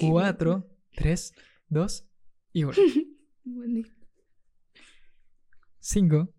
[0.00, 1.34] cuatro, tres,
[1.68, 2.08] dos
[2.52, 2.72] y uno.
[5.78, 6.32] Cinco,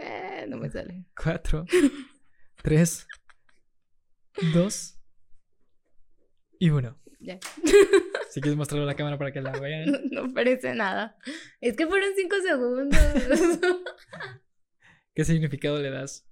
[0.00, 1.04] eh, no me sale.
[1.22, 1.64] Cuatro,
[2.62, 3.06] tres,
[4.52, 4.98] dos
[6.58, 6.98] y uno.
[7.20, 7.38] Ya.
[8.30, 9.90] Si quieres mostrarlo a la cámara para que la vean.
[10.10, 11.16] No, parece nada.
[11.62, 13.00] Es que fueron cinco segundos.
[15.14, 16.28] ¿Qué significado le das?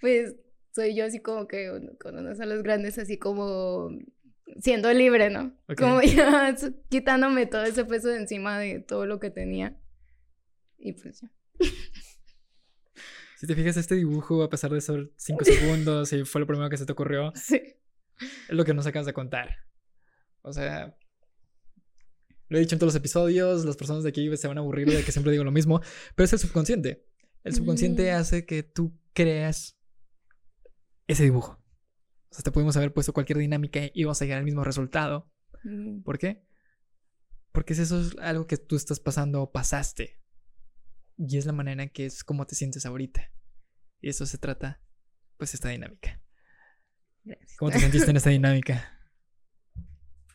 [0.00, 0.34] Pues
[0.72, 1.70] soy yo así como que
[2.00, 3.90] con unas alas grandes, así como
[4.60, 5.54] siendo libre, ¿no?
[5.76, 6.56] Como ya
[6.88, 9.78] quitándome todo ese peso de encima de todo lo que tenía.
[10.78, 11.30] Y pues ya.
[13.38, 16.68] Si te fijas, este dibujo, a pesar de ser cinco segundos y fue lo primero
[16.68, 17.62] que se te ocurrió, sí.
[18.18, 19.58] es lo que nos acabas de contar.
[20.42, 20.98] O sea,
[22.48, 24.88] lo he dicho en todos los episodios, las personas de aquí se van a aburrir
[24.88, 25.80] de que siempre digo lo mismo,
[26.16, 27.06] pero es el subconsciente.
[27.44, 28.16] El subconsciente mm.
[28.16, 29.78] hace que tú creas
[31.06, 31.62] ese dibujo.
[32.30, 35.30] O sea, te pudimos haber puesto cualquier dinámica y vamos a llegar al mismo resultado.
[35.62, 36.02] Mm.
[36.02, 36.44] ¿Por qué?
[37.52, 40.17] Porque eso es algo que tú estás pasando o pasaste.
[41.18, 43.30] Y es la manera en que es como te sientes ahorita.
[44.00, 44.80] Y eso se trata,
[45.36, 46.22] pues, esta dinámica.
[47.24, 47.56] Gracias.
[47.58, 48.94] ¿Cómo te sentiste en esta dinámica?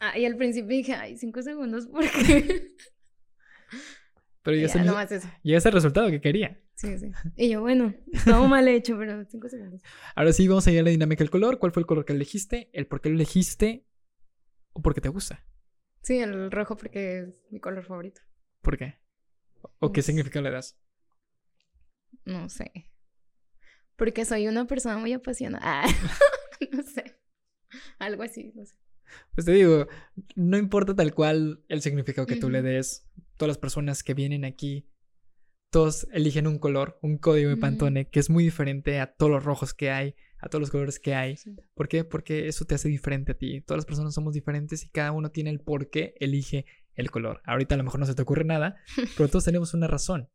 [0.06, 2.76] Ah, y al principio dije, ay, cinco segundos, porque.
[4.44, 6.62] Pero ya, es el resultado que quería.
[6.76, 7.12] Sí, sí.
[7.38, 7.96] Y yo, bueno,
[8.26, 9.82] todo mal hecho, pero cinco segundos.
[10.16, 11.60] Ahora sí, vamos a ir a la dinámica del color.
[11.60, 12.70] ¿Cuál fue el color que elegiste?
[12.74, 13.86] ¿El por qué lo elegiste?
[14.74, 15.46] ¿O porque te gusta?
[16.02, 18.22] Sí, el rojo porque es mi color favorito.
[18.62, 19.00] ¿Por qué?
[19.80, 20.78] ¿O qué significado le das?
[22.26, 22.72] No sé.
[23.96, 25.84] Porque soy una persona muy apasionada.
[26.72, 27.20] no sé.
[28.00, 28.76] Algo así, no sé.
[29.36, 29.88] Pues te digo,
[30.36, 33.08] no importa tal cual el significado que tú le des.
[33.38, 34.88] Todas las personas que vienen aquí,
[35.72, 39.44] todos eligen un color, un código de Pantone que es muy diferente a todos los
[39.44, 41.36] rojos que hay, a todos los colores que hay.
[41.74, 42.04] ¿Por qué?
[42.04, 43.62] Porque eso te hace diferente a ti.
[43.62, 46.66] Todas las personas somos diferentes y cada uno tiene el por qué elige
[46.96, 47.42] el color.
[47.46, 48.78] Ahorita a lo mejor no se te ocurre nada,
[49.18, 50.30] pero todos tenemos una razón.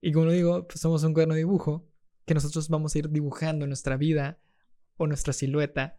[0.00, 1.88] Y como lo digo, pues somos un cuaderno de dibujo
[2.24, 4.40] que nosotros vamos a ir dibujando nuestra vida
[4.96, 5.98] o nuestra silueta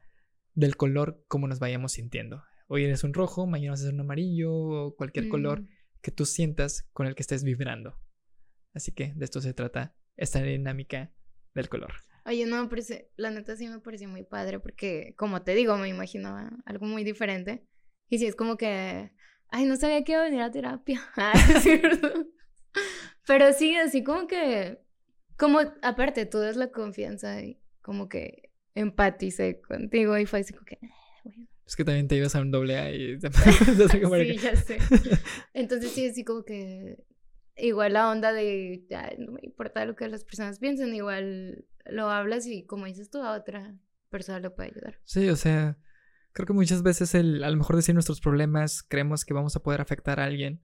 [0.53, 2.43] del color como nos vayamos sintiendo.
[2.67, 5.67] Hoy eres un rojo, mañana vas a ser un amarillo o cualquier color mm.
[6.01, 7.99] que tú sientas con el que estés vibrando.
[8.73, 11.11] Así que de esto se trata esta dinámica
[11.53, 11.93] del color.
[12.25, 12.81] Oye, no, pero
[13.17, 17.03] la neta sí me pareció muy padre porque, como te digo, me imaginaba algo muy
[17.03, 17.67] diferente.
[18.09, 19.11] Y sí, es como que,
[19.53, 20.99] ay, no sabía que iba a venir a terapia.
[21.15, 21.33] Ah,
[23.27, 24.79] Pero sí, así como que,
[25.37, 30.65] como aparte, tú das la confianza y como que empaticé contigo y fue así como
[30.65, 31.29] que, ah,
[31.67, 33.19] Es que también te ibas a un doble A y...
[33.21, 34.79] sí, ya sé.
[35.53, 36.97] Entonces sí, así como que
[37.55, 42.09] igual la onda de, ya, no me importa lo que las personas piensen, igual lo
[42.09, 43.77] hablas y como dices tú a otra
[44.09, 44.99] persona le puede ayudar.
[45.05, 45.77] Sí, o sea,
[46.33, 49.61] creo que muchas veces el, a lo mejor decir nuestros problemas creemos que vamos a
[49.61, 50.63] poder afectar a alguien.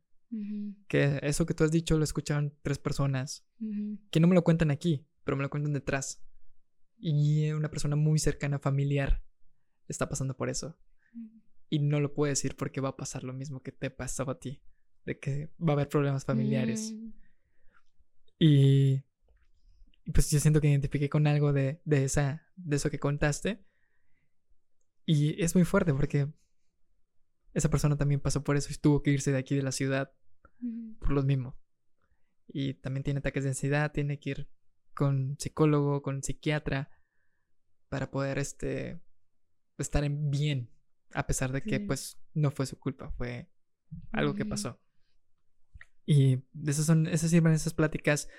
[0.88, 3.48] Que eso que tú has dicho lo escucharon tres personas.
[4.12, 6.24] Que no me lo cuentan aquí, pero me lo cuentan detrás.
[7.00, 9.24] Y una persona muy cercana, familiar,
[9.88, 10.78] está pasando por eso.
[11.70, 14.40] Y no lo puedo decir porque va a pasar lo mismo que te pasaba a
[14.40, 14.62] ti.
[15.06, 16.94] De que va a haber problemas familiares.
[16.94, 17.14] Mm.
[18.38, 19.04] Y,
[20.14, 23.66] pues yo siento que identifiqué con algo de, de, esa, de eso que contaste.
[25.12, 26.32] Y es muy fuerte porque
[27.56, 30.14] esa persona también pasó por eso y tuvo que irse de aquí de la ciudad
[31.00, 31.58] por lo mismo.
[32.48, 34.50] y también tiene ataques de ansiedad, tiene que ir
[34.94, 36.92] con psicólogo, con psiquiatra,
[37.90, 39.02] para poder este,
[39.80, 40.70] estar en bien,
[41.16, 43.52] a pesar de que pues no fue su culpa, fue
[44.12, 44.80] algo que pasó.
[46.06, 48.30] Y esas son, esas sirven esas pláticas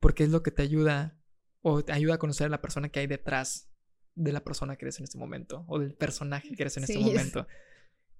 [0.00, 1.18] porque es lo que te ayuda
[1.62, 3.73] o te ayuda a conocer a la persona que hay detrás
[4.14, 6.98] de la persona que eres en este momento o del personaje que eres en este
[6.98, 7.46] momento.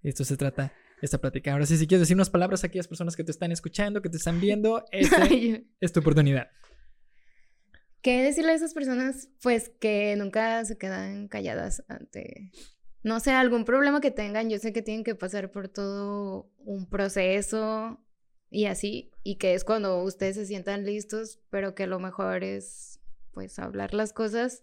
[0.03, 1.53] Esto se trata esta plática.
[1.53, 4.11] Ahora sí, si quieres decir unas palabras a aquellas personas que te están escuchando, que
[4.11, 6.49] te están viendo, este es tu oportunidad.
[8.03, 9.31] ¿Qué decirle a esas personas?
[9.43, 12.51] Pues que nunca se quedan calladas ante,
[13.03, 14.51] no sé, algún problema que tengan.
[14.51, 17.99] Yo sé que tienen que pasar por todo un proceso
[18.51, 23.01] y así, y que es cuando ustedes se sientan listos, pero que lo mejor es,
[23.33, 24.63] pues, hablar las cosas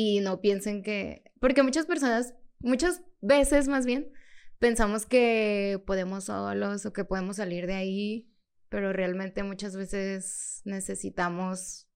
[0.00, 4.12] y no piensen que, porque muchas personas, muchas veces más bien,
[4.60, 8.32] pensamos que podemos solos o que podemos salir de ahí,
[8.68, 11.88] pero realmente muchas veces necesitamos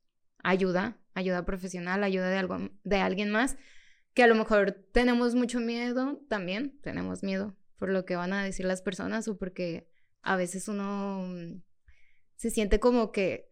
[0.43, 3.57] ayuda, ayuda profesional, ayuda de, algo, de alguien más,
[4.15, 8.43] que a lo mejor tenemos mucho miedo también, tenemos miedo por lo que van a
[8.43, 9.89] decir las personas o porque
[10.23, 11.63] a veces uno mm,
[12.35, 13.49] se siente como que,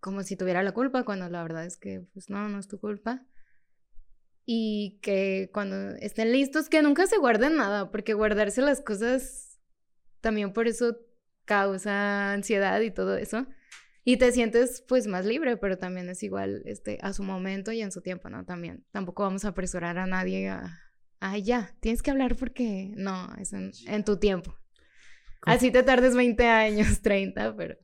[0.00, 2.78] como si tuviera la culpa, cuando la verdad es que, pues no, no es tu
[2.78, 3.26] culpa.
[4.46, 9.58] Y que cuando estén listos, que nunca se guarden nada, porque guardarse las cosas
[10.20, 10.96] también por eso
[11.44, 13.46] causa ansiedad y todo eso.
[14.04, 17.82] Y te sientes pues más libre, pero también es igual este, a su momento y
[17.82, 18.44] en su tiempo, ¿no?
[18.44, 20.80] También tampoco vamos a apresurar a nadie a,
[21.18, 24.56] ay, ya, tienes que hablar porque no, es en, tu tiempo.
[25.42, 27.76] Así te tardes 20 años, 30, pero...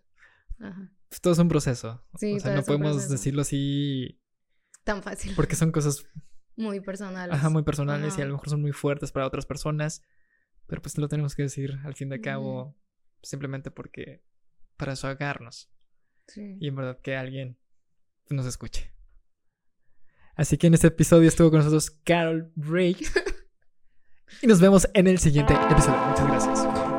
[0.61, 0.93] Ajá.
[1.09, 2.03] Pues todo es un proceso.
[2.17, 4.21] Sí, o sea, no podemos decirlo así...
[4.85, 5.35] Tan fácil.
[5.35, 6.05] Porque son cosas...
[6.57, 7.35] Muy personales.
[7.35, 10.03] Ajá, muy personales y a lo mejor son muy fuertes para otras personas.
[10.67, 12.77] Pero pues lo tenemos que decir al fin de cabo,
[13.23, 14.23] simplemente porque
[14.77, 15.71] para eso agarnos.
[16.37, 17.59] Y en verdad que alguien
[18.31, 18.93] nos escuche.
[20.35, 22.97] Así que en este episodio estuvo con nosotros Carol Ray.
[24.43, 25.99] y nos vemos en el siguiente episodio.
[26.07, 26.92] Muchas gracias.